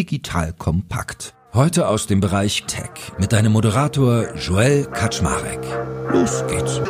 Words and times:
Digital 0.00 0.54
Kompakt. 0.54 1.34
Heute 1.52 1.86
aus 1.86 2.06
dem 2.06 2.20
Bereich 2.20 2.64
Tech 2.66 3.12
mit 3.18 3.34
deinem 3.34 3.52
Moderator 3.52 4.34
Joel 4.34 4.86
Kaczmarek. 4.86 5.60
Los 6.10 6.42
geht's. 6.46 6.80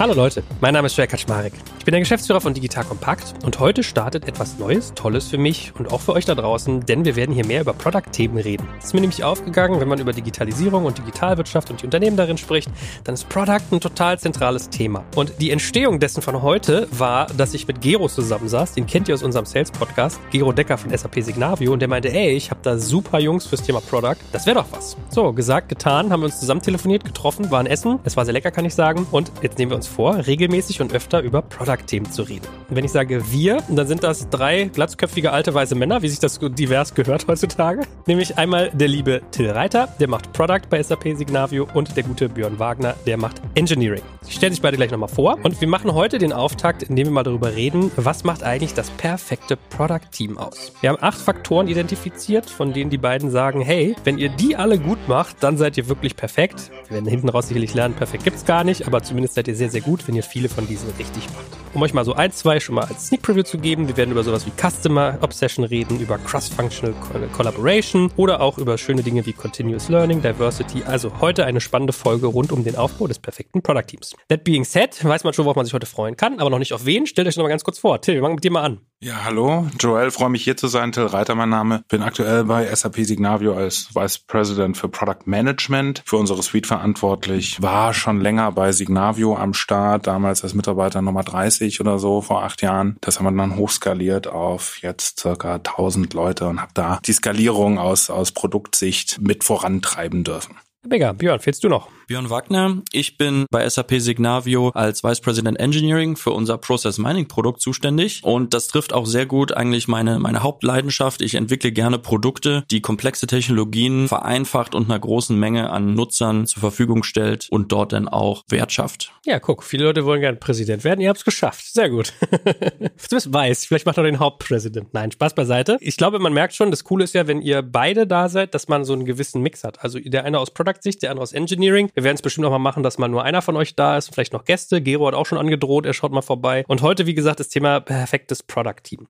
Hallo 0.00 0.14
Leute, 0.14 0.42
mein 0.60 0.74
Name 0.74 0.86
ist 0.86 0.96
Joel 0.96 1.06
Kaczmarek. 1.06 1.52
Ich 1.82 1.84
bin 1.84 1.94
der 1.94 2.00
Geschäftsführer 2.00 2.40
von 2.40 2.54
Digital 2.54 2.84
Kompakt 2.84 3.34
und 3.44 3.58
heute 3.58 3.82
startet 3.82 4.28
etwas 4.28 4.56
Neues, 4.56 4.94
Tolles 4.94 5.26
für 5.26 5.36
mich 5.36 5.72
und 5.76 5.92
auch 5.92 6.00
für 6.00 6.12
euch 6.12 6.24
da 6.24 6.36
draußen, 6.36 6.86
denn 6.86 7.04
wir 7.04 7.16
werden 7.16 7.34
hier 7.34 7.44
mehr 7.44 7.60
über 7.60 7.72
Product-Themen 7.72 8.38
reden. 8.38 8.68
Es 8.78 8.84
ist 8.84 8.94
mir 8.94 9.00
nämlich 9.00 9.24
aufgegangen, 9.24 9.80
wenn 9.80 9.88
man 9.88 9.98
über 9.98 10.12
Digitalisierung 10.12 10.84
und 10.84 10.98
Digitalwirtschaft 10.98 11.72
und 11.72 11.80
die 11.80 11.86
Unternehmen 11.86 12.16
darin 12.16 12.38
spricht, 12.38 12.70
dann 13.02 13.14
ist 13.14 13.28
Product 13.28 13.62
ein 13.72 13.80
total 13.80 14.16
zentrales 14.16 14.70
Thema. 14.70 15.02
Und 15.16 15.32
die 15.40 15.50
Entstehung 15.50 15.98
dessen 15.98 16.22
von 16.22 16.40
heute 16.40 16.86
war, 16.92 17.26
dass 17.26 17.52
ich 17.52 17.66
mit 17.66 17.80
Gero 17.80 18.06
zusammensaß, 18.06 18.74
den 18.74 18.86
kennt 18.86 19.08
ihr 19.08 19.16
aus 19.16 19.24
unserem 19.24 19.46
Sales-Podcast, 19.46 20.20
Gero 20.30 20.52
Decker 20.52 20.78
von 20.78 20.96
SAP 20.96 21.20
Signavio 21.24 21.72
und 21.72 21.80
der 21.80 21.88
meinte, 21.88 22.12
ey, 22.12 22.30
ich 22.30 22.52
habe 22.52 22.60
da 22.62 22.78
super 22.78 23.18
Jungs 23.18 23.46
fürs 23.46 23.62
Thema 23.64 23.80
Product, 23.80 24.18
das 24.30 24.46
wäre 24.46 24.58
doch 24.58 24.66
was. 24.70 24.96
So, 25.10 25.32
gesagt, 25.32 25.68
getan, 25.68 26.12
haben 26.12 26.20
wir 26.20 26.26
uns 26.26 26.38
zusammen 26.38 26.62
telefoniert, 26.62 27.04
getroffen, 27.04 27.50
waren 27.50 27.66
essen, 27.66 27.98
es 28.04 28.16
war 28.16 28.24
sehr 28.24 28.34
lecker, 28.34 28.52
kann 28.52 28.66
ich 28.66 28.76
sagen 28.76 29.04
und 29.10 29.32
jetzt 29.42 29.58
nehmen 29.58 29.72
wir 29.72 29.76
uns 29.76 29.88
vor, 29.88 30.28
regelmäßig 30.28 30.80
und 30.80 30.92
öfter 30.92 31.22
über 31.22 31.42
Product 31.42 31.71
Product-Themen 31.72 32.10
zu 32.10 32.22
reden. 32.22 32.46
Und 32.68 32.76
wenn 32.76 32.84
ich 32.84 32.92
sage 32.92 33.22
wir, 33.30 33.62
dann 33.68 33.86
sind 33.86 34.02
das 34.02 34.28
drei 34.28 34.64
glatzköpfige 34.64 35.32
alte 35.32 35.54
weiße 35.54 35.74
Männer, 35.74 36.02
wie 36.02 36.08
sich 36.08 36.18
das 36.18 36.38
divers 36.38 36.94
gehört 36.94 37.26
heutzutage. 37.28 37.82
Nämlich 38.06 38.38
einmal 38.38 38.70
der 38.70 38.88
liebe 38.88 39.22
Till 39.30 39.50
Reiter, 39.50 39.88
der 40.00 40.08
macht 40.08 40.32
Product 40.32 40.68
bei 40.68 40.82
SAP 40.82 41.16
Signavio 41.16 41.66
und 41.74 41.96
der 41.96 42.02
gute 42.02 42.28
Björn 42.28 42.58
Wagner, 42.58 42.94
der 43.06 43.16
macht 43.16 43.40
Engineering. 43.54 44.02
Ich 44.26 44.34
stelle 44.34 44.52
sich 44.52 44.62
beide 44.62 44.76
gleich 44.76 44.90
nochmal 44.90 45.08
vor 45.08 45.38
und 45.42 45.60
wir 45.60 45.68
machen 45.68 45.94
heute 45.94 46.18
den 46.18 46.32
Auftakt, 46.32 46.82
indem 46.82 47.08
wir 47.08 47.12
mal 47.12 47.22
darüber 47.22 47.54
reden, 47.54 47.90
was 47.96 48.24
macht 48.24 48.42
eigentlich 48.42 48.74
das 48.74 48.90
perfekte 48.90 49.56
Product-Team 49.56 50.38
aus. 50.38 50.72
Wir 50.80 50.90
haben 50.90 50.98
acht 51.00 51.18
Faktoren 51.18 51.68
identifiziert, 51.68 52.48
von 52.48 52.72
denen 52.72 52.90
die 52.90 52.98
beiden 52.98 53.30
sagen, 53.30 53.60
hey, 53.62 53.96
wenn 54.04 54.18
ihr 54.18 54.28
die 54.28 54.56
alle 54.56 54.78
gut 54.78 55.08
macht, 55.08 55.42
dann 55.42 55.56
seid 55.56 55.76
ihr 55.78 55.88
wirklich 55.88 56.16
perfekt. 56.16 56.70
Wir 56.88 56.96
werden 56.96 57.08
hinten 57.08 57.28
raus 57.28 57.48
sicherlich 57.48 57.74
lernen, 57.74 57.94
perfekt 57.94 58.24
gibt 58.24 58.36
es 58.36 58.44
gar 58.44 58.64
nicht, 58.64 58.86
aber 58.86 59.02
zumindest 59.02 59.34
seid 59.34 59.48
ihr 59.48 59.56
sehr, 59.56 59.70
sehr 59.70 59.80
gut, 59.80 60.06
wenn 60.06 60.14
ihr 60.14 60.22
viele 60.22 60.48
von 60.48 60.66
diesen 60.66 60.90
richtig 60.98 61.26
macht 61.30 61.61
um 61.74 61.82
euch 61.82 61.94
mal 61.94 62.04
so 62.04 62.14
ein, 62.14 62.32
zwei 62.32 62.60
schon 62.60 62.74
mal 62.74 62.84
als 62.84 63.06
Sneak 63.06 63.22
Preview 63.22 63.42
zu 63.42 63.58
geben. 63.58 63.88
Wir 63.88 63.96
werden 63.96 64.10
über 64.10 64.22
sowas 64.22 64.46
wie 64.46 64.52
Customer 64.56 65.18
Obsession 65.20 65.64
reden, 65.64 66.00
über 66.00 66.18
Cross-Functional 66.18 66.94
Collaboration 67.32 68.10
oder 68.16 68.40
auch 68.40 68.58
über 68.58 68.78
schöne 68.78 69.02
Dinge 69.02 69.24
wie 69.26 69.32
Continuous 69.32 69.88
Learning, 69.88 70.22
Diversity. 70.22 70.82
Also 70.84 71.20
heute 71.20 71.44
eine 71.44 71.60
spannende 71.60 71.92
Folge 71.92 72.26
rund 72.26 72.52
um 72.52 72.64
den 72.64 72.76
Aufbau 72.76 73.06
des 73.06 73.18
perfekten 73.18 73.62
Product 73.62 73.86
Teams. 73.86 74.14
That 74.28 74.44
being 74.44 74.64
said, 74.64 75.04
weiß 75.04 75.24
man 75.24 75.32
schon, 75.32 75.44
worauf 75.44 75.56
man 75.56 75.64
sich 75.64 75.74
heute 75.74 75.86
freuen 75.86 76.16
kann, 76.16 76.38
aber 76.38 76.50
noch 76.50 76.58
nicht 76.58 76.72
auf 76.72 76.84
wen. 76.84 77.06
Stellt 77.06 77.28
euch 77.28 77.36
noch 77.36 77.44
mal 77.44 77.48
ganz 77.48 77.64
kurz 77.64 77.78
vor. 77.78 78.00
Till, 78.00 78.14
wir 78.14 78.22
fangen 78.22 78.34
mit 78.34 78.44
dir 78.44 78.50
mal 78.50 78.62
an. 78.62 78.80
Ja, 79.00 79.24
hallo, 79.24 79.66
Joel, 79.80 80.12
freue 80.12 80.30
mich 80.30 80.44
hier 80.44 80.56
zu 80.56 80.68
sein. 80.68 80.92
Till 80.92 81.06
Reiter, 81.06 81.34
mein 81.34 81.48
Name. 81.48 81.82
Bin 81.88 82.02
aktuell 82.02 82.44
bei 82.44 82.72
SAP 82.72 82.98
Signavio 82.98 83.54
als 83.54 83.88
Vice 83.94 84.20
President 84.20 84.76
für 84.76 84.88
Product 84.88 85.24
Management, 85.24 86.02
für 86.06 86.18
unsere 86.18 86.40
Suite 86.42 86.68
verantwortlich. 86.68 87.60
War 87.60 87.94
schon 87.94 88.20
länger 88.20 88.52
bei 88.52 88.70
Signavio 88.70 89.36
am 89.36 89.54
Start, 89.54 90.06
damals 90.06 90.44
als 90.44 90.54
Mitarbeiter 90.54 91.02
Nummer 91.02 91.24
30 91.24 91.61
oder 91.80 91.98
so 91.98 92.20
vor 92.20 92.42
acht 92.42 92.62
Jahren. 92.62 92.96
Das 93.00 93.18
haben 93.18 93.24
wir 93.24 93.32
dann 93.32 93.56
hochskaliert 93.56 94.26
auf 94.26 94.78
jetzt 94.82 95.20
circa 95.20 95.54
1000 95.54 96.12
Leute 96.14 96.48
und 96.48 96.60
habe 96.60 96.72
da 96.74 96.98
die 97.04 97.12
Skalierung 97.12 97.78
aus, 97.78 98.10
aus 98.10 98.32
Produktsicht 98.32 99.20
mit 99.20 99.44
vorantreiben 99.44 100.24
dürfen. 100.24 100.56
Mega, 100.84 101.12
Björn, 101.12 101.38
fehlst 101.38 101.62
du 101.62 101.68
noch? 101.68 101.88
Björn 102.08 102.28
Wagner. 102.28 102.82
Ich 102.90 103.16
bin 103.16 103.46
bei 103.52 103.68
SAP 103.68 104.00
Signavio 104.00 104.70
als 104.70 105.04
Vice 105.04 105.20
President 105.20 105.60
Engineering 105.60 106.16
für 106.16 106.32
unser 106.32 106.58
Process 106.58 106.98
Mining 106.98 107.28
Produkt 107.28 107.60
zuständig 107.60 108.24
und 108.24 108.52
das 108.52 108.66
trifft 108.66 108.92
auch 108.92 109.06
sehr 109.06 109.24
gut 109.24 109.52
eigentlich 109.52 109.86
meine 109.86 110.18
meine 110.18 110.42
Hauptleidenschaft. 110.42 111.22
Ich 111.22 111.36
entwickle 111.36 111.70
gerne 111.70 112.00
Produkte, 112.00 112.64
die 112.72 112.80
komplexe 112.80 113.28
Technologien 113.28 114.08
vereinfacht 114.08 114.74
und 114.74 114.90
einer 114.90 114.98
großen 114.98 115.38
Menge 115.38 115.70
an 115.70 115.94
Nutzern 115.94 116.46
zur 116.48 116.60
Verfügung 116.60 117.04
stellt 117.04 117.46
und 117.50 117.70
dort 117.70 117.92
dann 117.92 118.08
auch 118.08 118.42
Wert 118.48 118.72
schafft. 118.72 119.12
Ja, 119.24 119.38
guck, 119.38 119.62
viele 119.62 119.84
Leute 119.84 120.04
wollen 120.04 120.20
gerne 120.20 120.36
Präsident 120.36 120.82
werden. 120.82 121.00
Ihr 121.00 121.10
habt 121.10 121.18
es 121.18 121.24
geschafft. 121.24 121.72
Sehr 121.72 121.90
gut. 121.90 122.12
du 122.30 122.88
bist 123.08 123.32
weiß. 123.32 123.66
Vielleicht 123.66 123.86
macht 123.86 123.98
er 123.98 124.02
den 124.02 124.18
Hauptpräsident. 124.18 124.92
Nein, 124.92 125.12
Spaß 125.12 125.34
beiseite. 125.34 125.78
Ich 125.80 125.96
glaube, 125.96 126.18
man 126.18 126.32
merkt 126.32 126.56
schon, 126.56 126.72
das 126.72 126.82
Coole 126.82 127.04
ist 127.04 127.14
ja, 127.14 127.28
wenn 127.28 127.40
ihr 127.40 127.62
beide 127.62 128.08
da 128.08 128.28
seid, 128.28 128.52
dass 128.52 128.66
man 128.66 128.84
so 128.84 128.92
einen 128.92 129.04
gewissen 129.04 129.40
Mix 129.40 129.62
hat. 129.62 129.84
Also 129.84 130.00
der 130.00 130.24
eine 130.24 130.40
aus 130.40 130.50
Product-Sicht, 130.72 131.02
der 131.02 131.10
andere 131.10 131.22
aus 131.22 131.32
Engineering. 131.32 131.90
Wir 131.94 132.04
werden 132.04 132.16
es 132.16 132.22
bestimmt 132.22 132.46
auch 132.46 132.50
mal 132.50 132.58
machen, 132.58 132.82
dass 132.82 132.98
mal 132.98 133.08
nur 133.08 133.24
einer 133.24 133.42
von 133.42 133.56
euch 133.56 133.76
da 133.76 133.96
ist, 133.96 134.12
vielleicht 134.12 134.32
noch 134.32 134.44
Gäste. 134.44 134.80
Gero 134.80 135.06
hat 135.06 135.14
auch 135.14 135.26
schon 135.26 135.38
angedroht, 135.38 135.86
er 135.86 135.92
schaut 135.92 136.12
mal 136.12 136.22
vorbei. 136.22 136.64
Und 136.68 136.82
heute, 136.82 137.06
wie 137.06 137.14
gesagt, 137.14 137.40
das 137.40 137.48
Thema 137.48 137.80
perfektes 137.80 138.42
Product-Team. 138.42 139.08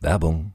Werbung. 0.00 0.54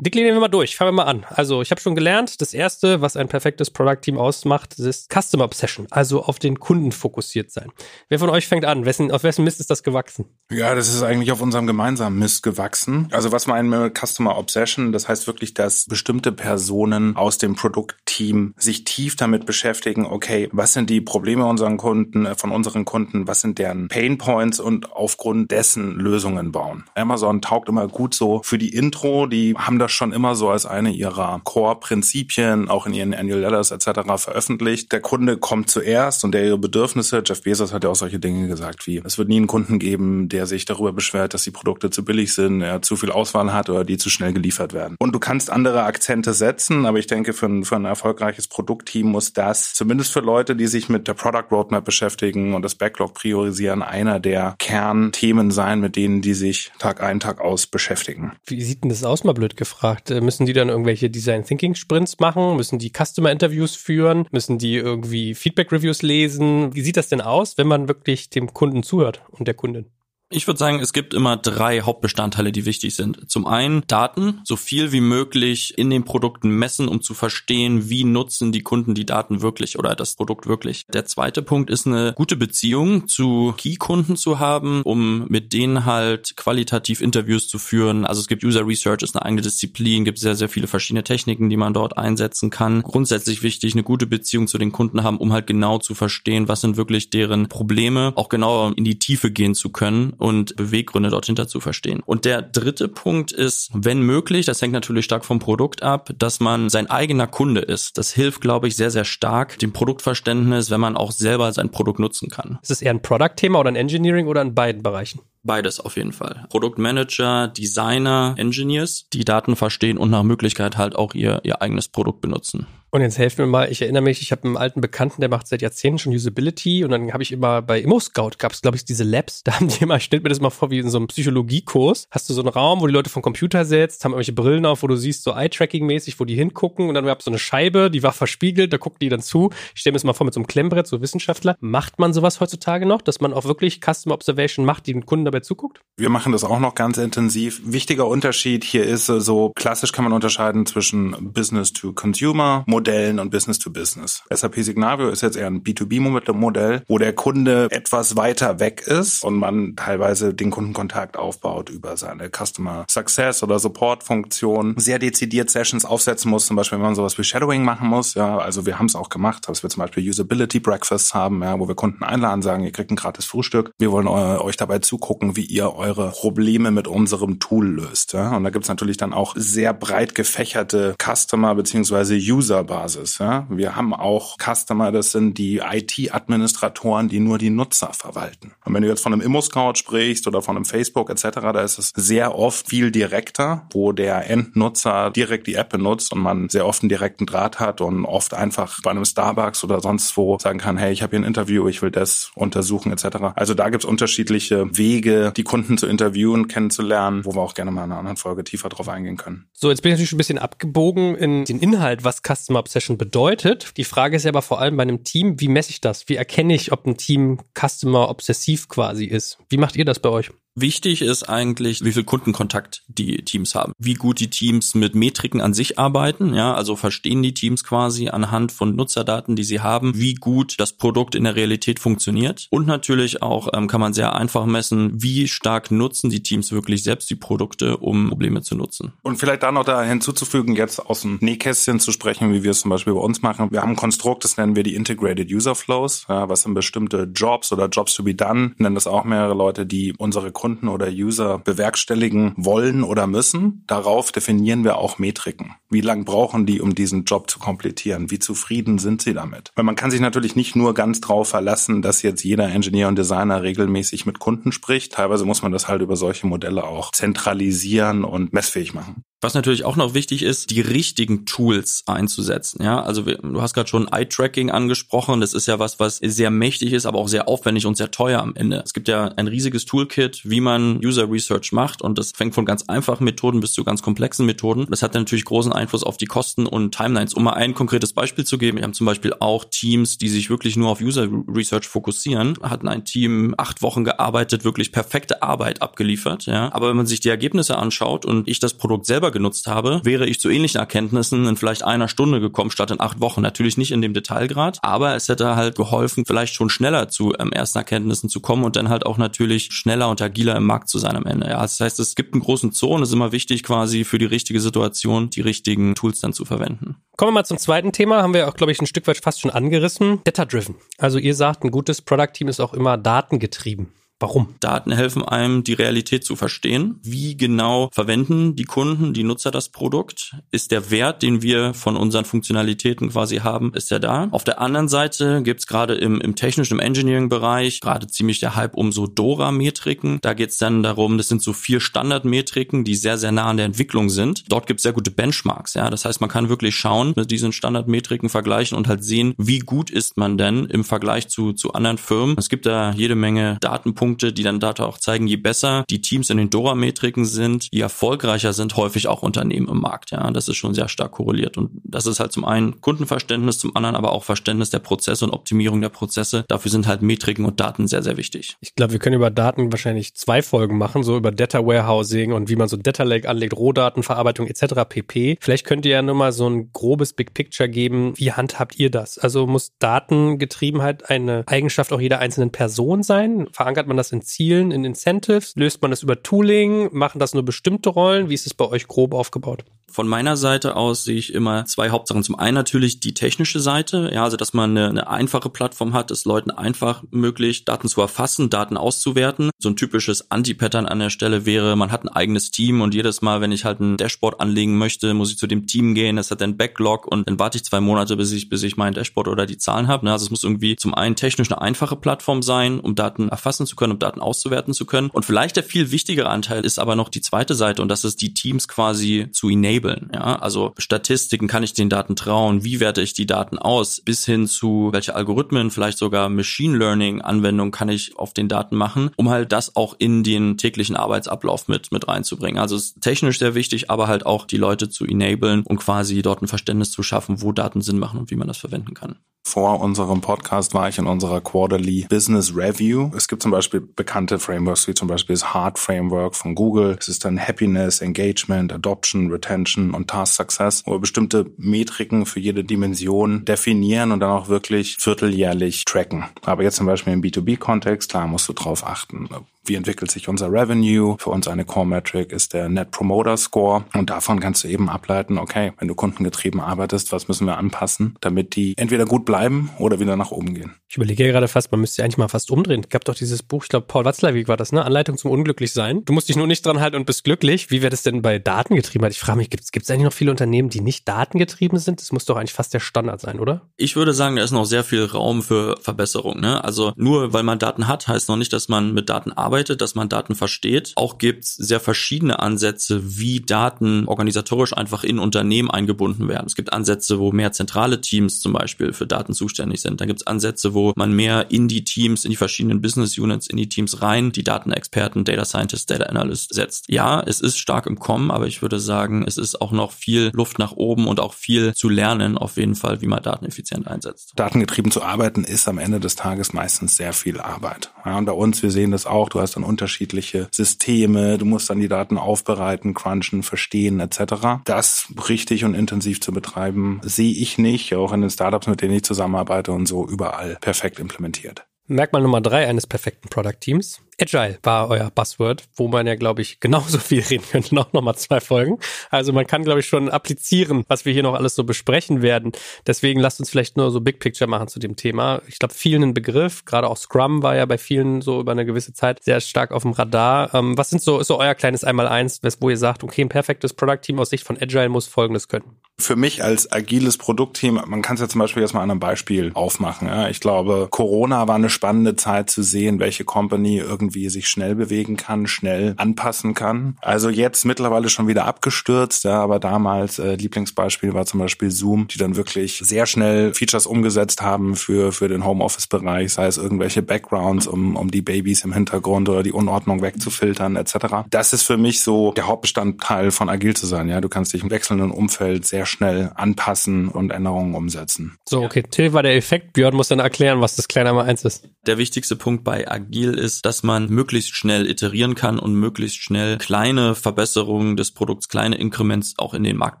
Deklinieren 0.00 0.36
wir 0.36 0.40
mal 0.40 0.48
durch. 0.48 0.76
Fangen 0.76 0.92
wir 0.92 1.04
mal 1.04 1.10
an. 1.10 1.26
Also, 1.28 1.60
ich 1.60 1.70
habe 1.70 1.80
schon 1.80 1.94
gelernt, 1.94 2.40
das 2.40 2.54
erste, 2.54 3.02
was 3.02 3.16
ein 3.18 3.28
perfektes 3.28 3.70
Product-Team 3.70 4.16
ausmacht, 4.16 4.78
ist 4.78 5.12
Customer 5.12 5.44
Obsession, 5.44 5.86
also 5.90 6.22
auf 6.22 6.38
den 6.38 6.58
Kunden 6.58 6.90
fokussiert 6.90 7.50
sein. 7.50 7.70
Wer 8.08 8.18
von 8.18 8.30
euch 8.30 8.48
fängt 8.48 8.64
an? 8.64 8.86
Wessen, 8.86 9.10
auf 9.10 9.24
wessen 9.24 9.44
Mist 9.44 9.60
ist 9.60 9.70
das 9.70 9.82
gewachsen? 9.82 10.24
Ja, 10.50 10.74
das 10.74 10.88
ist 10.88 11.02
eigentlich 11.02 11.32
auf 11.32 11.42
unserem 11.42 11.66
gemeinsamen 11.66 12.18
Mist 12.18 12.42
gewachsen. 12.42 13.08
Also, 13.12 13.30
was 13.30 13.46
meinen 13.46 13.68
wir 13.68 13.80
mit 13.80 13.98
Customer 13.98 14.38
Obsession? 14.38 14.92
Das 14.92 15.06
heißt 15.06 15.26
wirklich, 15.26 15.52
dass 15.52 15.84
bestimmte 15.84 16.32
Personen 16.32 17.16
aus 17.16 17.36
dem 17.36 17.54
Produktteam 17.54 18.54
sich 18.56 18.84
tief 18.84 19.16
damit 19.16 19.44
beschäftigen, 19.44 20.06
okay, 20.06 20.48
was 20.52 20.72
sind 20.72 20.88
die 20.88 21.02
Probleme 21.02 21.44
unseren 21.44 21.76
Kunden, 21.76 22.24
äh, 22.24 22.34
von 22.36 22.52
unseren 22.52 22.86
Kunden, 22.86 23.28
was 23.28 23.42
sind 23.42 23.58
deren 23.58 23.88
Pain 23.88 24.16
Points 24.16 24.60
und 24.60 24.92
aufgrund 24.92 25.50
dessen 25.50 25.96
Lösungen 25.96 26.52
bauen. 26.52 26.84
Amazon 26.94 27.42
taugt 27.42 27.68
immer 27.68 27.86
gut 27.86 28.14
so 28.14 28.40
für 28.42 28.56
die 28.56 28.74
Intro, 28.74 29.26
die 29.26 29.54
haben 29.56 29.78
da 29.78 29.89
schon 29.92 30.12
immer 30.12 30.34
so 30.34 30.50
als 30.50 30.66
eine 30.66 30.90
ihrer 30.90 31.40
Core-Prinzipien, 31.44 32.68
auch 32.68 32.86
in 32.86 32.94
ihren 32.94 33.14
Annual 33.14 33.40
Letters 33.40 33.70
etc. 33.70 34.00
veröffentlicht. 34.16 34.92
Der 34.92 35.00
Kunde 35.00 35.36
kommt 35.36 35.70
zuerst 35.70 36.24
und 36.24 36.32
der 36.32 36.44
ihre 36.44 36.58
Bedürfnisse. 36.58 37.22
Jeff 37.24 37.42
Bezos 37.42 37.72
hat 37.72 37.84
ja 37.84 37.90
auch 37.90 37.96
solche 37.96 38.18
Dinge 38.18 38.48
gesagt 38.48 38.86
wie, 38.86 39.02
es 39.04 39.18
wird 39.18 39.28
nie 39.28 39.36
einen 39.36 39.46
Kunden 39.46 39.78
geben, 39.78 40.28
der 40.28 40.46
sich 40.46 40.64
darüber 40.64 40.92
beschwert, 40.92 41.34
dass 41.34 41.44
die 41.44 41.50
Produkte 41.50 41.90
zu 41.90 42.04
billig 42.04 42.34
sind, 42.34 42.62
er 42.62 42.82
zu 42.82 42.96
viel 42.96 43.10
Auswahl 43.10 43.52
hat 43.52 43.70
oder 43.70 43.84
die 43.84 43.96
zu 43.96 44.10
schnell 44.10 44.32
geliefert 44.32 44.72
werden. 44.72 44.96
Und 44.98 45.14
du 45.14 45.18
kannst 45.18 45.50
andere 45.50 45.84
Akzente 45.84 46.34
setzen, 46.34 46.86
aber 46.86 46.98
ich 46.98 47.06
denke, 47.06 47.32
für 47.32 47.46
ein, 47.46 47.64
für 47.64 47.76
ein 47.76 47.84
erfolgreiches 47.84 48.48
Produktteam 48.48 49.08
muss 49.08 49.32
das, 49.32 49.74
zumindest 49.74 50.12
für 50.12 50.20
Leute, 50.20 50.56
die 50.56 50.66
sich 50.66 50.88
mit 50.88 51.08
der 51.08 51.14
Product 51.14 51.46
Roadmap 51.50 51.84
beschäftigen 51.84 52.54
und 52.54 52.62
das 52.62 52.74
Backlog 52.74 53.14
priorisieren, 53.14 53.82
einer 53.82 54.20
der 54.20 54.54
Kernthemen 54.58 55.50
sein, 55.50 55.80
mit 55.80 55.96
denen 55.96 56.22
die 56.22 56.34
sich 56.34 56.72
Tag 56.78 57.02
ein, 57.02 57.20
Tag 57.20 57.40
aus 57.40 57.66
beschäftigen. 57.66 58.32
Wie 58.46 58.60
sieht 58.60 58.82
denn 58.82 58.90
das 58.90 59.04
aus, 59.04 59.24
mal 59.24 59.32
blöd 59.32 59.56
gefragt? 59.56 59.79
Gefragt, 59.80 60.10
äh, 60.10 60.20
müssen 60.20 60.44
die 60.44 60.52
dann 60.52 60.68
irgendwelche 60.68 61.08
Design 61.08 61.42
Thinking 61.42 61.74
Sprints 61.74 62.18
machen? 62.18 62.56
Müssen 62.56 62.78
die 62.78 62.92
Customer 62.94 63.30
Interviews 63.30 63.76
führen? 63.76 64.26
Müssen 64.30 64.58
die 64.58 64.74
irgendwie 64.74 65.34
Feedback 65.34 65.72
Reviews 65.72 66.02
lesen? 66.02 66.74
Wie 66.74 66.82
sieht 66.82 66.98
das 66.98 67.08
denn 67.08 67.22
aus, 67.22 67.56
wenn 67.56 67.66
man 67.66 67.88
wirklich 67.88 68.28
dem 68.28 68.52
Kunden 68.52 68.82
zuhört 68.82 69.22
und 69.30 69.48
der 69.48 69.54
Kundin? 69.54 69.86
Ich 70.32 70.46
würde 70.46 70.58
sagen, 70.58 70.78
es 70.78 70.92
gibt 70.92 71.12
immer 71.12 71.36
drei 71.36 71.80
Hauptbestandteile, 71.80 72.52
die 72.52 72.64
wichtig 72.64 72.94
sind. 72.94 73.28
Zum 73.28 73.48
einen 73.48 73.82
Daten, 73.88 74.40
so 74.44 74.54
viel 74.54 74.92
wie 74.92 75.00
möglich 75.00 75.76
in 75.76 75.90
den 75.90 76.04
Produkten 76.04 76.50
messen, 76.50 76.86
um 76.86 77.02
zu 77.02 77.14
verstehen, 77.14 77.90
wie 77.90 78.04
nutzen 78.04 78.52
die 78.52 78.62
Kunden 78.62 78.94
die 78.94 79.04
Daten 79.04 79.42
wirklich 79.42 79.76
oder 79.76 79.96
das 79.96 80.14
Produkt 80.14 80.46
wirklich. 80.46 80.86
Der 80.86 81.04
zweite 81.04 81.42
Punkt 81.42 81.68
ist 81.68 81.84
eine 81.84 82.12
gute 82.12 82.36
Beziehung 82.36 83.08
zu 83.08 83.54
Key-Kunden 83.56 84.16
zu 84.16 84.38
haben, 84.38 84.82
um 84.82 85.26
mit 85.26 85.52
denen 85.52 85.84
halt 85.84 86.36
qualitativ 86.36 87.00
Interviews 87.00 87.48
zu 87.48 87.58
führen. 87.58 88.04
Also 88.06 88.20
es 88.20 88.28
gibt 88.28 88.44
User 88.44 88.64
Research, 88.64 89.02
ist 89.02 89.16
eine 89.16 89.24
eigene 89.24 89.42
Disziplin, 89.42 90.04
gibt 90.04 90.20
sehr, 90.20 90.36
sehr 90.36 90.48
viele 90.48 90.68
verschiedene 90.68 91.02
Techniken, 91.02 91.50
die 91.50 91.56
man 91.56 91.74
dort 91.74 91.98
einsetzen 91.98 92.50
kann. 92.50 92.82
Grundsätzlich 92.82 93.42
wichtig, 93.42 93.72
eine 93.72 93.82
gute 93.82 94.06
Beziehung 94.06 94.46
zu 94.46 94.58
den 94.58 94.70
Kunden 94.70 95.02
haben, 95.02 95.18
um 95.18 95.32
halt 95.32 95.48
genau 95.48 95.78
zu 95.78 95.96
verstehen, 95.96 96.46
was 96.46 96.60
sind 96.60 96.76
wirklich 96.76 97.10
deren 97.10 97.48
Probleme, 97.48 98.12
auch 98.14 98.28
genauer 98.28 98.74
in 98.76 98.84
die 98.84 99.00
Tiefe 99.00 99.32
gehen 99.32 99.56
zu 99.56 99.70
können 99.70 100.14
und 100.20 100.56
Beweggründe 100.56 101.10
dorthinter 101.10 101.48
zu 101.48 101.60
verstehen. 101.60 102.00
Und 102.04 102.24
der 102.24 102.42
dritte 102.42 102.88
Punkt 102.88 103.32
ist, 103.32 103.70
wenn 103.74 104.02
möglich, 104.02 104.46
das 104.46 104.60
hängt 104.62 104.72
natürlich 104.72 105.04
stark 105.04 105.24
vom 105.24 105.38
Produkt 105.38 105.82
ab, 105.82 106.10
dass 106.16 106.40
man 106.40 106.68
sein 106.68 106.88
eigener 106.88 107.26
Kunde 107.26 107.60
ist. 107.60 107.98
Das 107.98 108.12
hilft, 108.12 108.40
glaube 108.40 108.68
ich, 108.68 108.76
sehr, 108.76 108.90
sehr 108.90 109.04
stark 109.04 109.58
dem 109.58 109.72
Produktverständnis, 109.72 110.70
wenn 110.70 110.80
man 110.80 110.96
auch 110.96 111.12
selber 111.12 111.52
sein 111.52 111.70
Produkt 111.70 111.98
nutzen 111.98 112.28
kann. 112.28 112.58
Ist 112.62 112.70
es 112.70 112.82
eher 112.82 112.92
ein 112.92 113.02
Product-Thema 113.02 113.60
oder 113.60 113.70
ein 113.70 113.76
Engineering 113.76 114.26
oder 114.26 114.42
in 114.42 114.54
beiden 114.54 114.82
Bereichen? 114.82 115.20
Beides 115.42 115.80
auf 115.80 115.96
jeden 115.96 116.12
Fall. 116.12 116.46
Produktmanager, 116.50 117.48
Designer, 117.48 118.34
Engineers, 118.36 119.06
die 119.12 119.24
Daten 119.24 119.56
verstehen 119.56 119.96
und 119.96 120.10
nach 120.10 120.22
Möglichkeit 120.22 120.76
halt 120.76 120.96
auch 120.96 121.14
ihr, 121.14 121.40
ihr 121.44 121.62
eigenes 121.62 121.88
Produkt 121.88 122.20
benutzen. 122.20 122.66
Und 122.92 123.02
jetzt 123.02 123.18
helfen 123.18 123.42
mir 123.42 123.46
mal, 123.46 123.70
ich 123.70 123.82
erinnere 123.82 124.02
mich, 124.02 124.20
ich 124.20 124.32
habe 124.32 124.42
einen 124.44 124.56
alten 124.56 124.80
Bekannten, 124.80 125.20
der 125.20 125.30
macht 125.30 125.46
seit 125.46 125.62
Jahrzehnten 125.62 126.00
schon 126.00 126.12
Usability 126.12 126.82
und 126.82 126.90
dann 126.90 127.12
habe 127.12 127.22
ich 127.22 127.30
immer 127.30 127.62
bei 127.62 127.80
ImmoScout 127.80 128.32
gab 128.38 128.50
es, 128.50 128.62
glaube 128.62 128.76
ich, 128.76 128.84
diese 128.84 129.04
Labs, 129.04 129.42
da 129.44 129.54
haben 129.54 129.68
die 129.68 129.84
immer, 129.84 129.96
ich 129.96 130.04
stell 130.04 130.20
mir 130.20 130.28
das 130.28 130.40
mal 130.40 130.50
vor, 130.50 130.70
wie 130.70 130.80
in 130.80 130.90
so 130.90 130.98
einem 130.98 131.06
Psychologiekurs, 131.06 132.08
hast 132.10 132.28
du 132.28 132.34
so 132.34 132.40
einen 132.40 132.48
Raum, 132.48 132.80
wo 132.80 132.88
die 132.88 132.92
Leute 132.92 133.08
vom 133.08 133.22
Computer 133.22 133.64
setzt, 133.64 134.04
haben 134.04 134.10
irgendwelche 134.10 134.32
Brillen 134.32 134.66
auf, 134.66 134.82
wo 134.82 134.88
du 134.88 134.96
siehst, 134.96 135.22
so 135.22 135.30
Eye-Tracking-mäßig, 135.32 136.18
wo 136.18 136.24
die 136.24 136.34
hingucken 136.34 136.88
und 136.88 136.94
dann 136.94 137.06
gab 137.06 137.20
es 137.20 137.26
so 137.26 137.30
eine 137.30 137.38
Scheibe, 137.38 137.92
die 137.92 138.02
war 138.02 138.12
verspiegelt, 138.12 138.72
da 138.72 138.78
gucken 138.78 138.98
die 139.00 139.08
dann 139.08 139.22
zu. 139.22 139.50
Ich 139.72 139.82
stelle 139.82 139.92
mir 139.92 139.98
das 139.98 140.04
mal 140.04 140.12
vor 140.12 140.24
mit 140.24 140.34
so 140.34 140.40
einem 140.40 140.48
Klemmbrett, 140.48 140.88
so 140.88 141.00
Wissenschaftler. 141.00 141.56
Macht 141.60 142.00
man 142.00 142.12
sowas 142.12 142.40
heutzutage 142.40 142.86
noch, 142.86 143.02
dass 143.02 143.20
man 143.20 143.32
auch 143.32 143.44
wirklich 143.44 143.80
Customer 143.80 144.14
Observation 144.16 144.66
macht, 144.66 144.88
die 144.88 144.94
den 144.94 145.06
Kunden 145.06 145.26
dabei 145.30 145.40
zuguckt? 145.40 145.80
Wir 145.96 146.10
machen 146.10 146.32
das 146.32 146.44
auch 146.44 146.60
noch 146.60 146.74
ganz 146.74 146.98
intensiv. 146.98 147.60
Wichtiger 147.64 148.06
Unterschied 148.06 148.64
hier 148.64 148.84
ist 148.84 149.08
äh, 149.08 149.20
so, 149.20 149.52
klassisch 149.54 149.92
kann 149.92 150.04
man 150.04 150.12
unterscheiden 150.12 150.66
zwischen 150.66 151.32
Business-to-Consumer-Modellen 151.32 153.18
und 153.18 153.30
Business-to-Business. 153.30 154.24
SAP 154.30 154.56
Signavio 154.56 155.08
ist 155.08 155.22
jetzt 155.22 155.36
eher 155.36 155.46
ein 155.46 155.62
B2B-Modell, 155.62 156.82
wo 156.88 156.98
der 156.98 157.12
Kunde 157.12 157.68
etwas 157.70 158.16
weiter 158.16 158.60
weg 158.60 158.82
ist 158.86 159.24
und 159.24 159.36
man 159.36 159.76
teilweise 159.76 160.34
den 160.34 160.50
Kundenkontakt 160.50 161.16
aufbaut 161.16 161.70
über 161.70 161.96
seine 161.96 162.30
Customer 162.30 162.84
Success 162.88 163.42
oder 163.42 163.58
Support-Funktion, 163.58 164.74
sehr 164.78 164.98
dezidiert 164.98 165.50
Sessions 165.50 165.84
aufsetzen 165.84 166.30
muss, 166.30 166.46
zum 166.46 166.56
Beispiel 166.56 166.78
wenn 166.78 166.86
man 166.86 166.94
sowas 166.94 167.18
wie 167.18 167.24
Shadowing 167.24 167.62
machen 167.62 167.88
muss. 167.88 168.14
Ja, 168.14 168.38
also 168.38 168.66
wir 168.66 168.78
haben 168.78 168.86
es 168.86 168.96
auch 168.96 169.08
gemacht, 169.08 169.48
dass 169.48 169.62
wir 169.62 169.70
zum 169.70 169.82
Beispiel 169.82 170.08
Usability 170.08 170.60
Breakfasts 170.60 171.14
haben, 171.14 171.42
ja, 171.42 171.58
wo 171.58 171.68
wir 171.68 171.74
Kunden 171.74 172.04
einladen, 172.04 172.42
sagen, 172.42 172.64
ihr 172.64 172.72
kriegt 172.72 172.90
ein 172.90 172.96
gratis 172.96 173.26
Frühstück. 173.26 173.72
Wir 173.78 173.92
wollen 173.92 174.08
euch 174.08 174.56
dabei 174.56 174.78
zugucken, 174.78 175.19
wie 175.20 175.44
ihr 175.44 175.74
eure 175.74 176.10
Probleme 176.10 176.70
mit 176.70 176.88
unserem 176.88 177.38
Tool 177.38 177.68
löst. 177.68 178.12
Ja? 178.12 178.36
Und 178.36 178.44
da 178.44 178.50
gibt's 178.50 178.68
natürlich 178.68 178.96
dann 178.96 179.12
auch 179.12 179.34
sehr 179.36 179.72
breit 179.72 180.14
gefächerte 180.14 180.94
Customer- 181.02 181.54
bzw. 181.54 182.16
User-Basis. 182.32 183.18
Ja? 183.18 183.46
Wir 183.50 183.76
haben 183.76 183.94
auch 183.94 184.36
Customer, 184.38 184.92
das 184.92 185.12
sind 185.12 185.38
die 185.38 185.58
IT-Administratoren, 185.58 187.08
die 187.08 187.20
nur 187.20 187.38
die 187.38 187.50
Nutzer 187.50 187.92
verwalten. 187.92 188.52
Und 188.64 188.74
wenn 188.74 188.82
du 188.82 188.88
jetzt 188.88 189.02
von 189.02 189.12
einem 189.12 189.22
Immo-Scout 189.22 189.74
sprichst 189.76 190.26
oder 190.26 190.42
von 190.42 190.56
einem 190.56 190.64
Facebook 190.64 191.10
etc., 191.10 191.28
da 191.52 191.60
ist 191.60 191.78
es 191.78 191.92
sehr 191.94 192.36
oft 192.36 192.68
viel 192.68 192.90
direkter, 192.90 193.66
wo 193.72 193.92
der 193.92 194.30
Endnutzer 194.30 195.10
direkt 195.10 195.46
die 195.46 195.54
App 195.54 195.70
benutzt 195.70 196.12
und 196.12 196.20
man 196.20 196.48
sehr 196.48 196.66
oft 196.66 196.82
einen 196.82 196.88
direkten 196.88 197.26
Draht 197.26 197.60
hat 197.60 197.80
und 197.80 198.04
oft 198.04 198.34
einfach 198.34 198.80
bei 198.82 198.90
einem 198.90 199.04
Starbucks 199.04 199.64
oder 199.64 199.80
sonst 199.80 200.16
wo 200.16 200.38
sagen 200.38 200.58
kann, 200.58 200.76
hey, 200.76 200.92
ich 200.92 201.02
habe 201.02 201.10
hier 201.10 201.20
ein 201.20 201.24
Interview, 201.24 201.68
ich 201.68 201.82
will 201.82 201.90
das 201.90 202.30
untersuchen 202.34 202.92
etc. 202.92 203.06
Also 203.34 203.54
da 203.54 203.68
gibt's 203.68 203.84
unterschiedliche 203.84 204.76
Wege, 204.76 205.09
die 205.30 205.44
Kunden 205.44 205.78
zu 205.78 205.86
interviewen, 205.86 206.48
kennenzulernen, 206.48 207.24
wo 207.24 207.34
wir 207.34 207.40
auch 207.40 207.54
gerne 207.54 207.70
mal 207.70 207.84
in 207.84 207.90
einer 207.90 207.98
anderen 207.98 208.16
Folge 208.16 208.44
tiefer 208.44 208.68
drauf 208.68 208.88
eingehen 208.88 209.16
können. 209.16 209.48
So, 209.52 209.70
jetzt 209.70 209.82
bin 209.82 209.90
ich 209.90 209.94
natürlich 209.94 210.12
ein 210.12 210.18
bisschen 210.18 210.38
abgebogen 210.38 211.14
in 211.16 211.44
den 211.44 211.60
Inhalt, 211.60 212.04
was 212.04 212.22
Customer 212.22 212.58
Obsession 212.58 212.98
bedeutet. 212.98 213.76
Die 213.76 213.84
Frage 213.84 214.16
ist 214.16 214.24
ja 214.24 214.30
aber 214.30 214.42
vor 214.42 214.60
allem 214.60 214.76
bei 214.76 214.82
einem 214.82 215.04
Team, 215.04 215.40
wie 215.40 215.48
messe 215.48 215.70
ich 215.70 215.80
das? 215.80 216.08
Wie 216.08 216.16
erkenne 216.16 216.54
ich, 216.54 216.72
ob 216.72 216.86
ein 216.86 216.96
Team 216.96 217.38
Customer 217.54 218.08
obsessiv 218.08 218.68
quasi 218.68 219.04
ist? 219.04 219.38
Wie 219.48 219.58
macht 219.58 219.76
ihr 219.76 219.84
das 219.84 220.00
bei 220.00 220.08
euch? 220.08 220.30
Wichtig 220.56 221.02
ist 221.02 221.28
eigentlich, 221.28 221.84
wie 221.84 221.92
viel 221.92 222.02
Kundenkontakt 222.02 222.82
die 222.88 223.24
Teams 223.24 223.54
haben, 223.54 223.72
wie 223.78 223.94
gut 223.94 224.18
die 224.18 224.30
Teams 224.30 224.74
mit 224.74 224.96
Metriken 224.96 225.40
an 225.40 225.54
sich 225.54 225.78
arbeiten, 225.78 226.34
ja, 226.34 226.54
also 226.54 226.74
verstehen 226.74 227.22
die 227.22 227.34
Teams 227.34 227.62
quasi 227.62 228.08
anhand 228.08 228.50
von 228.50 228.74
Nutzerdaten, 228.74 229.36
die 229.36 229.44
sie 229.44 229.60
haben, 229.60 229.96
wie 229.96 230.14
gut 230.14 230.56
das 230.58 230.72
Produkt 230.72 231.14
in 231.14 231.22
der 231.22 231.36
Realität 231.36 231.78
funktioniert 231.78 232.48
und 232.50 232.66
natürlich 232.66 233.22
auch 233.22 233.48
ähm, 233.54 233.68
kann 233.68 233.80
man 233.80 233.92
sehr 233.92 234.16
einfach 234.16 234.44
messen, 234.44 234.90
wie 235.00 235.28
stark 235.28 235.70
nutzen 235.70 236.10
die 236.10 236.22
Teams 236.22 236.50
wirklich 236.50 236.82
selbst 236.82 237.08
die 237.10 237.16
Produkte, 237.16 237.76
um 237.76 238.08
Probleme 238.08 238.42
zu 238.42 238.56
nutzen. 238.56 238.92
Und 239.02 239.18
vielleicht 239.18 239.44
da 239.44 239.52
noch 239.52 239.64
da 239.64 239.84
hinzuzufügen, 239.84 240.56
jetzt 240.56 240.84
aus 240.84 241.02
dem 241.02 241.18
Nähkästchen 241.20 241.78
zu 241.78 241.92
sprechen, 241.92 242.32
wie 242.32 242.42
wir 242.42 242.50
es 242.50 242.62
zum 242.62 242.70
Beispiel 242.70 242.94
bei 242.94 243.00
uns 243.00 243.22
machen. 243.22 243.52
Wir 243.52 243.62
haben 243.62 243.70
ein 243.70 243.76
Konstrukt, 243.76 244.24
das 244.24 244.36
nennen 244.36 244.56
wir 244.56 244.64
die 244.64 244.74
Integrated 244.74 245.30
User 245.30 245.54
Flows, 245.54 246.06
ja, 246.08 246.28
was 246.28 246.42
sind 246.42 246.54
bestimmte 246.54 247.08
Jobs 247.14 247.52
oder 247.52 247.68
Jobs 247.68 247.94
to 247.94 248.02
be 248.02 248.16
done, 248.16 248.52
nennen 248.58 248.74
das 248.74 248.88
auch 248.88 249.04
mehrere 249.04 249.34
Leute, 249.34 249.64
die 249.64 249.94
unsere 249.96 250.32
Kunden 250.40 250.68
oder 250.68 250.88
User 250.88 251.38
bewerkstelligen 251.38 252.32
wollen 252.34 252.82
oder 252.82 253.06
müssen. 253.06 253.62
Darauf 253.66 254.10
definieren 254.10 254.64
wir 254.64 254.78
auch 254.78 254.98
Metriken. 254.98 255.52
Wie 255.68 255.82
lang 255.82 256.06
brauchen 256.06 256.46
die, 256.46 256.62
um 256.62 256.74
diesen 256.74 257.04
Job 257.04 257.28
zu 257.28 257.38
komplettieren? 257.38 258.10
Wie 258.10 258.18
zufrieden 258.18 258.78
sind 258.78 259.02
sie 259.02 259.12
damit? 259.12 259.50
Weil 259.54 259.66
man 259.66 259.76
kann 259.76 259.90
sich 259.90 260.00
natürlich 260.00 260.36
nicht 260.36 260.56
nur 260.56 260.72
ganz 260.72 261.02
drauf 261.02 261.28
verlassen, 261.28 261.82
dass 261.82 262.00
jetzt 262.00 262.24
jeder 262.24 262.48
Ingenieur 262.48 262.88
und 262.88 262.96
Designer 262.96 263.42
regelmäßig 263.42 264.06
mit 264.06 264.18
Kunden 264.18 264.50
spricht. 264.50 264.92
Teilweise 264.92 265.26
muss 265.26 265.42
man 265.42 265.52
das 265.52 265.68
halt 265.68 265.82
über 265.82 265.96
solche 265.96 266.26
Modelle 266.26 266.64
auch 266.64 266.90
zentralisieren 266.92 268.04
und 268.04 268.32
messfähig 268.32 268.72
machen. 268.72 269.04
Was 269.22 269.34
natürlich 269.34 269.66
auch 269.66 269.76
noch 269.76 269.92
wichtig 269.92 270.22
ist, 270.22 270.48
die 270.48 270.62
richtigen 270.62 271.26
Tools 271.26 271.82
einzusetzen. 271.84 272.62
Ja, 272.62 272.80
also 272.80 273.02
du 273.02 273.42
hast 273.42 273.52
gerade 273.52 273.68
schon 273.68 273.86
Eye-Tracking 273.86 274.50
angesprochen. 274.50 275.20
Das 275.20 275.34
ist 275.34 275.46
ja 275.46 275.58
was, 275.58 275.78
was 275.78 275.98
sehr 275.98 276.30
mächtig 276.30 276.72
ist, 276.72 276.86
aber 276.86 276.98
auch 276.98 277.08
sehr 277.08 277.28
aufwendig 277.28 277.66
und 277.66 277.76
sehr 277.76 277.90
teuer 277.90 278.20
am 278.20 278.34
Ende. 278.34 278.62
Es 278.64 278.72
gibt 278.72 278.88
ja 278.88 279.08
ein 279.16 279.28
riesiges 279.28 279.66
Toolkit, 279.66 280.22
wie 280.30 280.40
man 280.40 280.80
User 280.84 281.10
Research 281.10 281.52
macht 281.52 281.82
und 281.82 281.98
das 281.98 282.12
fängt 282.12 282.34
von 282.34 282.44
ganz 282.44 282.64
einfachen 282.68 283.04
Methoden 283.04 283.40
bis 283.40 283.52
zu 283.52 283.64
ganz 283.64 283.82
komplexen 283.82 284.26
Methoden. 284.26 284.66
Das 284.70 284.82
hat 284.82 284.94
natürlich 284.94 285.24
großen 285.24 285.52
Einfluss 285.52 285.84
auf 285.84 285.96
die 285.96 286.06
Kosten 286.06 286.46
und 286.46 286.74
Timelines. 286.74 287.14
Um 287.14 287.24
mal 287.24 287.34
ein 287.34 287.54
konkretes 287.54 287.92
Beispiel 287.92 288.24
zu 288.24 288.38
geben, 288.38 288.58
wir 288.58 288.64
haben 288.64 288.74
zum 288.74 288.86
Beispiel 288.86 289.14
auch 289.18 289.44
Teams, 289.44 289.98
die 289.98 290.08
sich 290.08 290.30
wirklich 290.30 290.56
nur 290.56 290.70
auf 290.70 290.80
User 290.80 291.08
Research 291.28 291.66
fokussieren. 291.66 292.36
Hatten 292.42 292.68
ein 292.68 292.84
Team 292.84 293.34
acht 293.36 293.62
Wochen 293.62 293.84
gearbeitet, 293.84 294.44
wirklich 294.44 294.72
perfekte 294.72 295.22
Arbeit 295.22 295.62
abgeliefert. 295.62 296.26
Ja, 296.26 296.52
aber 296.52 296.68
wenn 296.68 296.76
man 296.76 296.86
sich 296.86 297.00
die 297.00 297.08
Ergebnisse 297.08 297.58
anschaut 297.58 298.04
und 298.04 298.28
ich 298.28 298.38
das 298.38 298.54
Produkt 298.54 298.86
selber 298.86 299.10
genutzt 299.10 299.46
habe, 299.46 299.80
wäre 299.84 300.06
ich 300.06 300.20
zu 300.20 300.28
ähnlichen 300.28 300.60
Erkenntnissen 300.60 301.26
in 301.26 301.36
vielleicht 301.36 301.64
einer 301.64 301.88
Stunde 301.88 302.20
gekommen 302.20 302.50
statt 302.50 302.70
in 302.70 302.80
acht 302.80 303.00
Wochen. 303.00 303.22
Natürlich 303.22 303.58
nicht 303.58 303.72
in 303.72 303.82
dem 303.82 303.94
Detailgrad, 303.94 304.58
aber 304.62 304.94
es 304.94 305.08
hätte 305.08 305.36
halt 305.36 305.56
geholfen, 305.56 306.04
vielleicht 306.06 306.34
schon 306.34 306.50
schneller 306.50 306.88
zu 306.88 307.12
ähm, 307.18 307.32
ersten 307.32 307.58
Erkenntnissen 307.58 308.08
zu 308.08 308.20
kommen 308.20 308.44
und 308.44 308.56
dann 308.56 308.68
halt 308.68 308.86
auch 308.86 308.98
natürlich 308.98 309.48
schneller 309.52 309.88
und 309.88 310.00
agiler 310.20 310.36
im 310.36 310.44
Markt 310.44 310.68
zu 310.68 310.78
sein 310.78 310.96
am 310.96 311.06
Ende. 311.06 311.28
Ja, 311.28 311.40
das 311.40 311.60
heißt, 311.60 311.80
es 311.80 311.94
gibt 311.94 312.12
einen 312.12 312.22
großen 312.22 312.52
Zonen. 312.52 312.82
Es 312.82 312.90
ist 312.90 312.94
immer 312.94 313.12
wichtig, 313.12 313.42
quasi 313.42 313.84
für 313.84 313.98
die 313.98 314.04
richtige 314.04 314.40
Situation 314.40 315.08
die 315.08 315.22
richtigen 315.22 315.74
Tools 315.74 316.00
dann 316.00 316.12
zu 316.12 316.24
verwenden. 316.24 316.76
Kommen 316.96 317.12
wir 317.12 317.20
mal 317.20 317.24
zum 317.24 317.38
zweiten 317.38 317.72
Thema. 317.72 318.02
Haben 318.02 318.12
wir 318.12 318.28
auch, 318.28 318.34
glaube 318.34 318.52
ich, 318.52 318.60
ein 318.60 318.66
Stück 318.66 318.86
weit 318.86 318.98
fast 318.98 319.20
schon 319.20 319.30
angerissen. 319.30 320.00
Data-driven. 320.04 320.56
Also 320.78 320.98
ihr 320.98 321.14
sagt, 321.14 321.44
ein 321.44 321.50
gutes 321.50 321.80
Product-Team 321.80 322.28
ist 322.28 322.40
auch 322.40 322.52
immer 322.52 322.76
datengetrieben. 322.76 323.68
Warum? 324.00 324.34
Daten 324.40 324.72
helfen 324.72 325.04
einem, 325.04 325.44
die 325.44 325.52
Realität 325.52 326.04
zu 326.04 326.16
verstehen. 326.16 326.80
Wie 326.82 327.18
genau 327.18 327.68
verwenden 327.70 328.34
die 328.34 328.44
Kunden, 328.44 328.94
die 328.94 329.04
Nutzer 329.04 329.30
das 329.30 329.50
Produkt? 329.50 330.16
Ist 330.30 330.52
der 330.52 330.70
Wert, 330.70 331.02
den 331.02 331.20
wir 331.20 331.52
von 331.52 331.76
unseren 331.76 332.06
Funktionalitäten 332.06 332.88
quasi 332.88 333.18
haben, 333.18 333.52
ist 333.52 333.70
der 333.70 333.78
da? 333.78 334.08
Auf 334.10 334.24
der 334.24 334.40
anderen 334.40 334.68
Seite 334.68 335.22
gibt's 335.22 335.46
gerade 335.46 335.74
im, 335.74 336.00
im 336.00 336.14
technischen, 336.14 336.54
im 336.54 336.60
Engineering-Bereich 336.60 337.60
gerade 337.60 337.88
ziemlich 337.88 338.20
der 338.20 338.36
Hype 338.36 338.54
um 338.54 338.72
so 338.72 338.86
DORA-Metriken. 338.86 339.98
Da 340.00 340.14
geht's 340.14 340.38
dann 340.38 340.62
darum, 340.62 340.96
das 340.96 341.08
sind 341.08 341.20
so 341.22 341.34
vier 341.34 341.60
Standardmetriken, 341.60 342.64
die 342.64 342.76
sehr, 342.76 342.96
sehr 342.96 343.12
nah 343.12 343.26
an 343.26 343.36
der 343.36 343.46
Entwicklung 343.46 343.90
sind. 343.90 344.24
Dort 344.32 344.46
gibt's 344.46 344.62
sehr 344.62 344.72
gute 344.72 344.90
Benchmarks. 344.90 345.52
Ja, 345.52 345.68
Das 345.68 345.84
heißt, 345.84 346.00
man 346.00 346.08
kann 346.08 346.30
wirklich 346.30 346.56
schauen, 346.56 346.94
mit 346.96 347.10
diesen 347.10 347.32
Standardmetriken 347.32 348.08
vergleichen 348.08 348.56
und 348.56 348.66
halt 348.66 348.82
sehen, 348.82 349.12
wie 349.18 349.40
gut 349.40 349.68
ist 349.68 349.98
man 349.98 350.16
denn 350.16 350.46
im 350.46 350.64
Vergleich 350.64 351.08
zu, 351.08 351.34
zu 351.34 351.52
anderen 351.52 351.76
Firmen. 351.76 352.16
Es 352.18 352.30
gibt 352.30 352.46
da 352.46 352.72
jede 352.72 352.94
Menge 352.94 353.36
Datenpunkte, 353.42 353.89
Punkte, 353.90 354.12
die 354.12 354.22
dann 354.22 354.38
Data 354.38 354.64
auch 354.64 354.78
zeigen, 354.78 355.08
je 355.08 355.16
besser 355.16 355.64
die 355.68 355.80
Teams 355.80 356.10
in 356.10 356.16
den 356.16 356.30
Dora-Metriken 356.30 357.04
sind, 357.04 357.48
je 357.50 357.60
erfolgreicher 357.60 358.32
sind 358.32 358.56
häufig 358.56 358.86
auch 358.86 359.02
Unternehmen 359.02 359.48
im 359.48 359.60
Markt. 359.60 359.90
Ja, 359.90 360.10
das 360.12 360.28
ist 360.28 360.36
schon 360.36 360.54
sehr 360.54 360.68
stark 360.68 360.92
korreliert. 360.92 361.36
Und 361.36 361.50
das 361.64 361.86
ist 361.86 361.98
halt 361.98 362.12
zum 362.12 362.24
einen 362.24 362.60
Kundenverständnis, 362.60 363.40
zum 363.40 363.56
anderen 363.56 363.74
aber 363.74 363.90
auch 363.92 364.04
Verständnis 364.04 364.50
der 364.50 364.60
Prozesse 364.60 365.04
und 365.04 365.10
Optimierung 365.10 365.60
der 365.60 365.70
Prozesse. 365.70 366.24
Dafür 366.28 366.52
sind 366.52 366.68
halt 366.68 366.82
Metriken 366.82 367.24
und 367.24 367.40
Daten 367.40 367.66
sehr, 367.66 367.82
sehr 367.82 367.96
wichtig. 367.96 368.36
Ich 368.40 368.54
glaube, 368.54 368.72
wir 368.72 368.78
können 368.78 368.94
über 368.94 369.10
Daten 369.10 369.50
wahrscheinlich 369.50 369.94
zwei 369.94 370.22
Folgen 370.22 370.56
machen, 370.56 370.84
so 370.84 370.96
über 370.96 371.10
Data 371.10 371.44
Warehousing 371.44 372.12
und 372.12 372.28
wie 372.28 372.36
man 372.36 372.46
so 372.46 372.56
Data 372.56 372.84
Lake 372.84 373.08
anlegt, 373.08 373.34
Rohdatenverarbeitung 373.34 374.28
etc. 374.28 374.54
pp. 374.68 375.18
Vielleicht 375.20 375.44
könnt 375.44 375.66
ihr 375.66 375.72
ja 375.72 375.82
nur 375.82 375.96
mal 375.96 376.12
so 376.12 376.28
ein 376.28 376.52
grobes 376.52 376.92
Big 376.92 377.12
Picture 377.12 377.48
geben. 377.48 377.94
Wie 377.96 378.12
handhabt 378.12 378.56
ihr 378.56 378.70
das? 378.70 378.98
Also 378.98 379.26
muss 379.26 379.52
Datengetriebenheit 379.58 380.88
eine 380.88 381.24
Eigenschaft 381.26 381.72
auch 381.72 381.80
jeder 381.80 381.98
einzelnen 381.98 382.30
Person 382.30 382.84
sein? 382.84 383.26
Verankert 383.32 383.66
man 383.66 383.76
das 383.80 383.92
in 383.92 384.02
Zielen, 384.02 384.50
in 384.52 384.64
Incentives? 384.64 385.34
Löst 385.36 385.60
man 385.62 385.70
das 385.70 385.82
über 385.82 386.02
Tooling? 386.02 386.68
Machen 386.72 386.98
das 386.98 387.14
nur 387.14 387.24
bestimmte 387.24 387.70
Rollen? 387.70 388.08
Wie 388.08 388.14
ist 388.14 388.26
es 388.26 388.34
bei 388.34 388.46
euch 388.46 388.68
grob 388.68 388.94
aufgebaut? 388.94 389.44
Von 389.70 389.86
meiner 389.86 390.16
Seite 390.16 390.56
aus 390.56 390.82
sehe 390.82 390.98
ich 390.98 391.14
immer 391.14 391.44
zwei 391.44 391.70
Hauptsachen. 391.70 392.02
Zum 392.02 392.18
einen 392.18 392.34
natürlich 392.34 392.80
die 392.80 392.92
technische 392.92 393.38
Seite, 393.38 393.90
ja, 393.94 394.02
also 394.02 394.16
dass 394.16 394.34
man 394.34 394.50
eine, 394.50 394.68
eine 394.68 394.88
einfache 394.88 395.30
Plattform 395.30 395.74
hat, 395.74 395.92
es 395.92 396.04
Leuten 396.04 396.32
einfach 396.32 396.82
möglich, 396.90 397.44
Daten 397.44 397.68
zu 397.68 397.80
erfassen, 397.80 398.30
Daten 398.30 398.56
auszuwerten. 398.56 399.30
So 399.38 399.48
ein 399.48 399.56
typisches 399.56 400.10
Anti-Pattern 400.10 400.66
an 400.66 400.80
der 400.80 400.90
Stelle 400.90 401.24
wäre, 401.24 401.54
man 401.54 401.70
hat 401.70 401.84
ein 401.84 401.88
eigenes 401.88 402.32
Team 402.32 402.62
und 402.62 402.74
jedes 402.74 403.00
Mal, 403.00 403.20
wenn 403.20 403.30
ich 403.30 403.44
halt 403.44 403.60
ein 403.60 403.76
Dashboard 403.76 404.20
anlegen 404.20 404.58
möchte, 404.58 404.92
muss 404.92 405.12
ich 405.12 405.18
zu 405.18 405.28
dem 405.28 405.46
Team 405.46 405.74
gehen, 405.74 405.98
es 405.98 406.10
hat 406.10 406.20
einen 406.20 406.36
Backlog 406.36 406.86
und 406.86 407.08
dann 407.08 407.20
warte 407.20 407.38
ich 407.38 407.44
zwei 407.44 407.60
Monate, 407.60 407.96
bis 407.96 408.10
ich, 408.10 408.28
bis 408.28 408.42
ich 408.42 408.56
mein 408.56 408.74
Dashboard 408.74 409.06
oder 409.06 409.24
die 409.24 409.38
Zahlen 409.38 409.68
habe. 409.68 409.84
Ne? 409.84 409.92
Also 409.92 410.06
es 410.06 410.10
muss 410.10 410.24
irgendwie 410.24 410.56
zum 410.56 410.74
einen 410.74 410.96
technisch 410.96 411.30
eine 411.30 411.40
einfache 411.40 411.76
Plattform 411.76 412.22
sein, 412.22 412.58
um 412.58 412.74
Daten 412.74 413.08
erfassen 413.08 413.46
zu 413.46 413.54
können, 413.54 413.74
um 413.74 413.78
Daten 413.78 414.00
auszuwerten 414.00 414.52
zu 414.52 414.66
können. 414.66 414.90
Und 414.90 415.04
vielleicht 415.04 415.36
der 415.36 415.44
viel 415.44 415.70
wichtigere 415.70 416.08
Anteil 416.08 416.44
ist 416.44 416.58
aber 416.58 416.74
noch 416.74 416.88
die 416.88 417.00
zweite 417.00 417.34
Seite 417.34 417.62
und 417.62 417.68
das 417.68 417.84
ist 417.84 418.00
die 418.02 418.14
Teams 418.14 418.48
quasi 418.48 419.06
zu 419.12 419.28
enablen. 419.28 419.59
Ja? 419.92 420.16
Also 420.16 420.52
Statistiken, 420.58 421.28
kann 421.28 421.42
ich 421.42 421.52
den 421.52 421.68
Daten 421.68 421.96
trauen? 421.96 422.44
Wie 422.44 422.60
werte 422.60 422.82
ich 422.82 422.92
die 422.92 423.06
Daten 423.06 423.38
aus? 423.38 423.80
Bis 423.80 424.04
hin 424.04 424.26
zu 424.26 424.70
welche 424.72 424.94
Algorithmen, 424.94 425.50
vielleicht 425.50 425.78
sogar 425.78 426.08
Machine 426.08 426.56
Learning 426.56 427.00
Anwendungen 427.00 427.52
kann 427.52 427.68
ich 427.68 427.96
auf 427.96 428.12
den 428.14 428.28
Daten 428.28 428.56
machen, 428.56 428.90
um 428.96 429.10
halt 429.10 429.32
das 429.32 429.56
auch 429.56 429.74
in 429.78 430.02
den 430.02 430.36
täglichen 430.36 430.76
Arbeitsablauf 430.76 431.48
mit, 431.48 431.72
mit 431.72 431.88
reinzubringen. 431.88 432.40
Also 432.40 432.56
es 432.56 432.66
ist 432.66 432.80
technisch 432.80 433.18
sehr 433.18 433.34
wichtig, 433.34 433.70
aber 433.70 433.88
halt 433.88 434.06
auch 434.06 434.26
die 434.26 434.36
Leute 434.36 434.68
zu 434.68 434.84
enablen 434.84 435.42
und 435.42 435.58
quasi 435.58 436.02
dort 436.02 436.22
ein 436.22 436.28
Verständnis 436.28 436.70
zu 436.70 436.82
schaffen, 436.82 437.22
wo 437.22 437.32
Daten 437.32 437.60
Sinn 437.60 437.78
machen 437.78 438.00
und 438.00 438.10
wie 438.10 438.16
man 438.16 438.28
das 438.28 438.38
verwenden 438.38 438.74
kann. 438.74 438.96
Vor 439.22 439.60
unserem 439.60 440.00
Podcast 440.00 440.54
war 440.54 440.68
ich 440.68 440.78
in 440.78 440.86
unserer 440.86 441.20
Quarterly 441.20 441.86
Business 441.88 442.34
Review. 442.34 442.90
Es 442.96 443.06
gibt 443.06 443.22
zum 443.22 443.30
Beispiel 443.30 443.60
bekannte 443.60 444.18
Frameworks, 444.18 444.66
wie 444.66 444.74
zum 444.74 444.88
Beispiel 444.88 445.14
das 445.14 445.34
Heart 445.34 445.58
Framework 445.58 446.16
von 446.16 446.34
Google. 446.34 446.76
Es 446.80 446.88
ist 446.88 447.04
dann 447.04 447.20
Happiness, 447.20 447.80
Engagement, 447.80 448.52
Adoption, 448.52 449.10
Retention 449.10 449.49
und 449.56 449.88
Task 449.88 450.14
Success, 450.14 450.62
wo 450.66 450.72
wir 450.72 450.78
bestimmte 450.78 451.26
Metriken 451.36 452.06
für 452.06 452.20
jede 452.20 452.44
Dimension 452.44 453.24
definieren 453.24 453.92
und 453.92 454.00
dann 454.00 454.10
auch 454.10 454.28
wirklich 454.28 454.76
vierteljährlich 454.78 455.64
tracken. 455.64 456.04
Aber 456.24 456.42
jetzt 456.42 456.56
zum 456.56 456.66
Beispiel 456.66 456.92
im 456.92 457.02
B2B-Kontext, 457.02 457.90
klar 457.90 458.06
musst 458.06 458.28
du 458.28 458.32
drauf 458.32 458.66
achten 458.66 459.08
wie 459.44 459.54
entwickelt 459.54 459.90
sich 459.90 460.08
unser 460.08 460.30
Revenue. 460.32 460.96
Für 460.98 461.10
uns 461.10 461.26
eine 461.26 461.44
Core-Metric 461.44 462.12
ist 462.12 462.34
der 462.34 462.48
Net 462.48 462.70
Promoter 462.70 463.16
Score. 463.16 463.64
Und 463.74 463.90
davon 463.90 464.20
kannst 464.20 464.44
du 464.44 464.48
eben 464.48 464.68
ableiten, 464.68 465.18
okay, 465.18 465.52
wenn 465.58 465.68
du 465.68 465.74
kundengetrieben 465.74 466.40
arbeitest, 466.40 466.92
was 466.92 467.08
müssen 467.08 467.26
wir 467.26 467.38
anpassen, 467.38 467.96
damit 468.00 468.36
die 468.36 468.56
entweder 468.56 468.84
gut 468.84 469.04
bleiben 469.04 469.50
oder 469.58 469.80
wieder 469.80 469.96
nach 469.96 470.10
oben 470.10 470.34
gehen. 470.34 470.54
Ich 470.68 470.76
überlege 470.76 471.04
ja 471.04 471.10
gerade 471.10 471.26
fast, 471.26 471.50
man 471.50 471.60
müsste 471.60 471.82
eigentlich 471.82 471.98
mal 471.98 472.08
fast 472.08 472.30
umdrehen. 472.30 472.60
Es 472.62 472.68
gab 472.68 472.84
doch 472.84 472.94
dieses 472.94 473.22
Buch, 473.22 473.42
ich 473.42 473.48
glaube, 473.48 473.66
Paul 473.66 473.84
Watzlawick 473.84 474.28
war 474.28 474.36
das, 474.36 474.52
ne? 474.52 474.64
Anleitung 474.64 474.96
zum 474.96 475.10
Unglücklichsein. 475.10 475.84
Du 475.84 475.92
musst 475.92 476.08
dich 476.08 476.16
nur 476.16 476.26
nicht 476.26 476.46
dran 476.46 476.60
halten 476.60 476.76
und 476.76 476.86
bist 476.86 477.02
glücklich. 477.04 477.50
Wie 477.50 477.62
wird 477.62 477.72
es 477.72 477.82
denn 477.82 478.02
bei 478.02 478.18
Datengetriebenheit? 478.18 478.92
Ich 478.92 479.00
frage 479.00 479.18
mich, 479.18 479.30
gibt 479.52 479.64
es 479.64 479.70
eigentlich 479.70 479.84
noch 479.84 479.92
viele 479.92 480.10
Unternehmen, 480.10 480.50
die 480.50 480.60
nicht 480.60 480.88
datengetrieben 480.88 481.58
sind? 481.58 481.80
Das 481.80 481.92
muss 481.92 482.04
doch 482.04 482.16
eigentlich 482.16 482.32
fast 482.32 482.54
der 482.54 482.60
Standard 482.60 483.00
sein, 483.00 483.20
oder? 483.20 483.42
Ich 483.56 483.76
würde 483.76 483.94
sagen, 483.94 484.16
da 484.16 484.24
ist 484.24 484.32
noch 484.32 484.46
sehr 484.46 484.64
viel 484.64 484.84
Raum 484.84 485.22
für 485.22 485.56
Verbesserung. 485.60 486.20
Ne? 486.20 486.42
Also 486.42 486.72
nur 486.76 487.12
weil 487.12 487.22
man 487.22 487.38
Daten 487.38 487.68
hat, 487.68 487.88
heißt 487.88 488.08
noch 488.08 488.16
nicht, 488.16 488.32
dass 488.32 488.48
man 488.48 488.72
mit 488.74 488.88
Daten 488.88 489.12
arbeitet 489.12 489.60
dass 489.60 489.74
man 489.74 489.88
Daten 489.88 490.14
versteht. 490.14 490.72
Auch 490.76 490.98
gibt 490.98 491.24
es 491.24 491.34
sehr 491.34 491.60
verschiedene 491.60 492.18
Ansätze, 492.18 492.98
wie 492.98 493.20
Daten 493.20 493.86
organisatorisch 493.86 494.56
einfach 494.56 494.84
in 494.84 494.98
Unternehmen 494.98 495.50
eingebunden 495.50 496.08
werden. 496.08 496.26
Es 496.26 496.34
gibt 496.34 496.52
Ansätze, 496.52 496.98
wo 496.98 497.12
mehr 497.12 497.32
zentrale 497.32 497.80
Teams 497.80 498.20
zum 498.20 498.32
Beispiel 498.32 498.72
für 498.72 498.86
Daten 498.86 499.12
zuständig 499.12 499.60
sind. 499.60 499.80
Dann 499.80 499.88
gibt 499.88 500.00
es 500.00 500.06
Ansätze, 500.06 500.54
wo 500.54 500.72
man 500.76 500.92
mehr 500.92 501.30
in 501.30 501.48
die 501.48 501.64
Teams, 501.64 502.04
in 502.04 502.10
die 502.10 502.16
verschiedenen 502.16 502.60
Business 502.60 502.98
Units, 502.98 503.26
in 503.26 503.36
die 503.36 503.48
Teams 503.48 503.82
rein, 503.82 504.12
die 504.12 504.24
Datenexperten, 504.24 505.04
Data 505.04 505.24
Scientists, 505.24 505.66
Data 505.66 505.84
Analysts 505.84 506.34
setzt. 506.34 506.66
Ja, 506.68 507.00
es 507.00 507.20
ist 507.20 507.38
stark 507.38 507.66
im 507.66 507.78
Kommen, 507.78 508.10
aber 508.10 508.26
ich 508.26 508.42
würde 508.42 508.60
sagen, 508.60 509.04
es 509.06 509.18
ist 509.18 509.29
auch 509.34 509.52
noch 509.52 509.72
viel 509.72 510.10
Luft 510.14 510.38
nach 510.38 510.52
oben 510.52 510.86
und 510.86 511.00
auch 511.00 511.14
viel 511.14 511.54
zu 511.54 511.68
lernen, 511.68 512.16
auf 512.16 512.36
jeden 512.36 512.54
Fall, 512.54 512.80
wie 512.80 512.86
man 512.86 513.02
Daten 513.02 513.26
effizient 513.26 513.68
einsetzt. 513.68 514.12
Datengetrieben 514.16 514.72
zu 514.72 514.82
arbeiten 514.82 515.24
ist 515.24 515.48
am 515.48 515.58
Ende 515.58 515.80
des 515.80 515.96
Tages 515.96 516.32
meistens 516.32 516.76
sehr 516.76 516.92
viel 516.92 517.20
Arbeit. 517.20 517.72
Ja, 517.84 517.98
und 517.98 518.06
bei 518.06 518.12
uns, 518.12 518.42
wir 518.42 518.50
sehen 518.50 518.70
das 518.70 518.86
auch, 518.86 519.08
du 519.08 519.20
hast 519.20 519.36
dann 519.36 519.44
unterschiedliche 519.44 520.28
Systeme, 520.32 521.18
du 521.18 521.24
musst 521.24 521.50
dann 521.50 521.60
die 521.60 521.68
Daten 521.68 521.98
aufbereiten, 521.98 522.74
crunchen, 522.74 523.22
verstehen 523.22 523.80
etc. 523.80 524.42
Das 524.44 524.88
richtig 525.08 525.44
und 525.44 525.54
intensiv 525.54 526.00
zu 526.00 526.12
betreiben, 526.12 526.80
sehe 526.82 527.12
ich 527.12 527.38
nicht, 527.38 527.74
auch 527.74 527.92
in 527.92 528.00
den 528.00 528.10
Startups, 528.10 528.46
mit 528.46 528.62
denen 528.62 528.74
ich 528.74 528.84
zusammenarbeite 528.84 529.52
und 529.52 529.66
so 529.66 529.86
überall 529.86 530.36
perfekt 530.40 530.78
implementiert. 530.78 531.46
Merkmal 531.66 532.02
Nummer 532.02 532.20
drei 532.20 532.48
eines 532.48 532.66
perfekten 532.66 533.08
Product 533.08 533.38
Teams. 533.38 533.80
Agile 534.00 534.38
war 534.42 534.68
euer 534.68 534.90
Buzzword, 534.90 535.44
wo 535.54 535.68
man 535.68 535.86
ja, 535.86 535.94
glaube 535.94 536.22
ich, 536.22 536.40
genauso 536.40 536.78
viel 536.78 537.02
reden 537.02 537.24
könnte, 537.30 537.54
noch 537.54 537.72
nochmal 537.72 537.96
zwei 537.96 538.20
Folgen. 538.20 538.58
Also 538.90 539.12
man 539.12 539.26
kann, 539.26 539.44
glaube 539.44 539.60
ich, 539.60 539.66
schon 539.66 539.88
applizieren, 539.88 540.64
was 540.68 540.84
wir 540.84 540.92
hier 540.92 541.02
noch 541.02 541.14
alles 541.14 541.34
so 541.34 541.44
besprechen 541.44 542.02
werden. 542.02 542.32
Deswegen 542.66 543.00
lasst 543.00 543.20
uns 543.20 543.30
vielleicht 543.30 543.56
nur 543.56 543.70
so 543.70 543.80
Big 543.80 544.00
Picture 544.00 544.28
machen 544.28 544.48
zu 544.48 544.58
dem 544.58 544.76
Thema. 544.76 545.22
Ich 545.26 545.38
glaube, 545.38 545.54
vielen 545.54 545.82
ein 545.82 545.94
Begriff, 545.94 546.44
gerade 546.44 546.68
auch 546.68 546.76
Scrum 546.76 547.22
war 547.22 547.36
ja 547.36 547.46
bei 547.46 547.58
vielen 547.58 548.00
so 548.00 548.20
über 548.20 548.32
eine 548.32 548.46
gewisse 548.46 548.72
Zeit 548.72 549.02
sehr 549.02 549.20
stark 549.20 549.52
auf 549.52 549.62
dem 549.62 549.72
Radar. 549.72 550.34
Ähm, 550.34 550.56
was 550.56 550.70
sind 550.70 550.82
so, 550.82 550.98
ist 550.98 551.08
so 551.08 551.18
euer 551.18 551.34
kleines 551.34 551.64
Einmal-Eins, 551.64 552.20
wo 552.40 552.50
ihr 552.50 552.56
sagt, 552.56 552.84
okay, 552.84 553.02
ein 553.02 553.08
perfektes 553.08 553.52
Product-Team 553.54 553.98
aus 553.98 554.10
Sicht 554.10 554.24
von 554.24 554.40
Agile 554.40 554.68
muss 554.68 554.86
Folgendes 554.86 555.28
können? 555.28 555.56
Für 555.78 555.96
mich 555.96 556.22
als 556.22 556.52
agiles 556.52 556.98
Produktteam, 556.98 557.60
man 557.66 557.82
kann 557.82 557.94
es 557.94 558.00
ja 558.00 558.08
zum 558.08 558.20
Beispiel 558.20 558.42
jetzt 558.42 558.52
mal 558.52 558.62
an 558.62 558.70
einem 558.70 558.80
Beispiel 558.80 559.30
aufmachen. 559.34 559.88
Ja. 559.88 560.08
Ich 560.08 560.20
glaube, 560.20 560.68
Corona 560.70 561.26
war 561.26 561.36
eine 561.36 561.48
spannende 561.48 561.96
Zeit 561.96 562.28
zu 562.30 562.42
sehen, 562.42 562.80
welche 562.80 563.04
Company 563.04 563.58
irgendwie 563.58 563.89
irgendwie 563.90 564.08
sich 564.08 564.28
schnell 564.28 564.54
bewegen 564.54 564.96
kann, 564.96 565.26
schnell 565.26 565.74
anpassen 565.76 566.34
kann. 566.34 566.76
Also 566.80 567.10
jetzt 567.10 567.44
mittlerweile 567.44 567.88
schon 567.88 568.06
wieder 568.06 568.24
abgestürzt, 568.24 569.04
ja, 569.04 569.20
aber 569.20 569.40
damals 569.40 569.98
äh, 569.98 570.14
Lieblingsbeispiel 570.14 570.94
war 570.94 571.06
zum 571.06 571.20
Beispiel 571.20 571.50
Zoom, 571.50 571.88
die 571.88 571.98
dann 571.98 572.16
wirklich 572.16 572.60
sehr 572.64 572.86
schnell 572.86 573.34
Features 573.34 573.66
umgesetzt 573.66 574.22
haben 574.22 574.54
für 574.54 574.92
für 574.92 575.08
den 575.08 575.24
Homeoffice-Bereich, 575.24 576.12
sei 576.12 576.26
es 576.26 576.38
irgendwelche 576.38 576.82
Backgrounds, 576.82 577.46
um 577.46 577.76
um 577.76 577.90
die 577.90 578.02
Babys 578.02 578.44
im 578.44 578.52
Hintergrund 578.52 579.08
oder 579.08 579.22
die 579.22 579.32
Unordnung 579.32 579.82
wegzufiltern 579.82 580.56
etc. 580.56 581.08
Das 581.10 581.32
ist 581.32 581.42
für 581.42 581.56
mich 581.56 581.80
so 581.80 582.12
der 582.12 582.28
Hauptbestandteil 582.28 583.10
von 583.10 583.28
agil 583.28 583.56
zu 583.56 583.66
sein. 583.66 583.88
Ja, 583.88 584.00
du 584.00 584.08
kannst 584.08 584.32
dich 584.32 584.42
im 584.42 584.50
wechselnden 584.50 584.90
Umfeld 584.90 585.46
sehr 585.46 585.66
schnell 585.66 586.12
anpassen 586.14 586.88
und 586.88 587.10
Änderungen 587.10 587.54
umsetzen. 587.54 588.16
So, 588.28 588.42
okay, 588.42 588.62
Till 588.62 588.92
war 588.92 589.02
der 589.02 589.16
Effekt. 589.16 589.52
Björn 589.54 589.74
muss 589.74 589.88
dann 589.88 589.98
erklären, 589.98 590.40
was 590.40 590.56
das 590.56 590.68
kleine 590.68 590.90
Nummer 590.90 591.04
eins 591.04 591.24
ist. 591.24 591.48
Der 591.66 591.78
wichtigste 591.78 592.16
Punkt 592.16 592.44
bei 592.44 592.70
agil 592.70 593.14
ist, 593.14 593.44
dass 593.44 593.62
man 593.62 593.79
man 593.80 593.94
möglichst 593.94 594.36
schnell 594.36 594.68
iterieren 594.68 595.14
kann 595.14 595.38
und 595.38 595.54
möglichst 595.54 596.02
schnell 596.02 596.38
kleine 596.38 596.94
Verbesserungen 596.94 597.76
des 597.76 597.90
Produkts, 597.90 598.28
kleine 598.28 598.56
Increments 598.56 599.14
auch 599.18 599.34
in 599.34 599.44
den 599.44 599.56
Markt 599.56 599.80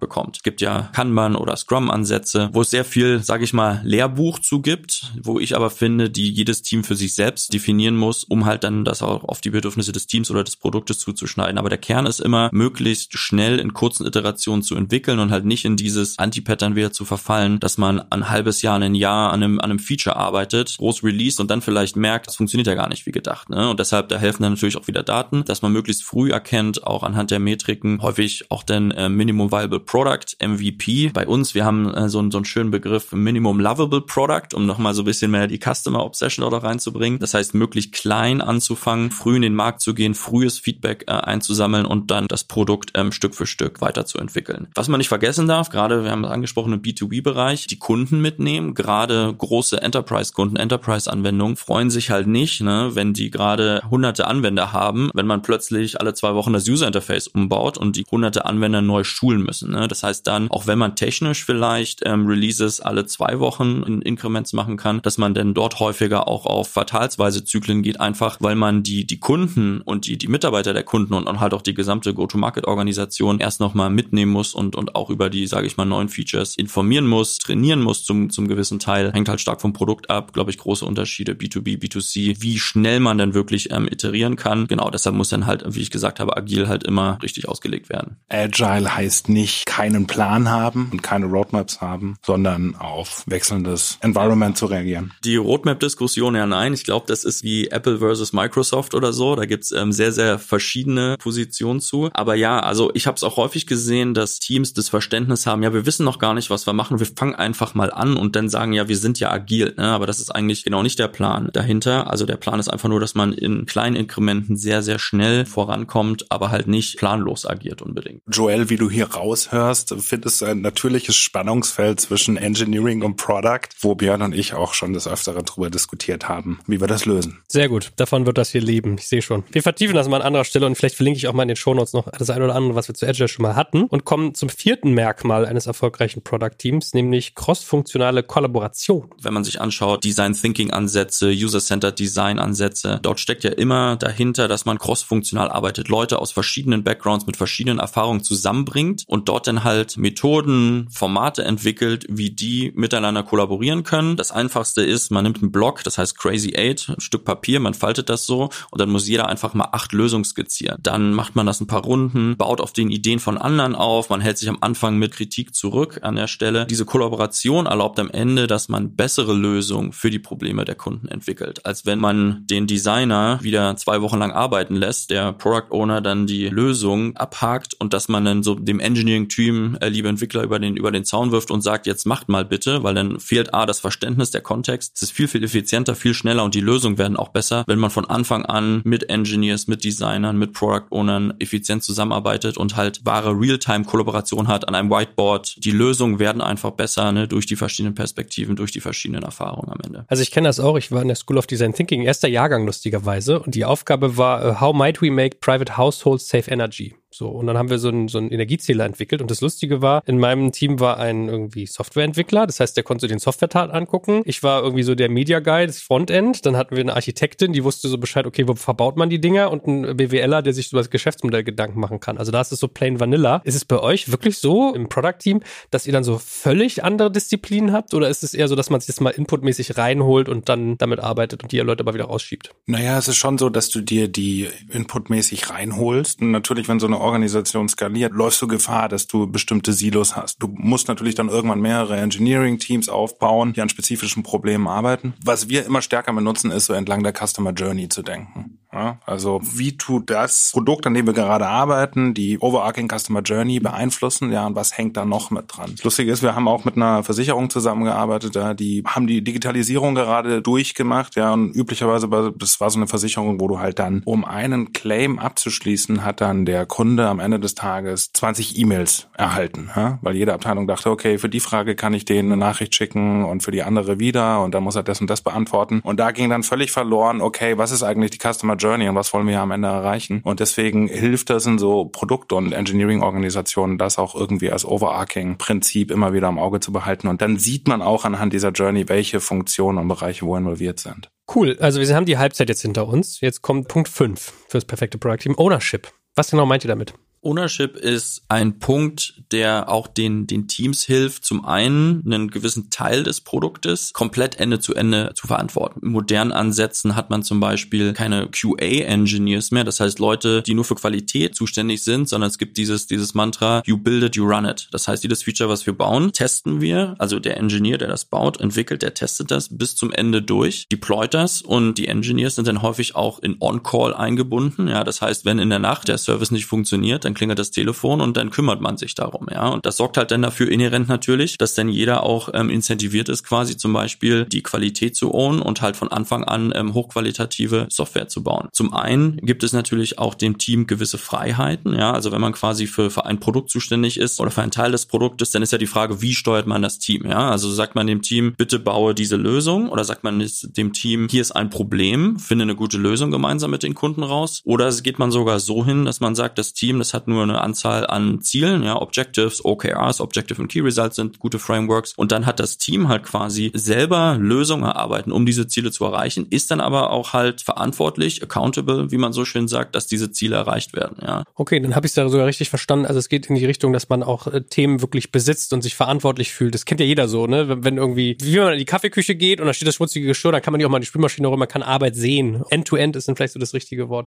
bekommt. 0.00 0.38
Es 0.38 0.42
gibt 0.42 0.60
ja 0.60 0.90
Kanban 0.92 1.36
oder 1.36 1.56
Scrum-Ansätze, 1.56 2.50
wo 2.52 2.62
es 2.62 2.70
sehr 2.70 2.84
viel, 2.84 3.22
sage 3.22 3.44
ich 3.44 3.52
mal, 3.52 3.80
Lehrbuch 3.84 4.38
zu 4.38 4.60
gibt, 4.60 5.12
wo 5.22 5.38
ich 5.38 5.56
aber 5.56 5.70
finde, 5.70 6.10
die 6.10 6.30
jedes 6.30 6.62
Team 6.62 6.84
für 6.84 6.96
sich 6.96 7.14
selbst 7.14 7.52
definieren 7.52 7.96
muss, 7.96 8.24
um 8.24 8.46
halt 8.46 8.64
dann 8.64 8.84
das 8.84 9.02
auch 9.02 9.24
auf 9.24 9.40
die 9.40 9.50
Bedürfnisse 9.50 9.92
des 9.92 10.06
Teams 10.06 10.30
oder 10.30 10.44
des 10.44 10.56
Produktes 10.56 10.98
zuzuschneiden. 10.98 11.58
Aber 11.58 11.68
der 11.68 11.78
Kern 11.78 12.06
ist 12.06 12.20
immer, 12.20 12.50
möglichst 12.52 13.18
schnell 13.18 13.58
in 13.58 13.74
kurzen 13.74 14.06
Iterationen 14.06 14.62
zu 14.62 14.74
entwickeln 14.76 15.18
und 15.18 15.30
halt 15.30 15.44
nicht 15.44 15.64
in 15.64 15.76
dieses 15.76 16.18
Anti-Pattern 16.18 16.76
wieder 16.76 16.92
zu 16.92 17.04
verfallen, 17.04 17.60
dass 17.60 17.78
man 17.78 18.00
ein 18.10 18.30
halbes 18.30 18.62
Jahr, 18.62 18.80
ein 18.80 18.94
Jahr 18.94 19.32
an 19.32 19.42
einem, 19.42 19.60
an 19.60 19.70
einem 19.70 19.78
Feature 19.78 20.16
arbeitet, 20.16 20.76
groß 20.78 21.02
Release 21.04 21.40
und 21.40 21.50
dann 21.50 21.62
vielleicht 21.62 21.96
merkt, 21.96 22.26
das 22.26 22.36
funktioniert 22.36 22.66
ja 22.66 22.74
gar 22.74 22.88
nicht 22.88 23.06
wie 23.06 23.12
gedacht. 23.12 23.50
Ne? 23.50 23.68
Und 23.70 23.80
das 23.80 23.89
deshalb, 23.90 24.08
da 24.08 24.18
helfen 24.18 24.44
dann 24.44 24.52
natürlich 24.52 24.76
auch 24.76 24.86
wieder 24.86 25.02
Daten, 25.02 25.44
dass 25.44 25.62
man 25.62 25.72
möglichst 25.72 26.04
früh 26.04 26.30
erkennt, 26.30 26.86
auch 26.86 27.02
anhand 27.02 27.32
der 27.32 27.40
Metriken, 27.40 28.00
häufig 28.02 28.44
auch 28.48 28.62
den 28.62 28.92
äh, 28.92 29.08
Minimum 29.08 29.50
Viable 29.50 29.80
Product, 29.80 30.36
MVP. 30.40 31.10
Bei 31.12 31.26
uns, 31.26 31.54
wir 31.54 31.64
haben 31.64 31.92
äh, 31.92 32.08
so, 32.08 32.30
so 32.30 32.38
einen 32.38 32.44
schönen 32.44 32.70
Begriff 32.70 33.10
Minimum 33.12 33.58
Lovable 33.58 34.02
Product, 34.02 34.54
um 34.54 34.66
nochmal 34.66 34.94
so 34.94 35.02
ein 35.02 35.06
bisschen 35.06 35.32
mehr 35.32 35.48
die 35.48 35.58
Customer 35.58 36.04
Obsession 36.04 36.48
da 36.48 36.58
reinzubringen. 36.58 37.18
Das 37.18 37.34
heißt, 37.34 37.54
möglichst 37.54 37.92
klein 37.92 38.40
anzufangen, 38.40 39.10
früh 39.10 39.36
in 39.36 39.42
den 39.42 39.54
Markt 39.54 39.80
zu 39.80 39.94
gehen, 39.94 40.14
frühes 40.14 40.58
Feedback 40.58 41.04
äh, 41.08 41.12
einzusammeln 41.12 41.84
und 41.84 42.10
dann 42.12 42.28
das 42.28 42.44
Produkt 42.44 42.92
ähm, 42.94 43.10
Stück 43.10 43.34
für 43.34 43.46
Stück 43.46 43.80
weiterzuentwickeln. 43.80 44.68
Was 44.74 44.88
man 44.88 44.98
nicht 44.98 45.08
vergessen 45.08 45.48
darf, 45.48 45.70
gerade 45.70 46.04
wir 46.04 46.12
haben 46.12 46.24
es 46.24 46.30
angesprochen 46.30 46.72
im 46.72 46.82
B2B-Bereich, 46.82 47.66
die 47.66 47.78
Kunden 47.78 48.20
mitnehmen, 48.20 48.74
gerade 48.74 49.34
große 49.36 49.82
Enterprise-Kunden, 49.82 50.56
Enterprise-Anwendungen 50.56 51.56
freuen 51.56 51.90
sich 51.90 52.10
halt 52.10 52.28
nicht, 52.28 52.60
ne, 52.60 52.90
wenn 52.94 53.12
die 53.12 53.30
gerade 53.30 53.79
hunderte 53.88 54.26
Anwender 54.26 54.72
haben, 54.72 55.10
wenn 55.14 55.26
man 55.26 55.42
plötzlich 55.42 56.00
alle 56.00 56.14
zwei 56.14 56.34
Wochen 56.34 56.52
das 56.52 56.68
User 56.68 56.86
Interface 56.86 57.28
umbaut 57.28 57.78
und 57.78 57.96
die 57.96 58.04
hunderte 58.10 58.44
Anwender 58.44 58.82
neu 58.82 59.04
schulen 59.04 59.42
müssen. 59.42 59.72
Ne? 59.72 59.88
Das 59.88 60.02
heißt 60.02 60.26
dann, 60.26 60.50
auch 60.50 60.66
wenn 60.66 60.78
man 60.78 60.96
technisch 60.96 61.44
vielleicht 61.44 62.02
ähm, 62.04 62.26
Releases 62.26 62.80
alle 62.80 63.06
zwei 63.06 63.38
Wochen 63.38 63.82
in 63.86 64.02
Increments 64.02 64.52
machen 64.52 64.76
kann, 64.76 65.02
dass 65.02 65.18
man 65.18 65.34
denn 65.34 65.54
dort 65.54 65.80
häufiger 65.80 66.28
auch 66.28 66.46
auf 66.46 66.72
quartalsweise 66.72 67.44
Zyklen 67.44 67.82
geht, 67.82 68.00
einfach 68.00 68.38
weil 68.40 68.54
man 68.54 68.82
die, 68.82 69.06
die 69.06 69.20
Kunden 69.20 69.80
und 69.80 70.06
die, 70.06 70.16
die 70.18 70.28
Mitarbeiter 70.28 70.72
der 70.72 70.82
Kunden 70.82 71.14
und, 71.14 71.26
und 71.26 71.40
halt 71.40 71.54
auch 71.54 71.62
die 71.62 71.74
gesamte 71.74 72.14
Go-to-Market-Organisation 72.14 73.38
erst 73.38 73.60
nochmal 73.60 73.90
mitnehmen 73.90 74.32
muss 74.32 74.54
und, 74.54 74.76
und 74.76 74.94
auch 74.94 75.10
über 75.10 75.30
die, 75.30 75.46
sage 75.46 75.66
ich 75.66 75.76
mal, 75.76 75.84
neuen 75.84 76.08
Features 76.08 76.56
informieren 76.56 77.06
muss, 77.06 77.38
trainieren 77.38 77.80
muss 77.80 78.04
zum, 78.04 78.30
zum 78.30 78.48
gewissen 78.48 78.78
Teil. 78.78 79.12
Hängt 79.12 79.28
halt 79.28 79.40
stark 79.40 79.60
vom 79.60 79.72
Produkt 79.72 80.10
ab, 80.10 80.32
glaube 80.32 80.50
ich, 80.50 80.58
große 80.58 80.84
Unterschiede, 80.84 81.32
B2B, 81.32 81.78
B2C, 81.78 82.40
wie 82.40 82.58
schnell 82.58 83.00
man 83.00 83.18
dann 83.18 83.34
wirklich 83.34 83.59
ähm, 83.70 83.86
iterieren 83.90 84.36
kann. 84.36 84.66
Genau, 84.66 84.90
deshalb 84.90 85.16
muss 85.16 85.28
dann 85.28 85.46
halt, 85.46 85.64
wie 85.66 85.80
ich 85.80 85.90
gesagt 85.90 86.20
habe, 86.20 86.36
agil 86.36 86.68
halt 86.68 86.84
immer 86.84 87.18
richtig 87.22 87.48
ausgelegt 87.48 87.88
werden. 87.88 88.16
Agile 88.28 88.96
heißt 88.96 89.28
nicht 89.28 89.66
keinen 89.66 90.06
Plan 90.06 90.48
haben 90.48 90.88
und 90.92 91.02
keine 91.02 91.26
Roadmaps 91.26 91.80
haben, 91.80 92.16
sondern 92.24 92.74
auf 92.76 93.24
wechselndes 93.26 93.98
Environment 94.00 94.56
zu 94.56 94.66
reagieren. 94.66 95.12
Die 95.24 95.36
Roadmap-Diskussion 95.36 96.34
ja 96.34 96.46
nein. 96.46 96.72
Ich 96.72 96.84
glaube, 96.84 97.06
das 97.08 97.24
ist 97.24 97.42
wie 97.42 97.68
Apple 97.68 97.98
versus 97.98 98.32
Microsoft 98.32 98.94
oder 98.94 99.12
so. 99.12 99.36
Da 99.36 99.46
gibt's 99.46 99.72
ähm, 99.72 99.92
sehr, 99.92 100.12
sehr 100.12 100.38
verschiedene 100.38 101.16
Positionen 101.18 101.80
zu. 101.80 102.10
Aber 102.12 102.34
ja, 102.34 102.60
also 102.60 102.90
ich 102.94 103.06
habe 103.06 103.16
es 103.16 103.22
auch 103.22 103.36
häufig 103.36 103.66
gesehen, 103.66 104.14
dass 104.14 104.38
Teams 104.38 104.72
das 104.72 104.88
Verständnis 104.88 105.46
haben, 105.46 105.62
ja, 105.62 105.72
wir 105.72 105.86
wissen 105.86 106.04
noch 106.04 106.18
gar 106.18 106.34
nicht, 106.34 106.50
was 106.50 106.66
wir 106.66 106.72
machen. 106.72 106.98
Wir 106.98 107.06
fangen 107.06 107.34
einfach 107.34 107.74
mal 107.74 107.92
an 107.92 108.16
und 108.16 108.36
dann 108.36 108.48
sagen, 108.48 108.72
ja, 108.72 108.88
wir 108.88 108.96
sind 108.96 109.20
ja 109.20 109.30
agil. 109.30 109.74
Ne? 109.76 109.84
Aber 109.84 110.06
das 110.06 110.20
ist 110.20 110.30
eigentlich 110.30 110.64
genau 110.64 110.82
nicht 110.82 110.98
der 110.98 111.08
Plan 111.08 111.50
dahinter. 111.52 112.10
Also 112.10 112.26
der 112.26 112.36
Plan 112.36 112.60
ist 112.60 112.68
einfach 112.68 112.88
nur, 112.88 113.00
dass 113.00 113.14
man 113.14 113.32
in 113.32 113.49
kleinen 113.66 113.96
Inkrementen 113.96 114.56
sehr, 114.56 114.82
sehr 114.82 114.98
schnell 114.98 115.46
vorankommt, 115.46 116.30
aber 116.30 116.50
halt 116.50 116.66
nicht 116.66 116.98
planlos 116.98 117.46
agiert 117.46 117.82
unbedingt. 117.82 118.22
Joel, 118.30 118.70
wie 118.70 118.76
du 118.76 118.90
hier 118.90 119.06
raushörst, 119.06 119.94
findest 120.00 120.40
du 120.40 120.46
ein 120.46 120.60
natürliches 120.60 121.16
Spannungsfeld 121.16 122.00
zwischen 122.00 122.36
Engineering 122.36 123.02
und 123.02 123.16
Product, 123.16 123.68
wo 123.80 123.94
Björn 123.94 124.22
und 124.22 124.34
ich 124.34 124.54
auch 124.54 124.74
schon 124.74 124.92
des 124.92 125.06
Öfteren 125.06 125.44
drüber 125.44 125.70
diskutiert 125.70 126.28
haben, 126.28 126.60
wie 126.66 126.80
wir 126.80 126.86
das 126.86 127.04
lösen. 127.06 127.42
Sehr 127.48 127.68
gut. 127.68 127.92
Davon 127.96 128.26
wird 128.26 128.38
das 128.38 128.50
hier 128.50 128.60
leben. 128.60 128.96
Ich 128.98 129.08
sehe 129.08 129.22
schon. 129.22 129.44
Wir 129.52 129.62
vertiefen 129.62 129.94
das 129.94 130.08
mal 130.08 130.16
an 130.16 130.22
anderer 130.22 130.44
Stelle 130.44 130.66
und 130.66 130.76
vielleicht 130.76 130.96
verlinke 130.96 131.18
ich 131.18 131.28
auch 131.28 131.32
mal 131.32 131.42
in 131.42 131.48
den 131.48 131.56
Shownotes 131.56 131.92
noch 131.92 132.10
das 132.10 132.30
eine 132.30 132.44
oder 132.44 132.54
andere, 132.54 132.74
was 132.74 132.88
wir 132.88 132.94
zu 132.94 133.06
Agile 133.06 133.28
schon 133.28 133.42
mal 133.42 133.56
hatten 133.56 133.84
und 133.84 134.04
kommen 134.04 134.34
zum 134.34 134.48
vierten 134.48 134.92
Merkmal 134.92 135.46
eines 135.46 135.66
erfolgreichen 135.66 136.22
Product 136.22 136.56
Teams, 136.58 136.94
nämlich 136.94 137.34
cross-funktionale 137.34 138.22
Kollaboration. 138.22 139.10
Wenn 139.20 139.34
man 139.34 139.44
sich 139.44 139.60
anschaut, 139.60 140.04
Design 140.04 140.34
Thinking 140.34 140.70
Ansätze, 140.70 141.28
User-Centered 141.28 141.98
Design 141.98 142.38
Ansätze, 142.38 142.98
dort 143.02 143.20
steckt 143.20 143.39
ja 143.44 143.50
immer 143.50 143.96
dahinter, 143.96 144.48
dass 144.48 144.64
man 144.64 144.78
cross-funktional 144.78 145.50
arbeitet, 145.50 145.88
Leute 145.88 146.18
aus 146.18 146.32
verschiedenen 146.32 146.84
Backgrounds 146.84 147.26
mit 147.26 147.36
verschiedenen 147.36 147.78
Erfahrungen 147.78 148.22
zusammenbringt 148.22 149.04
und 149.06 149.28
dort 149.28 149.46
dann 149.46 149.64
halt 149.64 149.96
Methoden, 149.96 150.88
Formate 150.90 151.44
entwickelt, 151.44 152.06
wie 152.08 152.30
die 152.30 152.72
miteinander 152.74 153.22
kollaborieren 153.22 153.82
können. 153.82 154.16
Das 154.16 154.32
einfachste 154.32 154.82
ist, 154.82 155.10
man 155.10 155.24
nimmt 155.24 155.42
einen 155.42 155.52
Block, 155.52 155.84
das 155.84 155.98
heißt 155.98 156.18
Crazy 156.18 156.54
Eight, 156.56 156.88
ein 156.88 157.00
Stück 157.00 157.24
Papier, 157.24 157.60
man 157.60 157.74
faltet 157.74 158.08
das 158.08 158.26
so 158.26 158.50
und 158.70 158.80
dann 158.80 158.90
muss 158.90 159.08
jeder 159.08 159.28
einfach 159.28 159.54
mal 159.54 159.68
acht 159.72 159.92
Lösungen 159.92 160.24
skizzieren. 160.24 160.78
Dann 160.82 161.12
macht 161.12 161.36
man 161.36 161.46
das 161.46 161.60
ein 161.60 161.66
paar 161.66 161.84
Runden, 161.84 162.36
baut 162.36 162.60
auf 162.60 162.72
den 162.72 162.90
Ideen 162.90 163.18
von 163.18 163.38
anderen 163.38 163.74
auf, 163.74 164.10
man 164.10 164.20
hält 164.20 164.38
sich 164.38 164.48
am 164.48 164.58
Anfang 164.60 164.96
mit 164.96 165.12
Kritik 165.12 165.54
zurück 165.54 166.00
an 166.02 166.16
der 166.16 166.26
Stelle. 166.26 166.66
Diese 166.66 166.84
Kollaboration 166.84 167.66
erlaubt 167.66 167.98
am 167.98 168.10
Ende, 168.10 168.46
dass 168.46 168.68
man 168.68 168.96
bessere 168.96 169.34
Lösungen 169.34 169.92
für 169.92 170.10
die 170.10 170.18
Probleme 170.18 170.64
der 170.64 170.74
Kunden 170.74 171.08
entwickelt, 171.08 171.66
als 171.66 171.86
wenn 171.86 171.98
man 171.98 172.46
den 172.46 172.66
Designer 172.66 173.29
wieder 173.42 173.76
zwei 173.76 174.02
Wochen 174.02 174.18
lang 174.18 174.32
arbeiten 174.32 174.74
lässt, 174.74 175.10
der 175.10 175.32
Product 175.32 175.70
Owner 175.70 176.00
dann 176.00 176.26
die 176.26 176.48
Lösung 176.48 177.16
abhakt 177.16 177.74
und 177.74 177.92
dass 177.92 178.08
man 178.08 178.24
dann 178.24 178.42
so 178.42 178.54
dem 178.54 178.80
Engineering-Team, 178.80 179.78
äh, 179.80 179.88
liebe 179.88 180.08
Entwickler, 180.08 180.42
über 180.42 180.58
den, 180.58 180.76
über 180.76 180.90
den 180.90 181.04
Zaun 181.04 181.32
wirft 181.32 181.50
und 181.50 181.62
sagt, 181.62 181.86
jetzt 181.86 182.06
macht 182.06 182.28
mal 182.28 182.44
bitte, 182.44 182.82
weil 182.82 182.94
dann 182.94 183.20
fehlt 183.20 183.54
A, 183.54 183.66
das 183.66 183.80
Verständnis, 183.80 184.30
der 184.30 184.40
Kontext. 184.40 184.92
Es 184.96 185.02
ist 185.02 185.12
viel, 185.12 185.28
viel 185.28 185.44
effizienter, 185.44 185.94
viel 185.94 186.14
schneller 186.14 186.44
und 186.44 186.54
die 186.54 186.60
Lösungen 186.60 186.98
werden 186.98 187.16
auch 187.16 187.28
besser, 187.28 187.64
wenn 187.66 187.78
man 187.78 187.90
von 187.90 188.04
Anfang 188.04 188.44
an 188.44 188.80
mit 188.84 189.08
Engineers, 189.10 189.68
mit 189.68 189.84
Designern, 189.84 190.36
mit 190.36 190.52
Product 190.52 190.86
Ownern 190.90 191.34
effizient 191.38 191.82
zusammenarbeitet 191.82 192.56
und 192.56 192.76
halt 192.76 193.00
wahre 193.04 193.32
Realtime-Kollaboration 193.32 194.48
hat 194.48 194.66
an 194.68 194.74
einem 194.74 194.90
Whiteboard. 194.90 195.56
Die 195.64 195.70
Lösungen 195.70 196.18
werden 196.18 196.42
einfach 196.42 196.72
besser, 196.72 197.12
ne, 197.12 197.28
durch 197.28 197.46
die 197.46 197.56
verschiedenen 197.56 197.94
Perspektiven, 197.94 198.56
durch 198.56 198.72
die 198.72 198.80
verschiedenen 198.80 199.22
Erfahrungen 199.22 199.70
am 199.70 199.78
Ende. 199.84 200.04
Also 200.08 200.22
ich 200.22 200.30
kenne 200.30 200.48
das 200.48 200.60
auch. 200.60 200.76
Ich 200.76 200.90
war 200.92 201.02
in 201.02 201.08
der 201.08 201.16
School 201.16 201.38
of 201.38 201.46
Design 201.46 201.74
Thinking, 201.74 202.02
erster 202.02 202.28
Jahrgang 202.28 202.66
lustigerweise. 202.66 203.19
Und 203.28 203.54
die 203.54 203.64
Aufgabe 203.64 204.16
war, 204.16 204.44
uh, 204.44 204.60
how 204.60 204.74
might 204.74 205.00
we 205.02 205.10
make 205.10 205.38
private 205.40 205.76
households 205.76 206.28
save 206.28 206.50
energy? 206.50 206.94
So, 207.12 207.28
und 207.28 207.46
dann 207.46 207.58
haben 207.58 207.70
wir 207.70 207.78
so 207.78 207.88
einen, 207.88 208.08
so 208.08 208.18
Energiezähler 208.18 208.84
entwickelt. 208.84 209.20
Und 209.20 209.30
das 209.30 209.40
Lustige 209.40 209.82
war, 209.82 210.02
in 210.06 210.18
meinem 210.18 210.52
Team 210.52 210.78
war 210.78 210.98
ein 210.98 211.28
irgendwie 211.28 211.66
Softwareentwickler. 211.66 212.46
Das 212.46 212.60
heißt, 212.60 212.76
der 212.76 212.84
konnte 212.84 213.08
den 213.08 213.18
Software-Tat 213.18 213.70
angucken. 213.70 214.22
Ich 214.24 214.42
war 214.44 214.62
irgendwie 214.62 214.84
so 214.84 214.94
der 214.94 215.08
Media 215.08 215.40
Guy, 215.40 215.66
das 215.66 215.80
Frontend. 215.80 216.46
Dann 216.46 216.56
hatten 216.56 216.76
wir 216.76 216.82
eine 216.82 216.94
Architektin, 216.94 217.52
die 217.52 217.64
wusste 217.64 217.88
so 217.88 217.98
Bescheid, 217.98 218.26
okay, 218.26 218.46
wo 218.46 218.54
verbaut 218.54 218.96
man 218.96 219.10
die 219.10 219.20
Dinger? 219.20 219.50
Und 219.50 219.66
ein 219.66 219.96
BWLer, 219.96 220.42
der 220.42 220.52
sich 220.52 220.70
über 220.70 220.80
das 220.80 220.90
Geschäftsmodell 220.90 221.42
Gedanken 221.42 221.80
machen 221.80 221.98
kann. 221.98 222.16
Also 222.16 222.30
da 222.30 222.40
ist 222.40 222.52
es 222.52 222.60
so 222.60 222.68
plain 222.68 223.00
vanilla. 223.00 223.42
Ist 223.44 223.56
es 223.56 223.64
bei 223.64 223.80
euch 223.80 224.12
wirklich 224.12 224.38
so 224.38 224.72
im 224.72 224.88
Product-Team, 224.88 225.40
dass 225.72 225.86
ihr 225.86 225.92
dann 225.92 226.04
so 226.04 226.18
völlig 226.18 226.84
andere 226.84 227.10
Disziplinen 227.10 227.72
habt? 227.72 227.92
Oder 227.92 228.08
ist 228.08 228.22
es 228.22 228.34
eher 228.34 228.46
so, 228.46 228.54
dass 228.54 228.70
man 228.70 228.80
sich 228.80 228.86
das 228.86 229.00
mal 229.00 229.10
inputmäßig 229.10 229.76
reinholt 229.76 230.28
und 230.28 230.48
dann 230.48 230.78
damit 230.78 231.00
arbeitet 231.00 231.42
und 231.42 231.50
die 231.50 231.58
Leute 231.58 231.82
aber 231.82 231.94
wieder 231.94 232.04
rausschiebt? 232.04 232.54
Naja, 232.66 232.98
es 232.98 233.08
ist 233.08 233.16
schon 233.16 233.36
so, 233.36 233.50
dass 233.50 233.68
du 233.68 233.80
dir 233.80 234.06
die 234.06 234.48
inputmäßig 234.70 235.50
reinholst. 235.50 236.20
Und 236.20 236.30
natürlich, 236.30 236.68
wenn 236.68 236.78
so 236.78 236.86
eine 236.86 236.99
Organisation 237.00 237.68
skaliert, 237.68 238.12
läufst 238.12 238.40
du 238.42 238.46
Gefahr, 238.46 238.88
dass 238.88 239.06
du 239.06 239.26
bestimmte 239.26 239.72
Silos 239.72 240.16
hast. 240.16 240.42
Du 240.42 240.48
musst 240.48 240.88
natürlich 240.88 241.14
dann 241.14 241.28
irgendwann 241.28 241.60
mehrere 241.60 241.96
Engineering-Teams 241.96 242.88
aufbauen, 242.88 243.52
die 243.52 243.60
an 243.60 243.68
spezifischen 243.68 244.22
Problemen 244.22 244.68
arbeiten. 244.68 245.14
Was 245.24 245.48
wir 245.48 245.66
immer 245.66 245.82
stärker 245.82 246.12
benutzen, 246.12 246.50
ist 246.50 246.66
so 246.66 246.72
entlang 246.72 247.02
der 247.02 247.12
Customer 247.12 247.52
Journey 247.52 247.88
zu 247.88 248.02
denken. 248.02 248.59
Also 248.70 249.40
wie 249.42 249.76
tut 249.76 250.10
das 250.10 250.50
Produkt, 250.52 250.86
an 250.86 250.94
dem 250.94 251.06
wir 251.06 251.12
gerade 251.12 251.46
arbeiten, 251.46 252.14
die 252.14 252.38
overarching 252.38 252.88
Customer 252.88 253.20
Journey 253.20 253.60
beeinflussen? 253.60 254.32
Ja, 254.32 254.46
und 254.46 254.54
was 254.54 254.76
hängt 254.76 254.96
da 254.96 255.04
noch 255.04 255.30
mit 255.30 255.44
dran? 255.48 255.72
Das 255.74 255.84
Lustige 255.84 256.12
ist, 256.12 256.22
wir 256.22 256.34
haben 256.34 256.48
auch 256.48 256.64
mit 256.64 256.76
einer 256.76 257.02
Versicherung 257.02 257.50
zusammengearbeitet, 257.50 258.34
ja, 258.34 258.54
die 258.54 258.82
haben 258.86 259.06
die 259.06 259.22
Digitalisierung 259.22 259.94
gerade 259.94 260.42
durchgemacht, 260.42 261.16
ja, 261.16 261.32
und 261.32 261.54
üblicherweise, 261.54 262.08
das 262.36 262.60
war 262.60 262.70
so 262.70 262.78
eine 262.78 262.86
Versicherung, 262.86 263.40
wo 263.40 263.48
du 263.48 263.58
halt 263.58 263.78
dann, 263.78 264.02
um 264.04 264.24
einen 264.24 264.72
Claim 264.72 265.18
abzuschließen, 265.18 266.04
hat 266.04 266.20
dann 266.20 266.44
der 266.44 266.66
Kunde 266.66 267.08
am 267.08 267.20
Ende 267.20 267.40
des 267.40 267.54
Tages 267.54 268.12
20 268.12 268.58
E-Mails 268.58 269.08
erhalten, 269.16 269.70
ja, 269.74 269.98
weil 270.02 270.16
jede 270.16 270.32
Abteilung 270.32 270.66
dachte, 270.66 270.90
okay, 270.90 271.18
für 271.18 271.28
die 271.28 271.40
Frage 271.40 271.74
kann 271.74 271.94
ich 271.94 272.04
denen 272.04 272.32
eine 272.32 272.40
Nachricht 272.40 272.74
schicken 272.74 273.24
und 273.24 273.42
für 273.42 273.50
die 273.50 273.62
andere 273.62 273.98
wieder 273.98 274.42
und 274.42 274.54
dann 274.54 274.62
muss 274.62 274.76
er 274.76 274.82
das 274.82 275.00
und 275.00 275.10
das 275.10 275.22
beantworten. 275.22 275.80
Und 275.82 275.98
da 275.98 276.10
ging 276.12 276.30
dann 276.30 276.42
völlig 276.42 276.70
verloren, 276.70 277.20
okay, 277.20 277.58
was 277.58 277.70
ist 277.70 277.82
eigentlich 277.82 278.10
die 278.10 278.18
Customer 278.18 278.56
Journey 278.60 278.88
und 278.88 278.94
was 278.94 279.12
wollen 279.12 279.26
wir 279.26 279.40
am 279.40 279.50
Ende 279.50 279.68
erreichen? 279.68 280.20
Und 280.24 280.40
deswegen 280.40 280.88
hilft 280.88 281.30
das 281.30 281.46
in 281.46 281.58
so 281.58 281.86
Produkt- 281.86 282.32
und 282.32 282.52
Engineering-Organisationen, 282.52 283.78
das 283.78 283.98
auch 283.98 284.14
irgendwie 284.14 284.50
als 284.50 284.64
Overarching-Prinzip 284.64 285.90
immer 285.90 286.12
wieder 286.12 286.28
im 286.28 286.38
Auge 286.38 286.60
zu 286.60 286.72
behalten. 286.72 287.08
Und 287.08 287.22
dann 287.22 287.38
sieht 287.38 287.68
man 287.68 287.82
auch 287.82 288.04
anhand 288.04 288.32
dieser 288.32 288.50
Journey, 288.50 288.88
welche 288.88 289.20
Funktionen 289.20 289.78
und 289.78 289.88
Bereiche 289.88 290.26
wo 290.26 290.36
involviert 290.36 290.78
sind. 290.80 291.10
Cool. 291.34 291.56
Also 291.60 291.80
wir 291.80 291.94
haben 291.94 292.06
die 292.06 292.18
Halbzeit 292.18 292.48
jetzt 292.48 292.62
hinter 292.62 292.86
uns. 292.88 293.20
Jetzt 293.20 293.42
kommt 293.42 293.68
Punkt 293.68 293.88
5 293.88 294.32
fürs 294.48 294.64
perfekte 294.64 294.98
Product 294.98 295.18
Team. 295.18 295.38
Ownership. 295.38 295.88
Was 296.14 296.30
genau 296.30 296.46
meint 296.46 296.64
ihr 296.64 296.68
damit? 296.68 296.94
Ownership 297.22 297.76
ist 297.76 298.22
ein 298.28 298.58
Punkt, 298.58 299.14
der 299.30 299.68
auch 299.68 299.86
den, 299.86 300.26
den 300.26 300.48
Teams 300.48 300.84
hilft, 300.84 301.24
zum 301.24 301.44
einen 301.44 302.02
einen 302.06 302.30
gewissen 302.30 302.70
Teil 302.70 303.02
des 303.02 303.20
Produktes 303.20 303.92
komplett 303.92 304.40
Ende 304.40 304.58
zu 304.58 304.74
Ende 304.74 305.12
zu 305.14 305.26
verantworten. 305.26 305.80
In 305.82 305.92
modernen 305.92 306.32
Ansätzen 306.32 306.96
hat 306.96 307.10
man 307.10 307.22
zum 307.22 307.38
Beispiel 307.38 307.92
keine 307.92 308.28
QA-Engineers 308.28 309.50
mehr, 309.50 309.64
das 309.64 309.80
heißt 309.80 309.98
Leute, 309.98 310.42
die 310.42 310.54
nur 310.54 310.64
für 310.64 310.76
Qualität 310.76 311.34
zuständig 311.34 311.84
sind, 311.84 312.08
sondern 312.08 312.30
es 312.30 312.38
gibt 312.38 312.56
dieses, 312.56 312.86
dieses 312.86 313.14
Mantra, 313.14 313.62
you 313.66 313.76
build 313.76 314.02
it, 314.02 314.16
you 314.16 314.24
run 314.24 314.46
it. 314.46 314.68
Das 314.70 314.88
heißt, 314.88 315.02
jedes 315.02 315.22
Feature, 315.22 315.50
was 315.50 315.66
wir 315.66 315.74
bauen, 315.74 316.12
testen 316.12 316.62
wir, 316.62 316.94
also 316.98 317.18
der 317.18 317.36
Engineer, 317.36 317.76
der 317.76 317.88
das 317.88 318.06
baut, 318.06 318.40
entwickelt, 318.40 318.80
der 318.80 318.94
testet 318.94 319.30
das 319.30 319.48
bis 319.50 319.76
zum 319.76 319.92
Ende 319.92 320.22
durch, 320.22 320.66
deployt 320.72 321.12
das 321.12 321.42
und 321.42 321.74
die 321.74 321.88
Engineers 321.88 322.36
sind 322.36 322.48
dann 322.48 322.62
häufig 322.62 322.96
auch 322.96 323.18
in 323.18 323.36
On-Call 323.40 323.92
eingebunden. 323.92 324.68
Ja, 324.68 324.84
das 324.84 325.02
heißt, 325.02 325.26
wenn 325.26 325.38
in 325.38 325.50
der 325.50 325.58
Nacht 325.58 325.88
der 325.88 325.98
Service 325.98 326.30
nicht 326.30 326.46
funktioniert, 326.46 327.04
dann 327.10 327.14
klingelt 327.14 327.38
das 327.38 327.50
Telefon 327.50 328.00
und 328.00 328.16
dann 328.16 328.30
kümmert 328.30 328.60
man 328.60 328.76
sich 328.76 328.94
darum, 328.94 329.26
ja. 329.30 329.48
Und 329.48 329.66
das 329.66 329.76
sorgt 329.76 329.96
halt 329.96 330.10
dann 330.10 330.22
dafür 330.22 330.48
inhärent 330.50 330.88
natürlich, 330.88 331.38
dass 331.38 331.54
dann 331.54 331.68
jeder 331.68 332.04
auch 332.04 332.30
ähm, 332.32 332.50
incentiviert 332.50 333.08
ist, 333.08 333.24
quasi 333.24 333.56
zum 333.56 333.72
Beispiel 333.72 334.24
die 334.26 334.42
Qualität 334.42 334.96
zu 334.96 335.12
ownen 335.12 335.42
und 335.42 335.60
halt 335.60 335.76
von 335.76 335.88
Anfang 335.88 336.24
an 336.24 336.52
ähm, 336.54 336.74
hochqualitative 336.74 337.66
Software 337.70 338.08
zu 338.08 338.22
bauen. 338.22 338.48
Zum 338.52 338.72
einen 338.72 339.16
gibt 339.18 339.42
es 339.42 339.52
natürlich 339.52 339.98
auch 339.98 340.14
dem 340.14 340.38
Team 340.38 340.66
gewisse 340.66 340.98
Freiheiten, 340.98 341.74
ja. 341.74 341.92
Also 341.92 342.12
wenn 342.12 342.20
man 342.20 342.32
quasi 342.32 342.66
für, 342.66 342.90
für 342.90 343.06
ein 343.06 343.20
Produkt 343.20 343.50
zuständig 343.50 343.98
ist 343.98 344.20
oder 344.20 344.30
für 344.30 344.42
einen 344.42 344.52
Teil 344.52 344.72
des 344.72 344.86
Produktes, 344.86 345.30
dann 345.30 345.42
ist 345.42 345.52
ja 345.52 345.58
die 345.58 345.66
Frage, 345.66 346.00
wie 346.00 346.14
steuert 346.14 346.46
man 346.46 346.62
das 346.62 346.78
Team, 346.78 347.04
ja. 347.06 347.30
Also 347.30 347.50
sagt 347.50 347.74
man 347.74 347.86
dem 347.86 348.02
Team, 348.02 348.34
bitte 348.36 348.58
baue 348.58 348.94
diese 348.94 349.16
Lösung 349.16 349.68
oder 349.68 349.84
sagt 349.84 350.04
man 350.04 350.24
dem 350.42 350.72
Team, 350.72 351.08
hier 351.10 351.22
ist 351.22 351.32
ein 351.32 351.50
Problem, 351.50 352.18
finde 352.18 352.44
eine 352.44 352.54
gute 352.54 352.78
Lösung 352.78 353.10
gemeinsam 353.10 353.50
mit 353.50 353.62
den 353.62 353.74
Kunden 353.74 354.02
raus 354.02 354.42
oder 354.44 354.70
geht 354.82 354.98
man 354.98 355.10
sogar 355.10 355.40
so 355.40 355.64
hin, 355.64 355.84
dass 355.84 356.00
man 356.00 356.14
sagt, 356.14 356.38
das 356.38 356.52
Team, 356.52 356.78
das 356.78 356.94
hat 356.94 356.99
nur 357.06 357.22
eine 357.22 357.40
Anzahl 357.40 357.86
an 357.86 358.20
Zielen, 358.22 358.62
ja, 358.62 358.80
Objectives, 358.80 359.44
OKRs, 359.44 360.00
Objective 360.00 360.40
und 360.40 360.48
Key 360.48 360.60
Results 360.60 360.96
sind 360.96 361.18
gute 361.18 361.38
Frameworks 361.38 361.94
und 361.94 362.12
dann 362.12 362.26
hat 362.26 362.40
das 362.40 362.58
Team 362.58 362.88
halt 362.88 363.04
quasi 363.04 363.50
selber 363.54 364.16
Lösungen 364.18 364.64
erarbeiten, 364.64 365.12
um 365.12 365.26
diese 365.26 365.46
Ziele 365.46 365.70
zu 365.70 365.84
erreichen, 365.84 366.26
ist 366.30 366.50
dann 366.50 366.60
aber 366.60 366.90
auch 366.90 367.12
halt 367.12 367.42
verantwortlich, 367.42 368.22
accountable, 368.22 368.90
wie 368.90 368.98
man 368.98 369.12
so 369.12 369.24
schön 369.24 369.48
sagt, 369.48 369.74
dass 369.74 369.86
diese 369.86 370.10
Ziele 370.10 370.36
erreicht 370.36 370.74
werden, 370.74 370.96
ja. 371.02 371.24
Okay, 371.34 371.60
dann 371.60 371.74
habe 371.74 371.86
ich 371.86 371.90
es 371.90 371.94
da 371.94 372.08
sogar 372.08 372.26
richtig 372.26 372.50
verstanden. 372.50 372.86
Also 372.86 372.98
es 372.98 373.08
geht 373.08 373.26
in 373.26 373.34
die 373.34 373.46
Richtung, 373.46 373.72
dass 373.72 373.88
man 373.88 374.02
auch 374.02 374.26
äh, 374.26 374.42
Themen 374.42 374.82
wirklich 374.82 375.12
besitzt 375.12 375.52
und 375.52 375.62
sich 375.62 375.74
verantwortlich 375.74 376.32
fühlt. 376.32 376.54
Das 376.54 376.64
kennt 376.64 376.80
ja 376.80 376.86
jeder 376.86 377.08
so, 377.08 377.26
ne? 377.26 377.48
Wenn, 377.48 377.64
wenn 377.64 377.76
irgendwie, 377.76 378.16
wie 378.20 378.38
man 378.38 378.52
in 378.52 378.58
die 378.58 378.64
Kaffeeküche 378.64 379.14
geht 379.14 379.40
und 379.40 379.46
da 379.46 379.54
steht 379.54 379.68
das 379.68 379.76
schmutzige 379.76 380.06
Geschirr, 380.06 380.32
dann 380.32 380.42
kann 380.42 380.52
man 380.52 380.60
ja 380.60 380.66
auch 380.66 380.70
mal 380.70 380.78
in 380.78 380.82
die 380.82 380.86
Spülmaschine 380.86 381.28
rum, 381.28 381.38
man 381.38 381.48
kann 381.48 381.62
Arbeit 381.62 381.96
sehen. 381.96 382.42
End-to-end 382.50 382.94
-End 382.94 382.98
ist 382.98 383.08
dann 383.08 383.16
vielleicht 383.16 383.34
so 383.34 383.40
das 383.40 383.54
richtige 383.54 383.88
Wort. 383.88 384.06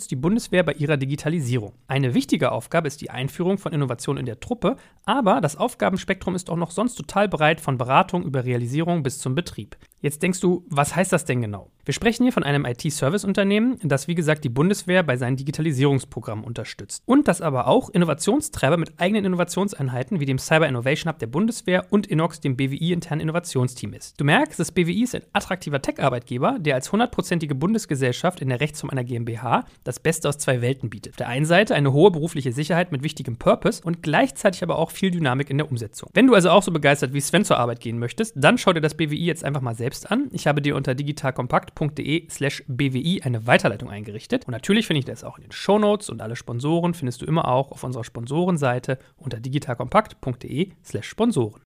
unterstützt 0.01 0.11
die 0.11 0.15
Bundeswehr 0.15 0.63
bei 0.63 0.73
ihrer 0.73 0.97
Digitalisierung. 0.97 1.73
Eine 1.87 2.13
wichtige 2.13 2.51
Aufgabe 2.51 2.87
ist 2.87 3.01
die 3.01 3.09
Einführung 3.09 3.57
von 3.57 3.73
Innovation 3.73 4.17
in 4.17 4.25
der 4.25 4.39
Truppe, 4.39 4.77
aber 5.05 5.41
das 5.41 5.57
Aufgabenspektrum 5.57 6.35
ist 6.35 6.49
auch 6.49 6.57
noch 6.57 6.71
sonst 6.71 6.95
total 6.95 7.27
breit 7.27 7.61
von 7.61 7.77
Beratung 7.77 8.23
über 8.23 8.43
Realisierung 8.45 9.03
bis 9.03 9.19
zum 9.19 9.35
Betrieb. 9.35 9.77
Jetzt 10.01 10.23
denkst 10.23 10.39
du, 10.39 10.65
was 10.67 10.95
heißt 10.95 11.13
das 11.13 11.25
denn 11.25 11.41
genau? 11.41 11.69
Wir 11.83 11.93
sprechen 11.93 12.23
hier 12.23 12.33
von 12.33 12.43
einem 12.43 12.65
IT-Service-Unternehmen, 12.65 13.79
das 13.83 14.07
wie 14.07 14.15
gesagt 14.15 14.43
die 14.43 14.49
Bundeswehr 14.49 15.01
bei 15.03 15.17
seinen 15.17 15.35
Digitalisierungsprogrammen 15.37 16.45
unterstützt. 16.45 17.01
Und 17.05 17.27
das 17.27 17.41
aber 17.41 17.67
auch 17.67 17.89
Innovationstreiber 17.89 18.77
mit 18.77 18.99
eigenen 18.99 19.25
Innovationseinheiten 19.25 20.19
wie 20.19 20.25
dem 20.25 20.37
Cyber 20.37 20.67
Innovation 20.67 21.11
Hub 21.11 21.19
der 21.19 21.27
Bundeswehr 21.27 21.87
und 21.89 22.07
Inox, 22.07 22.39
dem 22.39 22.55
BWI-internen 22.55 23.21
Innovationsteam 23.21 23.93
ist. 23.93 24.19
Du 24.19 24.25
merkst, 24.25 24.59
das 24.59 24.71
BWI 24.71 25.03
ist 25.03 25.15
ein 25.15 25.23
attraktiver 25.33 25.81
Tech-Arbeitgeber, 25.81 26.57
der 26.59 26.75
als 26.75 26.91
hundertprozentige 26.91 27.55
Bundesgesellschaft 27.55 28.41
in 28.41 28.49
der 28.49 28.59
Rechtsform 28.59 28.91
einer 28.91 29.03
GmbH 29.03 29.65
das 29.83 29.99
Beste 29.99 30.29
aus 30.29 30.37
zwei 30.37 30.61
Welten 30.61 30.89
bietet. 30.89 31.13
Auf 31.13 31.17
der 31.17 31.27
einen 31.27 31.45
Seite 31.45 31.75
eine 31.75 31.93
hohe 31.93 32.11
berufliche 32.11 32.51
Sicherheit 32.51 32.91
mit 32.91 33.03
wichtigem 33.03 33.37
Purpose 33.37 33.81
und 33.83 34.03
gleichzeitig 34.03 34.63
aber 34.63 34.77
auch 34.77 34.91
viel 34.91 35.11
Dynamik 35.11 35.49
in 35.49 35.57
der 35.57 35.69
Umsetzung. 35.69 36.09
Wenn 36.13 36.27
du 36.27 36.35
also 36.35 36.49
auch 36.49 36.63
so 36.63 36.71
begeistert 36.71 37.13
wie 37.13 37.21
Sven 37.21 37.45
zur 37.45 37.57
Arbeit 37.57 37.79
gehen 37.79 37.99
möchtest, 37.99 38.33
dann 38.35 38.57
schau 38.57 38.73
dir 38.73 38.81
das 38.81 38.95
BWI 38.95 39.25
jetzt 39.25 39.43
einfach 39.43 39.61
mal 39.61 39.75
selbst 39.75 40.11
an. 40.11 40.29
Ich 40.31 40.47
habe 40.47 40.61
dir 40.61 40.75
unter 40.75 40.95
digitalkompakt.de 40.95 42.29
slash 42.29 42.63
BWI 42.67 43.21
eine 43.23 43.47
Weiterleitung 43.47 43.89
eingerichtet. 43.89 44.45
Und 44.45 44.51
natürlich 44.51 44.87
finde 44.87 44.99
ich 44.99 45.05
das 45.05 45.23
auch 45.23 45.37
in 45.37 45.43
den 45.43 45.51
Shownotes 45.51 46.09
und 46.09 46.21
alle 46.21 46.35
Sponsoren 46.35 46.93
findest 46.93 47.21
du 47.21 47.25
immer 47.25 47.47
auch 47.47 47.71
auf 47.71 47.83
unserer 47.83 48.03
Sponsorenseite 48.03 48.97
unter 49.17 49.39
digitalkompakt.de 49.39 50.71
slash 50.83 51.07
Sponsoren. 51.07 51.61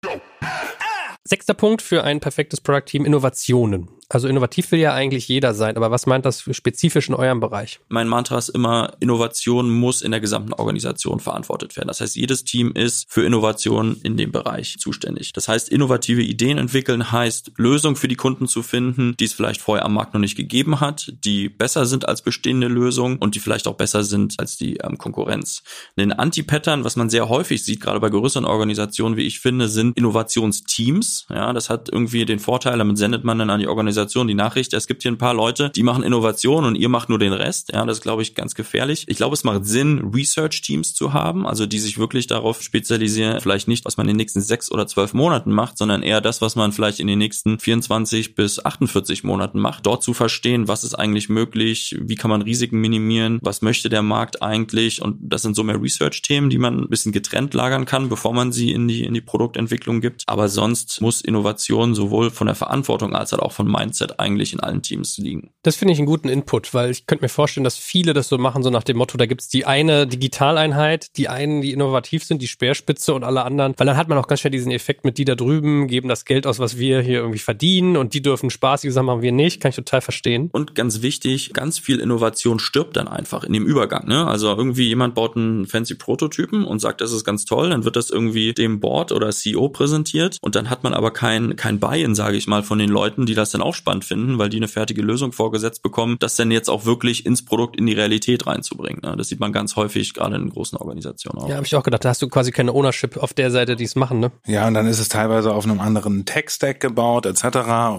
Sechster 1.27 1.55
Punkt 1.55 1.81
für 1.81 2.03
ein 2.03 2.19
perfektes 2.19 2.61
Product 2.61 2.85
Team, 2.85 3.03
Innovationen. 3.03 3.89
Also 4.09 4.27
innovativ 4.27 4.71
will 4.71 4.79
ja 4.79 4.93
eigentlich 4.93 5.27
jeder 5.27 5.53
sein, 5.53 5.77
aber 5.77 5.89
was 5.89 6.05
meint 6.05 6.25
das 6.25 6.43
spezifisch 6.51 7.09
in 7.09 7.15
eurem 7.15 7.39
Bereich? 7.39 7.79
Mein 7.89 8.07
Mantra 8.07 8.37
ist 8.37 8.49
immer, 8.49 8.93
Innovation 8.99 9.69
muss 9.71 10.01
in 10.01 10.11
der 10.11 10.19
gesamten 10.19 10.53
Organisation 10.53 11.19
verantwortet 11.19 11.75
werden. 11.75 11.87
Das 11.87 12.01
heißt, 12.01 12.15
jedes 12.15 12.43
Team 12.43 12.71
ist 12.73 13.07
für 13.09 13.25
Innovation 13.25 13.97
in 14.03 14.15
dem 14.15 14.31
Bereich 14.31 14.77
zuständig. 14.77 15.33
Das 15.33 15.47
heißt, 15.47 15.69
innovative 15.69 16.21
Ideen 16.21 16.59
entwickeln 16.59 17.11
heißt, 17.11 17.53
Lösungen 17.57 17.95
für 17.95 18.07
die 18.07 18.15
Kunden 18.15 18.47
zu 18.47 18.61
finden, 18.61 19.15
die 19.19 19.25
es 19.25 19.33
vielleicht 19.33 19.61
vorher 19.61 19.85
am 19.85 19.93
Markt 19.93 20.13
noch 20.13 20.21
nicht 20.21 20.35
gegeben 20.35 20.79
hat, 20.79 21.11
die 21.23 21.49
besser 21.49 21.85
sind 21.85 22.07
als 22.07 22.21
bestehende 22.21 22.67
Lösungen 22.67 23.17
und 23.17 23.33
die 23.33 23.39
vielleicht 23.39 23.67
auch 23.67 23.75
besser 23.75 24.03
sind 24.03 24.35
als 24.39 24.55
die 24.55 24.77
ähm, 24.77 24.99
Konkurrenz. 24.99 25.63
Ein 25.97 26.11
Anti-Pattern, 26.11 26.83
was 26.83 26.95
man 26.95 27.09
sehr 27.09 27.27
häufig 27.29 27.63
sieht, 27.63 27.81
gerade 27.81 27.99
bei 27.99 28.09
größeren 28.09 28.45
Organisationen, 28.45 29.17
wie 29.17 29.25
ich 29.25 29.39
finde, 29.39 29.67
sind 29.67 29.97
Innovationsteams. 29.97 31.25
Ja, 31.29 31.53
das 31.53 31.69
hat 31.71 31.89
irgendwie 31.91 32.25
den 32.25 32.39
Vorteil, 32.39 32.77
damit 32.77 32.97
sendet 32.97 33.23
man 33.23 33.39
dann 33.39 33.49
an 33.49 33.59
die 33.59 33.67
Organisation 33.67 33.94
Organisation 33.95 34.27
die 34.27 34.33
Nachricht, 34.33 34.73
es 34.73 34.87
gibt 34.87 35.03
hier 35.03 35.11
ein 35.11 35.17
paar 35.17 35.33
Leute, 35.33 35.69
die 35.69 35.83
machen 35.83 36.03
Innovation 36.03 36.65
und 36.65 36.75
ihr 36.75 36.89
macht 36.89 37.07
nur 37.07 37.17
den 37.17 37.31
Rest. 37.31 37.71
Ja, 37.73 37.85
das 37.85 37.97
ist, 37.97 38.03
glaube 38.03 38.21
ich, 38.21 38.35
ganz 38.35 38.53
gefährlich. 38.53 39.05
Ich 39.07 39.15
glaube, 39.15 39.33
es 39.33 39.45
macht 39.45 39.65
Sinn, 39.65 40.11
Research-Teams 40.13 40.93
zu 40.93 41.13
haben, 41.13 41.47
also 41.47 41.65
die 41.65 41.79
sich 41.79 41.97
wirklich 41.97 42.27
darauf 42.27 42.61
spezialisieren, 42.61 43.39
vielleicht 43.39 43.69
nicht, 43.69 43.85
was 43.85 43.95
man 43.95 44.07
in 44.07 44.13
den 44.13 44.17
nächsten 44.17 44.41
sechs 44.41 44.69
oder 44.69 44.85
zwölf 44.85 45.13
Monaten 45.13 45.51
macht, 45.51 45.77
sondern 45.77 46.03
eher 46.03 46.19
das, 46.19 46.41
was 46.41 46.57
man 46.57 46.73
vielleicht 46.73 46.99
in 46.99 47.07
den 47.07 47.19
nächsten 47.19 47.57
24 47.57 48.35
bis 48.35 48.63
48 48.63 49.23
Monaten 49.23 49.59
macht. 49.59 49.85
Dort 49.85 50.03
zu 50.03 50.13
verstehen, 50.13 50.67
was 50.67 50.83
ist 50.83 50.95
eigentlich 50.95 51.29
möglich, 51.29 51.95
wie 51.99 52.15
kann 52.15 52.29
man 52.29 52.41
Risiken 52.41 52.81
minimieren, 52.81 53.39
was 53.41 53.61
möchte 53.61 53.87
der 53.87 54.01
Markt 54.01 54.41
eigentlich 54.41 55.01
und 55.01 55.17
das 55.21 55.41
sind 55.41 55.55
so 55.55 55.63
mehr 55.63 55.81
Research-Themen, 55.81 56.49
die 56.49 56.57
man 56.57 56.81
ein 56.81 56.89
bisschen 56.89 57.13
getrennt 57.13 57.53
lagern 57.53 57.85
kann, 57.85 58.09
bevor 58.09 58.33
man 58.33 58.51
sie 58.51 58.71
in 58.71 58.89
die, 58.89 59.05
in 59.05 59.13
die 59.13 59.21
Produktentwicklung 59.21 60.01
gibt. 60.01 60.23
Aber 60.27 60.49
sonst 60.49 60.99
muss 60.99 61.21
Innovation 61.21 61.95
sowohl 61.95 62.29
von 62.29 62.47
der 62.47 62.55
Verantwortung 62.55 63.15
als 63.15 63.33
auch 63.33 63.51
von 63.51 63.67
Mindset 63.67 63.84
eigentlich 64.19 64.53
in 64.53 64.59
allen 64.59 64.81
Teams 64.81 65.17
liegen. 65.17 65.51
Das 65.63 65.75
finde 65.75 65.93
ich 65.93 65.99
einen 65.99 66.07
guten 66.07 66.29
Input, 66.29 66.73
weil 66.73 66.91
ich 66.91 67.07
könnte 67.07 67.23
mir 67.23 67.29
vorstellen, 67.29 67.63
dass 67.63 67.77
viele 67.77 68.13
das 68.13 68.29
so 68.29 68.37
machen, 68.37 68.63
so 68.63 68.69
nach 68.69 68.83
dem 68.83 68.97
Motto, 68.97 69.17
da 69.17 69.25
gibt 69.25 69.41
es 69.41 69.47
die 69.47 69.65
eine 69.65 70.07
Digitaleinheit, 70.07 71.17
die 71.17 71.29
einen, 71.29 71.61
die 71.61 71.71
innovativ 71.71 72.23
sind, 72.23 72.41
die 72.41 72.47
Speerspitze 72.47 73.13
und 73.13 73.23
alle 73.23 73.43
anderen, 73.43 73.73
weil 73.77 73.87
dann 73.87 73.97
hat 73.97 74.07
man 74.07 74.17
auch 74.17 74.27
ganz 74.27 74.41
schnell 74.41 74.51
diesen 74.51 74.71
Effekt 74.71 75.05
mit 75.05 75.17
die 75.17 75.25
da 75.25 75.35
drüben, 75.35 75.87
geben 75.87 76.09
das 76.09 76.25
Geld 76.25 76.47
aus, 76.47 76.59
was 76.59 76.77
wir 76.77 77.01
hier 77.01 77.19
irgendwie 77.19 77.39
verdienen 77.39 77.97
und 77.97 78.13
die 78.13 78.21
dürfen 78.21 78.49
spaßige 78.49 78.91
Sachen 78.91 79.05
machen, 79.05 79.21
wir 79.21 79.31
nicht, 79.31 79.61
kann 79.61 79.69
ich 79.69 79.75
total 79.75 80.01
verstehen. 80.01 80.49
Und 80.51 80.75
ganz 80.75 81.01
wichtig, 81.01 81.53
ganz 81.53 81.79
viel 81.79 81.99
Innovation 81.99 82.59
stirbt 82.59 82.97
dann 82.97 83.07
einfach 83.07 83.43
in 83.43 83.53
dem 83.53 83.65
Übergang. 83.65 84.07
Ne? 84.07 84.27
Also 84.27 84.47
irgendwie 84.49 84.87
jemand 84.87 85.15
baut 85.15 85.35
einen 85.35 85.65
fancy 85.65 85.95
Prototypen 85.95 86.65
und 86.65 86.79
sagt, 86.79 87.01
das 87.01 87.11
ist 87.11 87.23
ganz 87.23 87.45
toll, 87.45 87.69
dann 87.69 87.85
wird 87.85 87.95
das 87.95 88.09
irgendwie 88.09 88.53
dem 88.53 88.79
Board 88.79 89.11
oder 89.11 89.29
CEO 89.29 89.69
präsentiert 89.69 90.37
und 90.41 90.55
dann 90.55 90.69
hat 90.69 90.83
man 90.83 90.93
aber 90.93 91.11
kein, 91.11 91.55
kein 91.55 91.79
Buy-in, 91.79 92.15
sage 92.15 92.37
ich 92.37 92.47
mal, 92.47 92.63
von 92.63 92.79
den 92.79 92.89
Leuten, 92.89 93.25
die 93.25 93.35
das 93.35 93.51
dann 93.51 93.61
auch 93.61 93.74
spannend 93.75 94.05
finden, 94.05 94.37
weil 94.37 94.49
die 94.49 94.57
eine 94.57 94.67
fertige 94.67 95.01
Lösung 95.01 95.31
vorgesetzt 95.31 95.81
bekommen, 95.81 96.17
das 96.19 96.35
dann 96.35 96.51
jetzt 96.51 96.69
auch 96.69 96.85
wirklich 96.85 97.25
ins 97.25 97.43
Produkt, 97.43 97.77
in 97.77 97.85
die 97.85 97.93
Realität 97.93 98.47
reinzubringen. 98.47 99.01
Ne? 99.03 99.15
Das 99.17 99.29
sieht 99.29 99.39
man 99.39 99.53
ganz 99.53 99.75
häufig, 99.75 100.13
gerade 100.13 100.35
in 100.35 100.49
großen 100.49 100.77
Organisationen 100.77 101.39
auch. 101.39 101.49
Ja, 101.49 101.55
habe 101.55 101.65
ich 101.65 101.75
auch 101.75 101.83
gedacht, 101.83 102.05
da 102.05 102.09
hast 102.09 102.21
du 102.21 102.27
quasi 102.27 102.51
keine 102.51 102.73
Ownership 102.73 103.17
auf 103.17 103.33
der 103.33 103.51
Seite, 103.51 103.75
die 103.75 103.83
es 103.83 103.95
machen, 103.95 104.19
ne? 104.19 104.31
Ja, 104.45 104.67
und 104.67 104.73
dann 104.73 104.87
ist 104.87 104.99
es 104.99 105.09
teilweise 105.09 105.53
auf 105.53 105.65
einem 105.65 105.79
anderen 105.79 106.25
Tech-Stack 106.25 106.79
gebaut, 106.79 107.25
etc. 107.25 107.45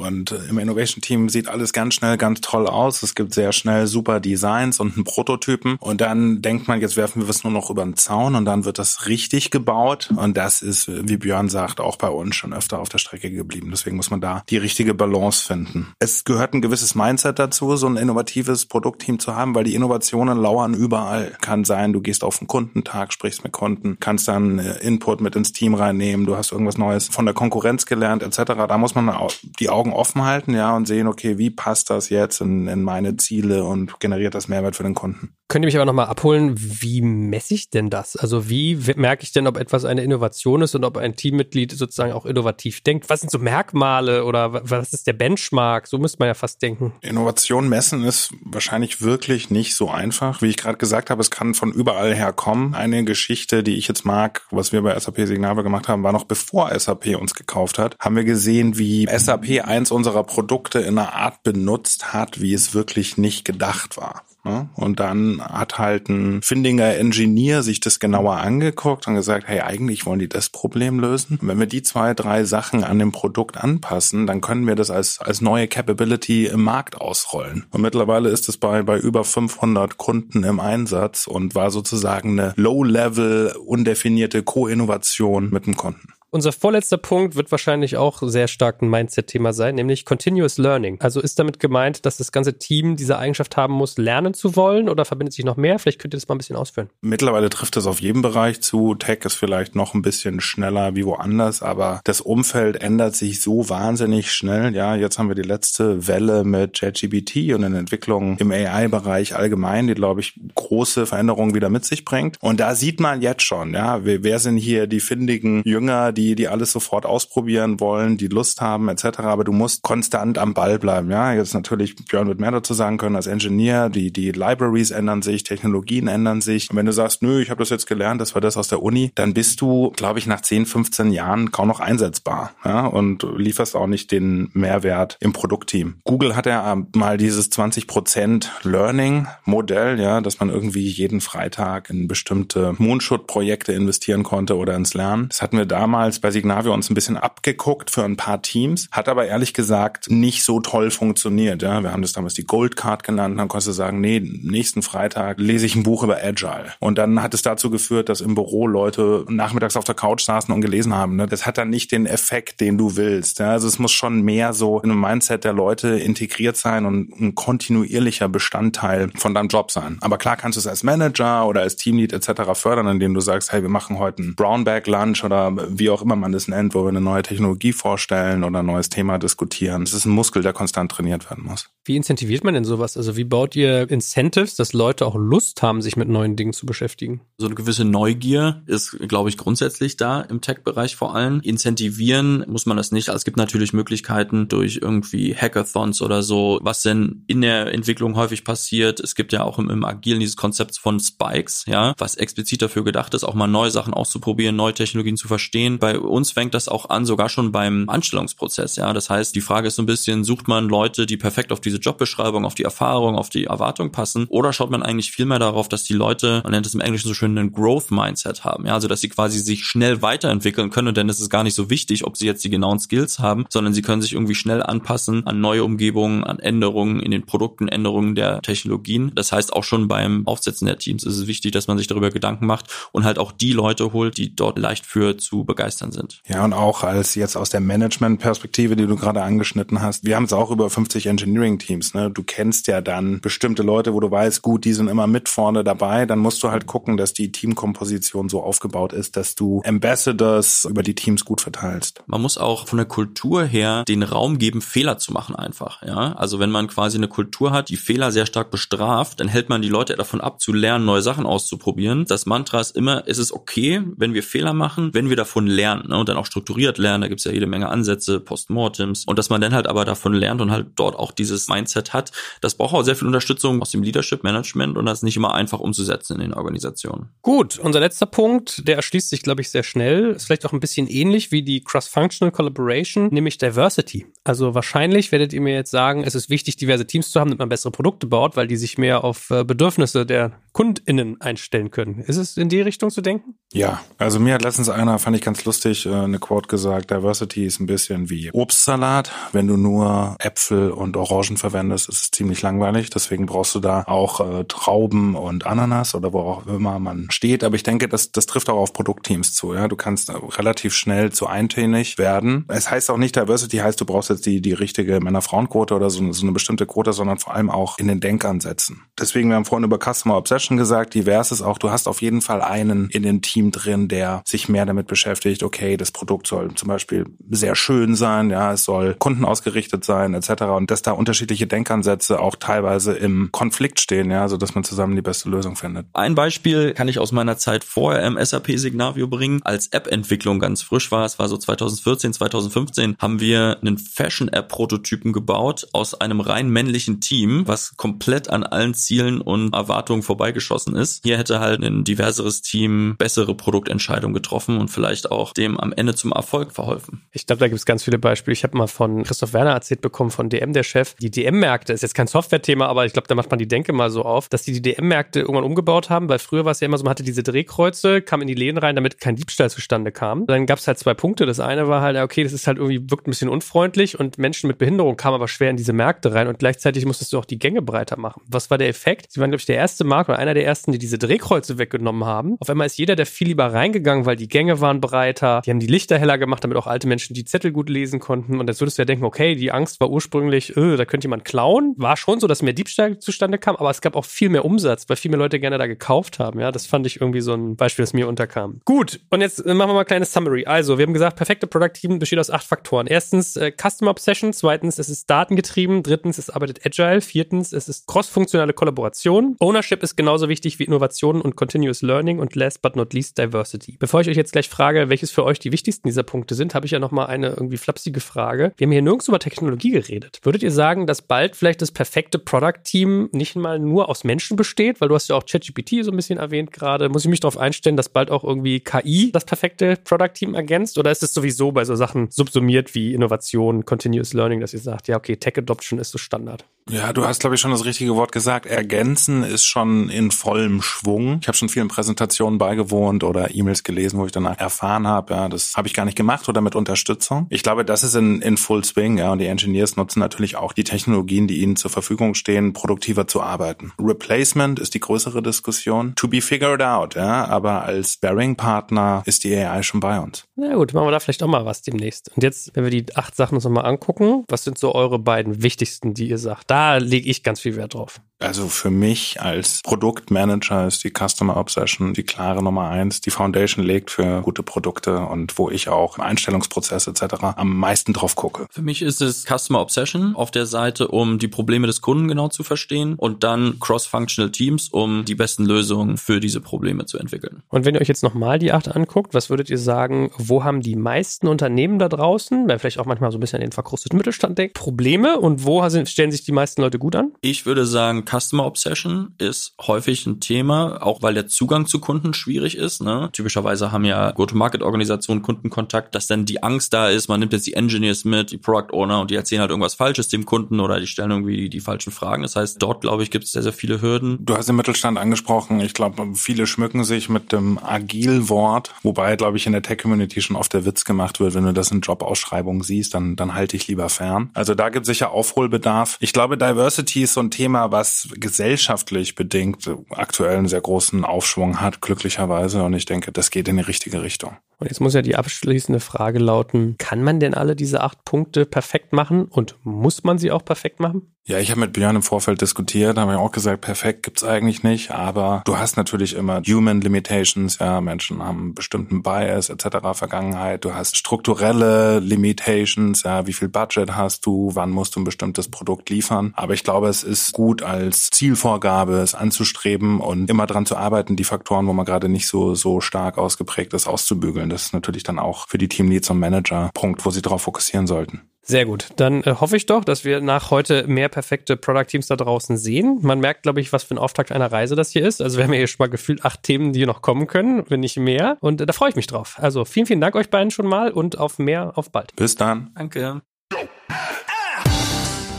Und 0.01 0.35
im 0.49 0.59
Innovation-Team 0.59 1.29
sieht 1.29 1.49
alles 1.49 1.73
ganz 1.73 1.95
schnell 1.95 2.17
ganz 2.17 2.41
toll 2.41 2.67
aus. 2.67 3.03
Es 3.03 3.15
gibt 3.15 3.35
sehr 3.35 3.53
schnell 3.53 3.87
super 3.87 4.21
Designs 4.21 4.81
und 4.81 4.95
einen 4.95 5.05
Prototypen. 5.05 5.77
Und 5.81 6.01
dann 6.01 6.43
denkt 6.43 6.69
man, 6.69 6.81
jetzt 6.81 6.97
werfen 6.97 7.23
wir 7.23 7.29
es 7.29 7.45
nur 7.45 7.53
noch 7.53 7.71
über 7.71 7.85
den 7.85 7.97
Zaun 7.97 8.35
und 8.35 8.45
dann 8.45 8.65
wird 8.65 8.79
das 8.79 9.07
richtig 9.07 9.51
gebaut. 9.51 10.11
Und 10.17 10.37
das 10.37 10.63
ist, 10.63 10.89
wie 10.89 11.17
Björn 11.17 11.49
sagt, 11.49 11.81
auch 11.81 11.97
bei 11.97 12.09
uns 12.09 12.37
schon 12.37 12.53
öfter 12.53 12.79
auf 12.79 12.89
der 12.89 12.99
Strecke 12.99 13.31
geblieben. 13.31 13.69
Deswegen 13.71 13.97
muss 13.97 14.11
man 14.11 14.21
da 14.21 14.43
die 14.49 14.57
richtige 14.59 14.95
Balance 14.95 15.47
finden 15.47 15.66
finden. 15.67 15.93
Es 15.99 16.25
gehört 16.25 16.55
ein 16.55 16.63
gewisses 16.63 16.95
Mindset 16.95 17.39
dazu, 17.39 17.77
so 17.77 17.87
ein 17.87 17.97
innovatives 17.97 18.67
Produktteam 18.67 19.19
zu 19.19 19.35
haben, 19.37 19.55
weil 19.55 19.65
die 19.65 19.75
Innovationen 19.75 20.39
lauern 20.39 20.75
überall. 20.75 21.33
Kann 21.41 21.65
sein, 21.65 21.93
du 21.93 22.01
gehst 22.01 22.25
auf 22.25 22.41
einen 22.41 22.49
Kundentag, 22.49 23.13
sprichst 23.13 23.45
mit 23.45 23.53
Kunden, 23.53 23.99
kannst 24.01 24.29
dann 24.29 24.59
äh, 24.59 24.79
Input 24.79 25.21
mit 25.21 25.37
ins 25.37 25.53
Team 25.53 25.75
reinnehmen, 25.75 26.27
du 26.27 26.37
hast 26.37 26.53
irgendwas 26.53 26.79
Neues 26.79 27.09
von 27.09 27.25
der 27.25 27.35
Konkurrenz 27.35 27.87
gelernt 27.87 28.23
etc. 28.23 28.53
Da 28.69 28.79
muss 28.79 28.95
man 28.95 29.13
die 29.59 29.69
Augen 29.69 29.93
offen 29.93 30.25
halten, 30.25 30.55
ja, 30.55 30.75
und 30.77 30.87
sehen, 30.87 31.07
okay, 31.07 31.39
wie 31.39 31.51
passt 31.51 31.91
das 31.91 32.09
jetzt 32.09 32.41
in, 32.41 32.69
in 32.69 32.83
meine 32.83 33.17
Ziele 33.17 33.65
und 33.65 34.01
generiert 34.01 34.35
das 34.35 34.49
Mehrwert 34.49 34.77
für 34.77 34.83
den 34.83 34.95
Kunden. 34.95 35.37
Könnt 35.49 35.65
ihr 35.65 35.67
mich 35.67 35.77
aber 35.77 35.85
nochmal 35.85 36.07
abholen, 36.07 36.55
wie 36.57 37.03
messe 37.03 37.55
ich 37.55 37.71
denn 37.71 37.89
das? 37.89 38.17
Also 38.17 38.49
wie 38.51 38.77
merke 38.97 39.23
ich 39.23 39.33
denn, 39.33 39.47
ob 39.47 39.57
etwas 39.57 39.85
eine 39.85 40.03
Innovation 40.03 40.61
ist 40.63 40.75
und 40.75 40.85
ob 40.85 40.97
ein 40.97 41.15
Teammitglied 41.15 41.71
sozusagen 41.71 42.13
auch 42.13 42.27
innovativ 42.27 42.81
denkt? 42.81 43.09
Was 43.09 43.21
sind 43.21 43.31
so 43.31 43.39
Merkmale 43.39 44.25
oder 44.25 44.69
was 44.69 44.93
ist 44.93 45.07
der 45.07 45.13
Benchmark? 45.13 45.56
So 45.87 45.99
müsste 45.99 46.19
man 46.19 46.29
ja 46.29 46.35
fast 46.35 46.63
denken. 46.63 46.93
Innovation 47.01 47.69
messen 47.69 48.05
ist 48.05 48.33
wahrscheinlich 48.43 49.01
wirklich 49.03 49.51
nicht 49.51 49.75
so 49.75 49.91
einfach. 49.91 50.43
Wie 50.43 50.49
ich 50.49 50.57
gerade 50.57 50.79
gesagt 50.79 51.11
habe, 51.11 51.21
es 51.21 51.31
kann 51.31 51.55
von 51.55 51.73
überall 51.73 52.15
her 52.15 52.33
kommen. 52.33 52.75
Eine 52.75 53.05
Geschichte, 53.05 53.63
die 53.63 53.77
ich 53.77 53.89
jetzt 53.89 54.05
mag, 54.05 54.43
was 54.51 54.73
wir 54.73 54.83
bei 54.83 54.99
SAP 54.99 55.27
Signavio 55.27 55.63
gemacht 55.63 55.89
haben, 55.89 56.03
war 56.03 56.13
noch 56.13 56.25
bevor 56.25 56.79
SAP 56.79 57.17
uns 57.17 57.35
gekauft 57.35 57.79
hat, 57.79 57.97
haben 57.99 58.17
wir 58.17 58.25
gesehen, 58.25 58.79
wie 58.79 59.07
SAP 59.07 59.65
eins 59.65 59.91
unserer 59.91 60.25
Produkte 60.25 60.81
in 60.81 60.99
einer 60.99 61.15
Art 61.15 61.43
benutzt 61.43 62.13
hat, 62.13 62.41
wie 62.41 62.55
es 62.55 62.75
wirklich 62.75 63.17
nicht 63.17 63.45
gedacht 63.45 63.97
war. 63.97 64.23
Ne? 64.47 64.69
Und 64.75 65.01
dann 65.01 65.43
hat 65.43 65.77
halt 65.79 66.09
ein 66.09 66.41
Findinger 66.41 66.95
Engineer 66.95 67.65
sich 67.65 67.81
das 67.81 67.99
genauer 67.99 68.37
angeguckt 68.37 69.09
und 69.09 69.17
gesagt, 69.17 69.49
hey, 69.49 69.61
eigentlich 69.61 70.07
wollen 70.07 70.21
die 70.21 70.29
das 70.29 70.51
Problem 70.51 71.01
lösen. 71.01 71.39
Und 71.43 71.49
wenn 71.49 71.59
wir 71.59 71.67
die 71.67 71.83
zwei, 71.83 72.15
drei 72.15 72.45
Sachen 72.45 72.85
an 72.85 73.01
dem 73.01 73.11
Produkt 73.11 73.57
anpassen, 73.57 74.29
dann 74.29 74.41
können 74.41 74.67
wir 74.69 74.77
das 74.77 74.91
als, 74.91 75.19
als 75.19 75.41
neue 75.41 75.67
Capability 75.67 76.47
im 76.47 76.63
Markt 76.63 77.01
ausrollen. 77.01 77.67
Und 77.73 77.81
mittlerweile 77.81 78.29
ist 78.29 78.49
es 78.49 78.57
bei, 78.57 78.83
bei 78.83 78.99
über 78.99 79.25
500 79.25 79.99
Kunden 79.99 80.45
im 80.45 80.61
Einsatz 80.61 81.27
und 81.27 81.57
war 81.57 81.73
sozusagen 81.73 82.39
eine 82.39 82.55
Low-Level, 82.57 83.57
undefinierte 83.67 84.45
Co-Innovation 84.45 85.51
mit 85.51 85.67
dem 85.67 85.77
Kunden. 85.77 86.13
Unser 86.37 86.53
vorletzter 86.53 86.99
Punkt 86.99 87.35
wird 87.35 87.51
wahrscheinlich 87.51 87.97
auch 87.97 88.21
sehr 88.23 88.47
stark 88.47 88.83
ein 88.83 88.91
Mindset-Thema 88.91 89.55
sein, 89.55 89.75
nämlich 89.75 90.05
Continuous 90.05 90.59
Learning. 90.59 91.01
Also 91.01 91.23
ist 91.23 91.39
damit 91.39 91.61
gemeint, 91.61 92.05
dass 92.05 92.19
das 92.19 92.31
ganze 92.31 92.59
Team 92.59 92.97
diese 92.97 93.17
Eigenschaft 93.17 93.57
haben 93.57 93.73
muss, 93.73 93.97
lernen 93.97 94.35
zu 94.35 94.55
wollen 94.55 94.91
oder 94.91 95.07
verbindet 95.07 95.33
sich 95.33 95.47
noch 95.47 95.57
mehr? 95.57 95.79
Vielleicht 95.79 95.99
könnt 95.99 96.13
ihr 96.13 96.19
das 96.19 96.29
mal 96.29 96.35
ein 96.35 96.39
bisschen 96.39 96.57
ausführen. 96.57 96.91
Mittlerweile 97.01 97.49
trifft 97.49 97.77
das 97.77 97.87
auf 97.87 98.03
jedem 98.03 98.21
Bereich 98.21 98.61
zu. 98.61 98.95
Tech 98.97 99.21
ist 99.25 99.37
vielleicht 99.37 99.75
noch 99.75 99.95
ein 99.95 100.03
bisschen 100.03 100.43
schneller 100.43 100.95
wie 100.95 101.07
woanders, 101.07 101.63
aber 101.63 102.03
das 102.05 102.21
Umfeld 102.21 102.83
ändert 102.83 103.17
sich 103.17 103.41
so 103.41 103.71
wahnsinnig 103.71 104.31
schnell. 104.31 104.75
Ja, 104.77 104.95
jetzt 104.95 105.19
haben 105.19 105.29
wir 105.29 105.37
die 105.37 105.41
letzte 105.41 106.07
Welle 106.07 106.45
mit 106.45 106.79
ChatGPT 106.79 107.55
und 107.55 107.65
eine 107.65 107.79
Entwicklung 107.79 108.37
im 108.37 108.51
AI-Bereich 108.51 109.35
allgemein, 109.35 109.87
die, 109.87 109.95
glaube 109.95 110.21
ich, 110.21 110.39
große 110.55 111.07
Veränderungen 111.07 111.55
wieder 111.55 111.71
mit 111.71 111.87
sich 111.87 112.05
bringt. 112.05 112.37
Und 112.43 112.61
da 112.61 112.75
sieht 112.75 113.01
man 113.01 113.23
jetzt 113.23 113.41
schon, 113.41 113.73
ja, 113.73 114.05
wer 114.05 114.39
sind 114.39 114.59
hier 114.59 114.87
die 114.87 115.01
findigen 115.01 115.63
Jünger, 115.65 116.13
die 116.13 116.26
die, 116.27 116.35
die 116.35 116.49
alles 116.49 116.73
sofort 116.73 117.07
ausprobieren 117.07 117.79
wollen, 117.79 118.17
die 118.17 118.27
Lust 118.27 118.61
haben, 118.61 118.89
etc. 118.89 119.21
Aber 119.21 119.45
du 119.45 119.53
musst 119.53 119.83
konstant 119.83 120.39
am 120.39 120.55
Ball 120.55 120.79
bleiben. 120.79 121.11
Ja, 121.11 121.33
jetzt 121.33 121.55
natürlich, 121.55 121.95
Björn 121.97 122.27
wird 122.27 122.41
mehr 122.41 122.51
dazu 122.51 122.75
sagen 122.75 122.99
können 122.99 123.17
als 123.17 123.27
Engineer, 123.27 123.89
die, 123.89 124.13
die 124.13 124.33
Libraries 124.33 124.91
ändern 124.91 125.23
sich, 125.23 125.45
Technologien 125.45 126.09
ändern 126.09 126.41
sich. 126.41 126.71
Und 126.71 126.77
wenn 126.77 126.87
du 126.87 126.93
sagst, 126.93 127.23
nö, 127.23 127.41
ich 127.41 127.51
habe 127.51 127.61
das 127.61 127.71
jetzt 127.71 127.87
gelernt, 127.87 128.21
das 128.21 128.35
war 128.35 128.41
das 128.41 128.57
aus 128.57 128.69
der 128.69 128.83
Uni, 128.83 129.13
dann 129.15 129.35
bist 129.35 129.61
du, 129.61 129.93
glaube 129.95 130.19
ich, 130.19 130.27
nach 130.27 130.41
10, 130.41 130.67
15 130.67 131.13
Jahren 131.13 131.53
kaum 131.53 131.69
noch 131.69 131.81
einsetzbar. 131.81 132.53
Ja, 132.65 132.87
und 132.87 133.25
lieferst 133.37 133.77
auch 133.77 133.87
nicht 133.87 134.11
den 134.11 134.51
Mehrwert 134.53 135.17
im 135.21 135.33
Produktteam. 135.33 136.01
Google 136.05 136.35
hat 136.35 136.47
ja 136.47 136.77
mal 136.95 137.17
dieses 137.19 137.53
20% 137.53 138.49
Learning-Modell, 138.63 140.01
ja, 140.01 140.21
dass 140.21 140.41
man 140.41 140.51
irgendwie 140.51 140.89
jeden 140.89 141.21
Freitag 141.21 141.91
in 141.91 142.09
bestimmte 142.09 142.75
Moonshot-Projekte 142.79 143.73
investieren 143.73 144.25
konnte 144.25 144.57
oder 144.57 144.75
ins 144.75 144.95
Lernen. 144.95 145.29
Das 145.29 145.43
hatten 145.43 145.59
wir 145.59 145.67
damals 145.67 146.06
damals 146.07 146.21
bei 146.21 146.31
Signavio 146.31 146.73
uns 146.73 146.89
ein 146.89 146.95
bisschen 146.95 147.17
abgeguckt 147.17 147.91
für 147.91 148.05
ein 148.05 148.17
paar 148.17 148.41
Teams, 148.41 148.89
hat 148.93 149.09
aber 149.09 149.27
ehrlich 149.27 149.55
gesagt 149.55 150.09
nicht 150.09 150.45
so 150.45 150.61
toll 150.61 150.93
funktioniert. 150.93 151.63
Ja. 151.63 151.83
Wir 151.83 151.91
haben 151.91 152.03
das 152.03 152.13
damals 152.13 152.35
die 152.35 152.45
Gold 152.45 152.77
Card 152.77 153.03
genannt, 153.03 153.37
dann 153.37 153.49
konntest 153.49 153.69
du 153.69 153.73
sagen, 153.73 154.01
nee, 154.01 154.21
nächsten 154.21 154.83
Freitag 154.83 155.41
lese 155.41 155.67
ich 155.67 155.75
ein 155.75 155.83
Buch 155.83 156.05
über 156.05 156.19
Agile. 156.23 156.73
Und 156.79 156.97
dann 156.99 157.23
hat 157.25 157.35
es 157.35 157.43
dazu 157.43 157.71
geführt, 157.71 158.09
dass 158.09 158.21
im 158.21 158.37
Büro 158.37 158.69
Leute 158.69 159.25
nachmittags 159.29 159.77
auf 159.77 159.83
der 159.83 159.97
Couch 159.97 160.23
saßen 160.23 160.55
und 160.55 160.61
gelesen 160.61 160.95
haben. 160.95 161.17
Ne. 161.17 161.27
Das 161.27 161.45
hat 161.45 161.59
dann 161.59 161.71
nicht 161.71 161.91
den 161.91 162.07
Effekt, 162.07 162.61
den 162.61 162.79
du 162.79 162.95
willst. 162.95 163.41
Ja. 163.41 163.51
Also 163.51 163.67
es 163.67 163.81
muss 163.81 163.91
schon 163.91 164.23
mehr 164.23 164.53
so 164.53 164.79
in 164.79 164.93
einem 164.93 165.01
Mindset 165.01 165.43
der 165.43 165.55
Leute 165.55 165.89
integriert 165.89 166.57
sein 166.57 166.87
und 166.87 167.21
ein 167.21 167.35
kontinuierlicher 167.35 168.29
Bestandteil 168.29 169.11
von 169.17 169.35
deinem 169.35 169.49
Job 169.49 169.73
sein. 169.73 169.99
Aber 170.03 170.19
klar 170.19 170.37
kannst 170.37 170.57
du 170.57 170.61
es 170.61 170.69
als 170.69 170.85
Manager 170.85 171.49
oder 171.49 171.63
als 171.63 171.75
Teamlead 171.75 172.13
etc. 172.13 172.53
fördern, 172.55 172.87
indem 172.87 173.13
du 173.13 173.21
sagst, 173.21 173.51
hey, 173.51 173.63
wir 173.63 173.69
machen 173.69 173.99
heute 173.99 174.23
ein 174.23 174.37
Brownback 174.37 174.87
Lunch 174.87 175.25
oder 175.25 175.53
wie 175.69 175.91
auch 175.91 175.96
immer 176.03 176.17
man 176.17 176.33
das 176.33 176.49
nennt, 176.49 176.75
wo 176.75 176.85
wir 176.85 176.89
eine 176.89 177.01
neue 177.01 177.23
Technologie 177.23 177.73
vorstellen 177.73 178.45
oder 178.45 178.61
ein 178.61 178.67
neues 178.67 178.89
Thema 178.89 179.19
diskutieren. 179.19 179.83
Es 179.83 179.93
ist 179.93 180.05
ein 180.05 180.13
Muskel, 180.13 180.43
der 180.43 180.53
konstant 180.53 180.91
trainiert 180.91 181.29
werden 181.31 181.45
muss. 181.45 181.69
Wie 181.85 181.97
incentiviert 181.97 182.43
man 182.43 182.55
denn 182.55 182.65
sowas? 182.65 182.97
Also 182.97 183.17
wie 183.17 183.25
baut 183.25 183.55
ihr 183.55 183.89
Incentives, 183.91 184.57
dass 184.57 184.73
Leute 184.73 185.07
auch 185.07 185.15
Lust 185.17 185.63
haben, 185.63 185.83
sich 185.83 185.97
mit 185.97 186.09
neuen 186.09 186.37
Dingen 186.37 186.53
zu 186.53 186.67
beschäftigen? 186.67 187.21
So 187.39 187.47
eine 187.47 187.55
gewisse 187.55 187.85
Neugier 187.85 188.63
ist, 188.67 188.99
glaube 189.09 189.29
ich, 189.29 189.37
grundsätzlich 189.37 189.97
da 189.97 190.21
im 190.21 190.41
Tech-Bereich 190.41 190.97
vor 190.97 191.15
allem. 191.15 191.41
Incentivieren 191.41 192.45
muss 192.49 192.67
man 192.67 192.77
das 192.77 192.91
nicht. 192.91 193.09
Also 193.09 193.19
es 193.19 193.25
gibt 193.25 193.37
natürlich 193.37 193.73
Möglichkeiten 193.73 194.49
durch 194.49 194.81
irgendwie 194.83 195.35
Hackathons 195.35 196.03
oder 196.03 196.23
so, 196.23 196.59
was 196.63 196.83
denn 196.83 197.25
in 197.27 197.41
der 197.41 197.73
Entwicklung 197.73 198.17
häufig 198.17 198.45
passiert. 198.45 198.99
Es 199.01 199.15
gibt 199.15 199.33
ja 199.33 199.45
auch 199.45 199.59
im, 199.59 199.71
im 199.71 199.85
Agilen 199.85 200.21
dieses 200.21 200.37
Konzept 200.37 200.77
von 200.79 200.99
Spikes, 200.99 201.65
ja, 201.67 201.95
was 201.99 202.17
explizit 202.17 202.63
dafür 202.63 202.85
gedacht 202.85 203.15
ist, 203.15 203.25
auch 203.25 203.35
mal 203.35 203.47
neue 203.47 203.71
Sachen 203.71 203.95
auszuprobieren, 203.95 204.57
neue 204.57 204.75
Technologien 204.75 205.17
zu 205.17 205.29
verstehen. 205.29 205.79
Bei 205.87 206.01
uns 206.01 206.33
fängt 206.33 206.53
das 206.53 206.67
auch 206.67 206.91
an, 206.91 207.07
sogar 207.07 207.29
schon 207.29 207.53
beim 207.53 207.89
Anstellungsprozess. 207.89 208.75
Ja, 208.75 208.93
das 208.93 209.09
heißt, 209.09 209.37
die 209.37 209.41
Frage 209.41 209.69
ist 209.69 209.77
so 209.77 209.83
ein 209.83 209.87
bisschen, 209.87 210.25
sucht 210.25 210.49
man 210.49 210.69
Leute, 210.69 211.07
die 211.07 211.17
perfekt 211.17 211.53
auf 211.53 211.61
diese 211.61 211.77
Jobbeschreibung, 211.77 212.45
auf 212.45 212.57
die 212.57 212.65
Erfahrung, 212.65 213.15
auf 213.15 213.29
die 213.29 213.45
Erwartung 213.45 213.93
passen, 213.93 214.27
oder 214.29 214.53
schaut 214.53 214.73
man 214.73 214.83
eigentlich 214.83 215.13
viel 215.13 215.29
darauf, 215.29 215.69
dass 215.69 215.85
die 215.85 215.93
Leute, 215.93 216.41
man 216.43 216.51
nennt 216.51 216.67
es 216.67 216.75
im 216.75 216.81
Englischen 216.81 217.07
so 217.07 217.15
schön, 217.15 217.39
einen 217.39 217.53
Growth 217.53 217.93
Mindset 217.93 218.43
haben. 218.43 218.67
Ja, 218.67 218.75
also 218.75 218.89
dass 218.89 219.01
sie 219.01 219.09
quasi 219.09 219.39
sich 219.39 219.65
schnell 219.65 220.03
weiterentwickeln 220.03 220.71
können, 220.71 220.93
denn 220.93 221.09
es 221.09 221.21
ist 221.21 221.31
gar 221.31 221.45
nicht 221.45 221.55
so 221.55 221.71
wichtig, 221.71 222.05
ob 222.05 222.17
sie 222.17 222.27
jetzt 222.27 222.43
die 222.43 222.51
genauen 222.51 222.81
Skills 222.81 223.21
haben, 223.21 223.47
sondern 223.49 223.73
sie 223.73 223.83
können 223.83 224.03
sich 224.03 224.15
irgendwie 224.15 224.35
schnell 224.35 224.65
anpassen 224.65 225.25
an 225.25 225.41
neue 225.41 225.63
Umgebungen, 225.63 226.25
an 226.25 226.41
Änderungen 226.41 226.99
in 226.99 227.13
den 227.13 227.27
Produkten, 227.27 227.69
Änderungen 227.69 228.17
der 228.17 228.43
Technologien. 228.43 229.13
Das 229.15 229.31
heißt, 229.31 229.53
auch 229.53 229.63
schon 229.63 229.87
beim 229.87 230.27
Aufsetzen 230.27 230.67
der 230.67 230.79
Teams 230.79 231.05
ist 231.05 231.17
es 231.17 231.29
wichtig, 231.29 231.53
dass 231.53 231.69
man 231.69 231.79
sich 231.79 231.87
darüber 231.87 232.11
Gedanken 232.11 232.47
macht 232.47 232.73
und 232.91 233.05
halt 233.05 233.21
auch 233.21 233.31
die 233.31 233.53
Leute 233.53 233.93
holt, 233.93 234.19
die 234.19 234.35
dort 234.35 234.59
leicht 234.59 234.85
für 234.85 235.17
zu 235.17 235.45
begeistern 235.45 235.76
sind. 235.77 236.21
Ja, 236.27 236.45
und 236.45 236.53
auch 236.53 236.83
als 236.83 237.15
jetzt 237.15 237.37
aus 237.37 237.51
der 237.51 237.61
Management-Perspektive, 237.61 238.77
die 238.77 238.87
du 238.87 238.97
gerade 238.97 239.23
angeschnitten 239.23 239.83
hast, 239.83 240.05
wir 240.05 240.17
haben 240.17 240.25
es 240.25 240.33
auch 240.33 240.51
über 240.51 240.71
50 240.71 241.07
Engineering-Teams. 241.07 241.95
Ne? 241.95 242.11
Du 242.11 242.23
kennst 242.23 242.67
ja 242.67 242.81
dann 242.81 243.21
bestimmte 243.21 243.63
Leute, 243.63 243.95
wo 243.95 244.01
du 244.01 244.11
weißt, 244.11 244.43
gut, 244.43 244.65
die 244.65 244.73
sind 244.73 244.89
immer 244.89 245.07
mit 245.07 245.29
vorne 245.29 245.65
dabei. 245.65 246.07
Dann 246.07 246.19
musst 246.19 246.43
du 246.43 246.51
halt 246.51 246.67
gucken, 246.67 246.97
dass 246.97 247.13
die 247.13 247.33
Teamkomposition 247.33 248.29
so 248.29 248.43
aufgebaut 248.43 248.93
ist, 248.93 249.17
dass 249.17 249.35
du 249.35 249.63
Ambassadors 249.65 250.65
über 250.65 250.83
die 250.83 250.95
Teams 250.95 251.25
gut 251.25 251.41
verteilst. 251.41 252.03
Man 252.07 252.23
muss 252.23 252.39
auch 252.39 252.67
von 252.67 252.79
der 252.79 252.87
Kultur 252.87 253.45
her 253.45 253.85
den 253.85 254.03
Raum 254.03 254.39
geben, 254.39 254.63
Fehler 254.63 254.99
zu 254.99 255.13
machen 255.13 255.37
einfach. 255.37 255.83
Ja, 255.83 256.13
also 256.13 256.39
wenn 256.39 256.51
man 256.51 256.69
quasi 256.69 256.97
eine 256.97 257.09
Kultur 257.09 257.53
hat, 257.53 257.69
die 257.69 257.77
Fehler 257.77 258.13
sehr 258.13 258.27
stark 258.27 258.51
bestraft, 258.51 259.21
dann 259.21 259.29
hält 259.29 259.49
man 259.49 259.63
die 259.63 259.69
Leute 259.69 259.95
davon 259.97 260.21
ab, 260.21 260.41
zu 260.41 260.53
lernen, 260.53 260.85
neue 260.85 261.03
Sachen 261.03 261.27
auszuprobieren. 261.27 262.05
Das 262.07 262.27
Mantra 262.27 262.61
ist 262.61 262.77
immer, 262.77 263.05
es 263.07 263.19
ist 263.19 263.33
okay, 263.33 263.83
wenn 263.97 264.15
wir 264.15 264.23
Fehler 264.23 264.53
machen, 264.53 264.91
wenn 264.93 265.09
wir 265.09 265.17
davon 265.17 265.47
lernen 265.47 265.66
ne? 265.75 265.99
und 265.99 266.09
dann 266.09 266.17
auch 266.17 266.27
strukturiert 266.27 266.79
lernen. 266.79 267.03
Da 267.03 267.09
gibt's 267.09 267.25
ja 267.25 267.33
jede 267.33 267.47
Menge 267.47 267.69
Ansätze, 267.69 268.21
Postmortems 268.21 269.05
und 269.07 269.19
dass 269.19 269.29
man 269.29 269.41
dann 269.41 269.55
halt 269.55 269.67
aber 269.67 269.85
davon 269.85 270.15
lernt 270.15 270.41
und 270.41 270.51
halt 270.51 270.69
dort 270.77 270.97
auch 270.97 271.13
dieses 271.13 271.49
Mindset 271.49 271.93
hat. 271.93 272.13
Das 272.41 272.55
braucht 272.55 272.75
auch 272.75 272.83
sehr 272.83 272.97
viel 272.97 273.07
Unterstützung 273.07 273.61
aus 273.61 273.71
dem 273.71 273.83
Leadership 273.83 274.25
Management 274.25 274.77
und 274.77 274.87
das 274.87 275.01
ist 275.01 275.03
nicht 275.03 275.17
immer 275.17 275.35
einfach 275.35 275.61
umzusetzen 275.61 276.15
in 276.15 276.21
den 276.21 276.35
Organisationen. 276.35 277.11
Gut, 277.23 277.59
unser 277.59 277.81
letzter 277.81 278.07
Punkt, 278.07 278.67
der 278.67 278.77
erschließt 278.77 279.11
sich, 279.11 279.23
glaube 279.23 279.41
ich, 279.41 279.51
sehr 279.51 279.63
schnell. 279.63 280.13
Ist 280.13 280.27
vielleicht 280.27 280.47
auch 280.47 280.53
ein 280.53 280.61
bisschen 280.61 280.87
ähnlich 280.87 281.33
wie 281.33 281.43
die 281.43 281.63
Cross-Functional 281.63 282.33
Collaboration, 282.33 283.09
nämlich 283.13 283.39
Diversity. 283.39 284.07
Also 284.25 284.55
wahrscheinlich 284.55 285.13
werdet 285.13 285.33
ihr 285.33 285.41
mir 285.41 285.55
jetzt 285.55 285.71
sagen, 285.71 286.05
es 286.05 286.15
ist 286.15 286.31
wichtig, 286.31 286.57
diverse 286.57 286.87
Teams 286.87 287.11
zu 287.11 287.21
haben, 287.21 287.29
damit 287.29 287.39
man 287.39 287.49
bessere 287.49 287.71
Produkte 287.71 288.07
baut, 288.07 288.37
weil 288.37 288.47
die 288.47 288.57
sich 288.57 288.79
mehr 288.79 289.05
auf 289.05 289.31
äh, 289.31 289.45
Bedürfnisse 289.45 290.07
der 290.07 290.33
KundInnen 290.53 291.21
einstellen 291.21 291.71
können. 291.71 292.01
Ist 292.01 292.17
es 292.17 292.37
in 292.37 292.49
die 292.49 292.61
Richtung 292.61 292.91
zu 292.91 293.03
denken? 293.03 293.35
Ja, 293.53 293.81
also 293.99 294.19
mir 294.19 294.35
hat 294.35 294.43
letztens 294.43 294.69
einer, 294.69 294.99
fand 294.99 295.17
ich 295.17 295.23
ganz 295.23 295.45
lustig, 295.45 295.56
äh, 295.65 295.95
eine 295.95 296.19
Quote 296.19 296.49
gesagt, 296.49 296.91
Diversity 296.91 297.47
ist 297.47 297.61
ein 297.61 297.67
bisschen 297.67 298.11
wie 298.11 298.31
Obstsalat. 298.33 299.13
Wenn 299.33 299.47
du 299.47 299.57
nur 299.57 300.17
Äpfel 300.19 300.71
und 300.71 300.97
Orangen 300.97 301.37
verwendest, 301.37 301.89
ist 301.89 302.03
es 302.03 302.11
ziemlich 302.11 302.43
langweilig. 302.43 302.91
Deswegen 302.91 303.27
brauchst 303.27 303.55
du 303.55 303.61
da 303.61 303.85
auch 303.87 304.21
äh, 304.21 304.45
Trauben 304.45 305.15
und 305.15 305.47
Ananas 305.47 305.95
oder 305.95 306.13
wo 306.13 306.21
auch 306.21 306.47
immer 306.47 306.79
man 306.79 307.09
steht. 307.11 307.45
Aber 307.45 307.55
ich 307.55 307.63
denke, 307.63 307.89
das, 307.89 308.13
das 308.13 308.27
trifft 308.27 308.51
auch 308.51 308.59
auf 308.59 308.73
Produktteams 308.73 309.33
zu. 309.33 309.55
Ja, 309.55 309.69
Du 309.69 309.77
kannst 309.77 310.11
relativ 310.39 310.75
schnell 310.75 311.13
zu 311.13 311.27
eintönig 311.27 311.99
werden. 311.99 312.45
Es 312.49 312.71
heißt 312.71 312.91
auch 312.91 312.97
nicht, 312.97 313.17
Diversity 313.17 313.59
heißt, 313.59 313.81
du 313.81 313.85
brauchst 313.85 314.11
jetzt 314.11 314.27
die, 314.27 314.41
die 314.41 314.53
richtige 314.53 315.01
Männer-Frauen-Quote 315.01 315.75
oder 315.75 315.91
so, 315.91 316.13
so 316.13 316.23
eine 316.23 316.33
bestimmte 316.33 316.67
Quote, 316.67 316.93
sondern 316.93 317.19
vor 317.19 317.35
allem 317.35 317.51
auch 317.51 317.79
in 317.79 317.89
den 317.89 318.01
Denkansätzen. 318.01 318.83
Deswegen, 318.99 319.29
wir 319.29 319.37
haben 319.37 319.45
vorhin 319.45 319.65
über 319.65 319.79
Customer 319.79 320.17
Obsession 320.17 320.57
gesagt, 320.57 320.95
divers 320.95 321.31
ist 321.33 321.43
auch, 321.43 321.59
du 321.59 321.71
hast 321.71 321.89
auf 321.89 322.03
jeden 322.03 322.21
Fall 322.23 322.41
einen 322.41 322.89
in 322.91 323.03
dem 323.03 323.23
Team 323.23 323.51
drin, 323.51 323.89
der 323.89 324.23
sich 324.25 324.49
mehr 324.49 324.67
damit 324.67 324.87
beschäftigt, 324.87 325.43
okay, 325.47 325.77
das 325.77 325.93
Produkt 325.93 326.27
soll 326.27 326.53
zum 326.55 326.69
Beispiel 326.69 327.07
sehr 327.31 327.55
schön 327.55 327.95
sein, 327.95 328.31
ja, 328.31 328.53
es 328.53 328.65
soll 328.65 328.95
kundenausgerichtet 328.95 329.85
sein, 329.85 330.13
etc. 330.15 330.43
Und 330.43 330.71
dass 330.71 330.83
da 330.83 330.93
unterschiedliche 330.93 331.47
Denkansätze 331.47 332.21
auch 332.21 332.37
teilweise 332.37 332.93
im 332.93 333.31
Konflikt 333.33 333.81
stehen, 333.81 334.11
ja, 334.11 334.29
so 334.29 334.37
dass 334.37 334.55
man 334.55 334.65
zusammen 334.65 334.97
die 334.97 335.03
beste 335.03 335.29
Lösung 335.31 335.57
findet. 335.57 335.87
Ein 335.93 336.15
Beispiel 336.15 336.75
kann 336.75 336.89
ich 336.89 336.99
aus 336.99 337.13
meiner 337.13 337.39
Zeit 337.39 337.65
vorher 337.65 338.03
im 338.03 338.23
SAP 338.23 338.59
Signavio 338.59 339.07
bringen, 339.07 339.41
als 339.45 339.69
App-Entwicklung 339.69 340.41
ganz 340.41 340.63
frisch 340.63 340.91
war, 340.91 341.05
es 341.05 341.19
war 341.19 341.29
so 341.29 341.37
2014, 341.37 342.13
2015, 342.13 342.97
haben 342.99 343.21
wir 343.21 343.59
einen 343.61 343.79
Fashion-App-Prototypen 343.79 345.13
gebaut 345.13 345.69
aus 345.73 345.95
einem 345.95 346.21
rein 346.21 346.51
männlichen 346.51 347.01
Team, 347.01 347.45
was 347.47 347.77
komplett 347.77 348.29
an 348.29 348.43
allen 348.43 348.75
Zielen 348.75 349.21
und 349.21 349.55
Erwartungen 349.55 350.03
vorbeigeschossen 350.03 350.75
ist. 350.75 351.05
Hier 351.05 351.19
hätte 351.19 351.39
halt 351.41 351.63
ein 351.63 351.85
diverseres 351.85 352.43
Team 352.43 352.97
bessere 352.99 353.35
Produktentscheidungen 353.35 354.15
getroffen 354.15 354.59
und 354.59 354.69
vielleicht 354.69 355.11
auch 355.11 355.33
dem 355.37 355.59
am 355.59 355.73
Ende 355.73 355.95
zum 355.95 356.13
Erfolg 356.13 356.53
verholfen. 356.53 357.03
Ich 357.13 357.27
glaube, 357.27 357.41
da 357.41 357.49
gibt 357.49 357.59
es 357.59 357.67
ganz 357.67 357.85
viele 357.85 357.99
Beispiele. 357.99 358.33
Ich 358.33 358.45
habe 358.45 358.57
mal 358.57 358.67
von 358.67 359.05
Christoph 359.05 359.33
Werner 359.33 359.53
erzählt 359.53 359.81
bekommen, 359.81 360.11
von 360.11 360.29
DM, 360.29 360.53
der 360.53 360.63
Chef. 360.63 360.95
Die 360.95 361.11
DM-Märkte 361.11 361.73
ist 361.73 361.83
jetzt 361.83 361.95
kein 361.95 362.07
Software-Thema, 362.07 362.67
aber 362.67 362.87
ich 362.87 362.93
glaube, 362.93 363.09
da 363.09 363.15
macht 363.15 363.31
man 363.31 363.39
die 363.39 363.49
Denke 363.49 363.73
mal 363.73 363.91
so 363.91 364.03
auf, 364.03 364.29
dass 364.29 364.43
die 364.43 364.53
die 364.53 364.63
DM-Märkte 364.63 365.21
irgendwann 365.21 365.45
umgebaut 365.45 365.91
haben, 365.91 366.09
weil 366.09 366.19
früher 366.19 366.45
war 366.45 366.53
es 366.53 366.61
ja 366.61 366.67
immer 366.67 366.79
so, 366.79 366.85
man 366.85 366.91
hatte 366.91 367.03
diese 367.03 367.23
Drehkreuze, 367.23 368.03
kam 368.03 368.23
in 368.23 368.29
die 368.29 368.35
Läden 368.35 368.59
rein, 368.59 368.77
damit 368.77 369.01
kein 369.01 369.17
Diebstahl 369.17 369.51
zustande 369.51 369.93
kam. 369.93 370.27
Dann 370.27 370.47
gab 370.47 370.59
es 370.59 370.67
halt 370.67 370.79
zwei 370.79 370.95
Punkte. 370.95 371.27
Das 371.27 371.41
eine 371.41 371.69
war 371.69 371.83
halt, 371.83 371.97
okay, 371.97 372.23
das 372.23 372.33
ist 372.33 372.47
halt 372.47 372.59
irgendwie, 372.59 372.91
wirkt 372.91 373.07
ein 373.07 373.11
bisschen 373.11 373.29
unfreundlich 373.29 373.99
und 373.99 374.19
Menschen 374.19 374.49
mit 374.49 374.59
Behinderung 374.59 374.97
kamen 374.97 375.15
aber 375.15 375.29
schwer 375.29 375.51
in 375.51 375.57
diese 375.57 375.73
Märkte 375.73 376.15
rein 376.15 376.29
und 376.29 376.39
gleichzeitig 376.39 376.87
musstest 376.87 377.13
du 377.13 377.19
auch 377.19 377.25
die 377.25 377.39
Gänge 377.39 377.63
breiter 377.63 377.99
machen. 377.99 378.23
Was 378.27 378.51
war 378.51 378.59
der 378.59 378.69
Effekt? 378.69 379.13
Sie 379.13 379.21
waren, 379.21 379.31
glaube 379.31 379.41
ich, 379.41 379.47
der 379.47 379.57
erste 379.57 379.85
Markt 379.85 380.09
oder 380.09 380.19
einer 380.19 380.35
der 380.35 380.45
ersten, 380.45 380.73
die 380.73 380.79
diese 380.79 380.99
Drehkreuze 380.99 381.59
weggenommen 381.59 382.05
haben. 382.05 382.37
Auf 382.41 382.51
einmal 382.51 382.67
ist 382.67 382.79
jeder, 382.79 382.97
der 382.97 383.07
viel 383.07 383.29
lieber 383.29 383.53
reingegangen, 383.53 384.07
weil 384.07 384.17
die 384.17 384.29
Gänge 384.29 384.61
waren 384.61 384.81
breiter, 385.17 385.43
die 385.45 385.51
haben 385.51 385.61
die 385.61 385.67
Lichter 385.67 385.99
heller 385.99 386.19
gemacht, 386.19 386.45
damit 386.45 386.57
auch 386.57 386.67
alte 386.67 386.87
Menschen 386.87 387.15
die 387.15 387.25
Zettel 387.25 387.53
gut 387.53 387.69
lesen 387.69 388.01
konnten. 388.01 388.39
Und 388.39 388.49
jetzt 388.49 388.61
würdest 388.61 388.79
du 388.79 388.83
ja 388.83 388.87
denken, 388.87 389.05
okay, 389.05 389.35
die 389.35 389.53
Angst 389.53 389.81
war 389.81 389.91
ursprünglich, 389.91 390.57
öh, 390.57 390.77
da 390.77 390.85
könnte 390.85 391.07
jemand 391.07 391.25
klauen. 391.25 391.75
War 391.77 391.97
schon 391.97 392.21
so, 392.21 392.27
dass 392.27 392.43
mehr 392.43 392.53
Diebstahl 392.53 392.99
zustande 392.99 393.39
kam, 393.39 393.57
aber 393.57 393.71
es 393.71 393.81
gab 393.81 393.97
auch 393.97 394.05
viel 394.05 394.29
mehr 394.29 394.45
Umsatz, 394.45 394.89
weil 394.89 394.97
viel 394.97 395.11
mehr 395.11 395.19
Leute 395.19 395.41
gerne 395.41 395.59
da 395.59 395.67
gekauft 395.67 396.19
haben. 396.19 396.41
Ja, 396.41 396.53
das 396.53 396.67
fand 396.67 396.87
ich 396.87 397.01
irgendwie 397.01 397.21
so 397.21 397.35
ein 397.35 397.57
Beispiel, 397.57 397.85
das 397.85 397.93
mir 397.93 398.09
unterkam. 398.09 398.61
Gut, 398.65 399.01
und 399.11 399.21
jetzt 399.21 399.45
machen 399.45 399.59
wir 399.59 399.67
mal 399.75 399.81
ein 399.81 399.87
kleines 399.87 400.13
Summary. 400.13 400.45
Also, 400.47 400.79
wir 400.79 400.87
haben 400.87 400.93
gesagt, 400.93 401.17
perfekte 401.17 401.47
Product 401.47 401.73
Team 401.75 401.99
besteht 401.99 402.19
aus 402.19 402.31
acht 402.31 402.47
Faktoren. 402.47 402.87
Erstens 402.87 403.37
äh, 403.37 403.53
Customer 403.53 403.91
Obsession, 403.91 404.33
zweitens 404.33 404.79
es 404.79 404.89
ist 404.89 405.09
datengetrieben, 405.11 405.83
drittens 405.83 406.19
es 406.19 406.31
arbeitet 406.31 406.65
agile, 406.65 407.01
viertens 407.01 407.53
es 407.53 407.69
ist 407.69 407.87
cross-funktionale 407.87 408.53
Kollaboration. 408.53 409.37
Ownership 409.39 409.83
ist 409.83 409.97
genauso 409.97 410.29
wichtig 410.29 410.59
wie 410.59 410.65
Innovation 410.65 411.21
und 411.21 411.37
Continuous 411.37 411.83
Learning 411.83 412.19
und 412.19 412.35
last 412.35 412.63
but 412.63 412.77
not 412.77 412.93
least 412.93 413.19
Diversity. 413.19 413.77
Bevor 413.79 414.01
ich 414.01 414.09
euch 414.09 414.17
jetzt 414.17 414.33
gleich 414.33 414.49
frage, 414.49 414.89
welches 414.89 415.06
für 415.11 415.25
euch 415.25 415.39
die 415.39 415.53
wichtigsten 415.53 415.89
dieser 415.89 416.03
Punkte 416.03 416.35
sind, 416.35 416.55
habe 416.55 416.67
ich 416.67 416.73
ja 416.73 416.79
noch 416.79 416.91
mal 416.91 417.07
eine 417.07 417.29
irgendwie 417.29 417.57
flapsige 417.57 418.01
Frage. 418.01 418.53
Wir 418.57 418.67
haben 418.67 418.73
hier 418.73 418.83
nirgends 418.83 419.09
über 419.09 419.19
Technologie 419.19 419.71
geredet. 419.71 420.21
Würdet 420.23 420.43
ihr 420.43 420.51
sagen, 420.51 420.87
dass 420.87 421.03
bald 421.03 421.37
vielleicht 421.37 421.63
das 421.63 421.71
perfekte 421.71 422.19
Product 422.19 422.63
Team 422.65 423.09
nicht 423.13 423.37
mal 423.37 423.59
nur 423.59 423.89
aus 423.89 424.05
Menschen 424.05 424.37
besteht? 424.37 424.81
Weil 424.81 424.89
du 424.89 424.95
hast 424.95 425.09
ja 425.09 425.17
auch 425.17 425.25
ChatGPT 425.25 425.85
so 425.85 425.91
ein 425.91 425.97
bisschen 425.97 426.19
erwähnt 426.19 426.53
gerade. 426.53 426.89
Muss 426.89 427.05
ich 427.05 427.11
mich 427.11 427.21
darauf 427.21 427.39
einstellen, 427.39 427.77
dass 427.77 427.89
bald 427.89 428.11
auch 428.11 428.25
irgendwie 428.25 428.61
KI 428.61 429.11
das 429.13 429.25
perfekte 429.25 429.77
Product 429.85 430.13
Team 430.15 430.35
ergänzt? 430.35 430.79
Oder 430.79 430.91
ist 430.91 431.03
es 431.03 431.13
sowieso 431.13 431.53
bei 431.53 431.65
so 431.65 431.77
Sachen 431.77 432.11
subsumiert 432.11 432.75
wie 432.75 432.95
Innovation, 432.95 433.65
Continuous 433.65 434.13
Learning, 434.13 434.41
dass 434.41 434.55
ihr 434.55 434.61
sagt, 434.61 434.89
ja, 434.89 434.97
okay, 434.97 435.17
Tech 435.17 435.39
Adoption 435.39 435.79
ist 435.79 435.91
so 435.91 435.99
Standard? 435.99 436.45
Ja, 436.69 436.93
du 436.93 437.05
hast, 437.05 437.21
glaube 437.21 437.37
ich, 437.37 437.41
schon 437.41 437.53
das 437.53 437.65
richtige 437.65 437.95
Wort 437.95 438.11
gesagt. 438.11 438.45
Ergänzen 438.45 439.23
ist 439.23 439.47
schon 439.47 439.89
in 439.89 440.11
vollem 440.11 440.63
Schwung. 440.63 441.19
Ich 441.23 441.29
habe 441.29 441.37
schon 441.37 441.49
vielen 441.49 441.69
Präsentationen 441.69 442.39
beigewohnt 442.39 443.05
oder 443.05 443.33
E-Mails 443.33 443.63
gelesen, 443.63 444.01
wo 444.01 444.07
ich 444.07 444.11
danach 444.11 444.39
erfahren 444.39 444.89
habe, 444.89 445.15
ja, 445.15 445.29
das 445.29 445.55
habe 445.57 445.69
ich 445.69 445.75
gar 445.75 445.85
nicht 445.85 445.97
gemacht 445.97 446.29
oder 446.29 446.41
mit 446.41 446.57
Unterstützung. 446.57 447.29
Ich 447.31 447.45
glaube, 447.45 447.65
das 447.65 447.85
ist 447.85 447.95
in, 447.95 448.21
in 448.21 448.37
Full 448.37 448.65
Swing, 448.65 448.99
ja, 448.99 449.13
und 449.13 449.21
die 449.21 449.27
Engineers 449.27 449.77
nutzen 449.77 450.01
natürlich 450.01 450.35
auch 450.35 450.53
die 450.53 450.65
Technologien, 450.65 451.29
die 451.29 451.41
ihnen 451.41 451.55
zur 451.55 451.71
Verfügung 451.71 452.15
stehen, 452.15 452.53
produktiver 452.53 453.07
zu 453.07 453.23
arbeiten. 453.23 453.73
Replacement 453.81 454.59
ist 454.59 454.75
die 454.75 454.81
größere 454.81 455.23
Diskussion. 455.23 455.95
To 455.95 456.09
be 456.09 456.21
figured 456.21 456.63
out, 456.63 456.97
ja, 456.97 457.27
aber 457.27 457.63
als 457.63 457.97
Bearing-Partner 457.99 459.05
ist 459.07 459.23
die 459.23 459.37
AI 459.37 459.63
schon 459.63 459.79
bei 459.79 460.01
uns. 460.01 460.25
Na 460.35 460.57
gut, 460.57 460.75
machen 460.75 460.89
wir 460.89 460.91
da 460.91 460.99
vielleicht 460.99 461.23
auch 461.23 461.29
mal 461.29 461.45
was 461.45 461.63
demnächst. 461.63 462.11
Und 462.17 462.25
jetzt, 462.25 462.51
wenn 462.55 462.65
wir 462.65 462.71
die 462.73 462.87
acht 462.97 463.15
Sachen 463.15 463.37
uns 463.37 463.45
nochmal 463.45 463.67
angucken, 463.67 464.25
was 464.29 464.43
sind 464.43 464.59
so 464.59 464.75
eure 464.75 464.99
beiden 464.99 465.45
wichtigsten, 465.45 465.95
die 465.95 466.09
ihr 466.09 466.19
sagt? 466.19 466.51
Da 466.57 466.79
lege 466.79 467.11
ich 467.11 467.23
ganz 467.23 467.41
viel 467.41 467.55
Wert 467.55 467.75
drauf. 467.75 468.01
Also 468.19 468.49
für 468.49 468.71
mich 468.71 469.21
als 469.21 469.61
Produktmanager 469.63 470.67
ist 470.67 470.83
die 470.85 470.91
Customer 470.91 471.37
Obsession 471.37 471.93
die 471.93 472.03
klare 472.03 472.43
Nummer 472.43 472.71
eins, 472.71 473.03
die 473.03 473.11
Foundation 473.11 473.65
legt 473.65 473.91
für 473.91 474.23
gute 474.23 474.43
Produkte 474.43 475.01
und 475.01 475.39
wo 475.39 475.51
ich 475.51 475.69
auch 475.69 475.99
im 475.99 476.05
Einstellungsprozess 476.05 476.87
etc. 476.87 477.17
am 477.37 477.57
meisten 477.59 477.93
drauf 477.93 478.17
gucke. 478.17 478.47
Für 478.51 478.63
mich 478.63 478.81
ist 478.81 479.03
es 479.03 479.27
Customer 479.27 479.61
Obsession 479.61 480.17
auf 480.17 480.31
der 480.31 480.47
Seite, 480.47 480.89
um 480.89 481.19
die 481.19 481.29
Probleme 481.29 481.67
des 481.67 481.83
Kunden 481.83 482.09
genau 482.09 482.29
zu 482.29 482.43
verstehen 482.43 482.95
und 482.95 483.23
dann 483.23 483.59
Cross-Functional 483.61 484.33
Teams, 484.33 484.71
um 484.71 485.05
die 485.05 485.15
besten 485.15 485.45
Lösungen 485.45 485.99
für 485.99 486.19
diese 486.19 486.41
Probleme 486.41 486.87
zu 486.87 486.99
entwickeln. 486.99 487.43
Und 487.51 487.67
wenn 487.67 487.75
ihr 487.75 487.83
euch 487.83 487.89
jetzt 487.89 488.03
nochmal 488.03 488.39
die 488.39 488.51
acht 488.51 488.75
anguckt, 488.75 489.13
was 489.13 489.29
würdet 489.29 489.51
ihr 489.51 489.59
sagen, 489.59 490.11
wo 490.17 490.43
haben 490.43 490.63
die 490.63 490.77
meisten 490.77 491.29
Unternehmen 491.29 491.79
da 491.79 491.91
draußen, 491.91 492.49
weil 492.49 492.59
vielleicht 492.59 492.79
auch 492.79 492.87
manchmal 492.87 493.13
so 493.13 493.19
ein 493.19 493.21
bisschen 493.21 493.37
an 493.37 493.43
den 493.43 493.53
verkrusteten 493.53 493.99
Mittelstand 493.99 494.39
denkt, 494.39 494.55
Probleme 494.55 495.19
und 495.19 495.45
wo 495.45 495.67
stellen 495.69 496.13
sich 496.13 496.25
die 496.25 496.33
meisten 496.33 496.63
Leute 496.63 496.79
gut 496.79 496.97
an? 496.97 497.13
Ich 497.21 497.45
würde 497.45 497.67
sagen, 497.67 498.06
Customer 498.07 498.47
Obsession 498.47 499.15
ist 499.19 499.55
häufig 499.61 500.07
ein 500.07 500.21
Thema, 500.21 500.83
auch 500.83 501.03
weil 501.03 501.15
der 501.15 501.27
Zugang 501.27 501.67
zu 501.67 501.81
Kunden 501.81 502.15
schwierig 502.15 502.57
ist. 502.57 502.83
Ne? 502.83 503.11
Typischerweise 503.13 503.73
haben 503.73 503.85
ja 503.85 504.13
Go-to-Market-Organisationen 504.13 505.23
Kundenkontakt, 505.23 505.95
dass 505.95 506.07
dann 506.07 506.25
die 506.25 506.43
Angst 506.43 506.73
da 506.73 506.89
ist, 506.89 507.09
man 507.09 507.21
nimmt 507.21 507.33
jetzt 507.33 507.47
die 507.47 507.55
Engineers 507.55 508.05
mit, 508.05 508.31
die 508.31 508.39
Product 508.39 508.73
Owner 508.73 509.01
und 509.01 509.11
die 509.11 509.17
erzählen 509.17 509.41
halt 509.41 509.51
irgendwas 509.51 509.75
Falsches 509.75 510.09
dem 510.09 510.25
Kunden 510.25 510.61
oder 510.61 510.81
die 510.81 510.87
stellen 510.87 511.11
irgendwie 511.11 511.49
die, 511.49 511.61
falschen 511.61 511.91
Fragen. 511.91 512.23
Das 512.23 512.37
heißt, 512.37 512.63
dort, 512.63 512.83
glaube 512.83 513.03
ich, 513.03 513.11
gibt 513.11 513.25
es 513.25 513.33
sehr, 513.33 513.43
sehr 513.43 513.53
viele 513.53 513.83
Hürden. 513.83 514.25
Du 514.25 514.37
hast 514.37 514.49
den 514.49 514.57
Mittelstand 514.57 514.99
angesprochen. 514.99 515.61
Ich 515.61 515.75
glaube, 515.75 516.15
viele 516.15 516.47
schmücken 516.47 516.85
sich 516.85 517.09
mit 517.09 517.33
dem 517.33 517.59
Agil-Wort, 517.59 518.73
wobei, 518.83 519.17
glaube 519.17 519.37
ich, 519.37 519.47
in 519.47 519.53
der 519.53 519.63
Tech-Community 519.63 520.23
schon 520.23 520.37
oft 520.37 520.53
der 520.53 520.65
Witz 520.65 520.85
gemacht 520.85 521.19
wird, 521.19 521.35
wenn 521.35 521.45
du 521.45 521.53
das 521.53 521.71
in 521.71 521.81
Jobausschreibungen 521.81 522.63
siehst, 522.63 522.95
dann, 522.95 523.17
dann 523.17 523.35
halte 523.35 523.57
ich 523.57 523.67
lieber 523.67 523.89
fern. 523.89 524.31
Also 524.35 524.55
da 524.55 524.69
gibt 524.69 524.85
es 524.85 524.89
sicher 524.89 525.11
Aufholbedarf. 525.11 525.97
Ich 526.01 526.13
glaube, 526.13 526.39
Diversity 526.39 527.03
ist 527.03 527.15
so 527.15 527.21
ein 527.21 527.31
Thema, 527.31 527.73
was 527.73 527.96
gesellschaftlich 528.15 529.15
bedingt 529.15 529.71
aktuell 529.91 530.37
einen 530.37 530.49
sehr 530.49 530.61
großen 530.61 531.05
Aufschwung 531.05 531.61
hat, 531.61 531.81
glücklicherweise. 531.81 532.63
Und 532.63 532.75
ich 532.75 532.85
denke, 532.85 533.13
das 533.13 533.31
geht 533.31 533.49
in 533.49 533.57
die 533.57 533.63
richtige 533.63 534.03
Richtung. 534.03 534.37
Und 534.59 534.69
jetzt 534.69 534.81
muss 534.81 534.95
ja 534.95 535.03
die 535.03 535.17
abschließende 535.17 535.81
Frage 535.81 536.19
lauten, 536.19 536.77
kann 536.79 537.03
man 537.03 537.21
denn 537.21 537.35
alle 537.35 537.57
diese 537.57 537.83
acht 537.83 538.05
Punkte 538.05 538.47
perfekt 538.47 538.93
machen 538.93 539.27
und 539.27 539.57
muss 539.65 540.03
man 540.03 540.19
sie 540.19 540.31
auch 540.31 540.45
perfekt 540.45 540.81
machen? 540.81 541.13
Ja, 541.29 541.39
ich 541.39 541.51
habe 541.51 541.61
mit 541.61 541.73
Björn 541.73 541.97
im 541.97 542.03
Vorfeld 542.03 542.41
diskutiert, 542.41 542.97
habe 542.97 543.13
ich 543.13 543.19
auch 543.19 543.33
gesagt, 543.33 543.61
perfekt 543.61 544.05
gibt's 544.05 544.23
eigentlich 544.23 544.63
nicht, 544.63 544.93
aber 544.93 545.43
du 545.45 545.59
hast 545.59 545.77
natürlich 545.77 546.15
immer 546.15 546.41
Human 546.47 546.81
Limitations, 546.81 547.59
ja, 547.59 547.81
Menschen 547.81 548.23
haben 548.23 548.39
einen 548.39 548.55
bestimmten 548.55 549.03
Bias 549.03 549.51
etc. 549.51 549.79
Vergangenheit, 549.95 550.65
du 550.65 550.73
hast 550.73 550.97
strukturelle 550.97 551.99
Limitations, 551.99 553.03
ja, 553.03 553.27
wie 553.27 553.33
viel 553.33 553.49
Budget 553.49 553.97
hast 553.97 554.25
du, 554.25 554.53
wann 554.55 554.71
musst 554.71 554.95
du 554.95 555.01
ein 555.01 555.05
bestimmtes 555.05 555.51
Produkt 555.51 555.91
liefern, 555.91 556.33
aber 556.37 556.55
ich 556.55 556.63
glaube, 556.63 556.89
es 556.89 557.03
ist 557.03 557.33
gut 557.33 557.61
als 557.61 557.86
Zielvorgabe, 557.91 558.99
es 558.99 559.15
anzustreben 559.15 560.01
und 560.01 560.31
immer 560.31 560.47
dran 560.47 560.67
zu 560.67 560.77
arbeiten, 560.77 561.17
die 561.17 561.25
Faktoren, 561.25 561.67
wo 561.67 561.73
man 561.73 561.87
gerade 561.87 562.09
nicht 562.09 562.29
so 562.29 562.55
so 562.55 562.81
stark 562.81 563.19
ausgeprägt 563.19 563.73
ist, 563.75 563.87
auszubügeln. 563.87 564.51
Das 564.51 564.65
ist 564.65 564.73
natürlich 564.73 565.03
dann 565.03 565.19
auch 565.19 565.49
für 565.49 565.59
die 565.59 565.69
Teamleads 565.69 566.11
und 566.11 566.19
Manager 566.19 566.71
Punkt, 566.75 567.05
wo 567.05 567.11
sie 567.11 567.23
darauf 567.23 567.43
fokussieren 567.43 567.87
sollten. 567.87 568.23
Sehr 568.49 568.65
gut. 568.65 568.91
Dann 568.95 569.25
äh, 569.25 569.35
hoffe 569.41 569.57
ich 569.57 569.67
doch, 569.67 569.85
dass 569.85 570.05
wir 570.05 570.21
nach 570.21 570.53
heute 570.53 570.87
mehr 570.87 571.09
perfekte 571.09 571.57
Product 571.57 571.87
Teams 571.87 572.07
da 572.07 572.15
draußen 572.15 572.57
sehen. 572.57 573.01
Man 573.03 573.19
merkt, 573.19 573.43
glaube 573.43 573.61
ich, 573.61 573.73
was 573.73 573.83
für 573.83 573.97
ein 573.97 573.99
Auftakt 573.99 574.31
einer 574.31 574.53
Reise 574.53 574.77
das 574.77 574.91
hier 574.91 575.05
ist. 575.05 575.21
Also 575.21 575.37
wir 575.37 575.45
haben 575.45 575.53
ja 575.53 575.59
hier 575.59 575.67
schon 575.67 575.83
mal 575.83 575.91
gefühlt 575.91 576.25
acht 576.25 576.45
Themen, 576.45 576.73
die 576.73 576.79
hier 576.79 576.87
noch 576.87 577.03
kommen 577.03 577.27
können, 577.27 577.65
wenn 577.69 577.81
nicht 577.81 577.97
mehr. 577.97 578.37
Und 578.41 578.61
äh, 578.61 578.67
da 578.67 578.73
freue 578.73 578.91
ich 578.91 578.97
mich 578.97 579.09
drauf. 579.09 579.37
Also 579.41 579.65
vielen, 579.65 579.87
vielen 579.87 580.01
Dank 580.01 580.15
euch 580.15 580.31
beiden 580.31 580.53
schon 580.53 580.67
mal 580.67 580.93
und 580.93 581.19
auf 581.19 581.41
mehr, 581.41 581.73
auf 581.77 581.91
bald. 581.91 582.15
Bis 582.15 582.37
dann. 582.37 582.71
Danke. 582.77 583.21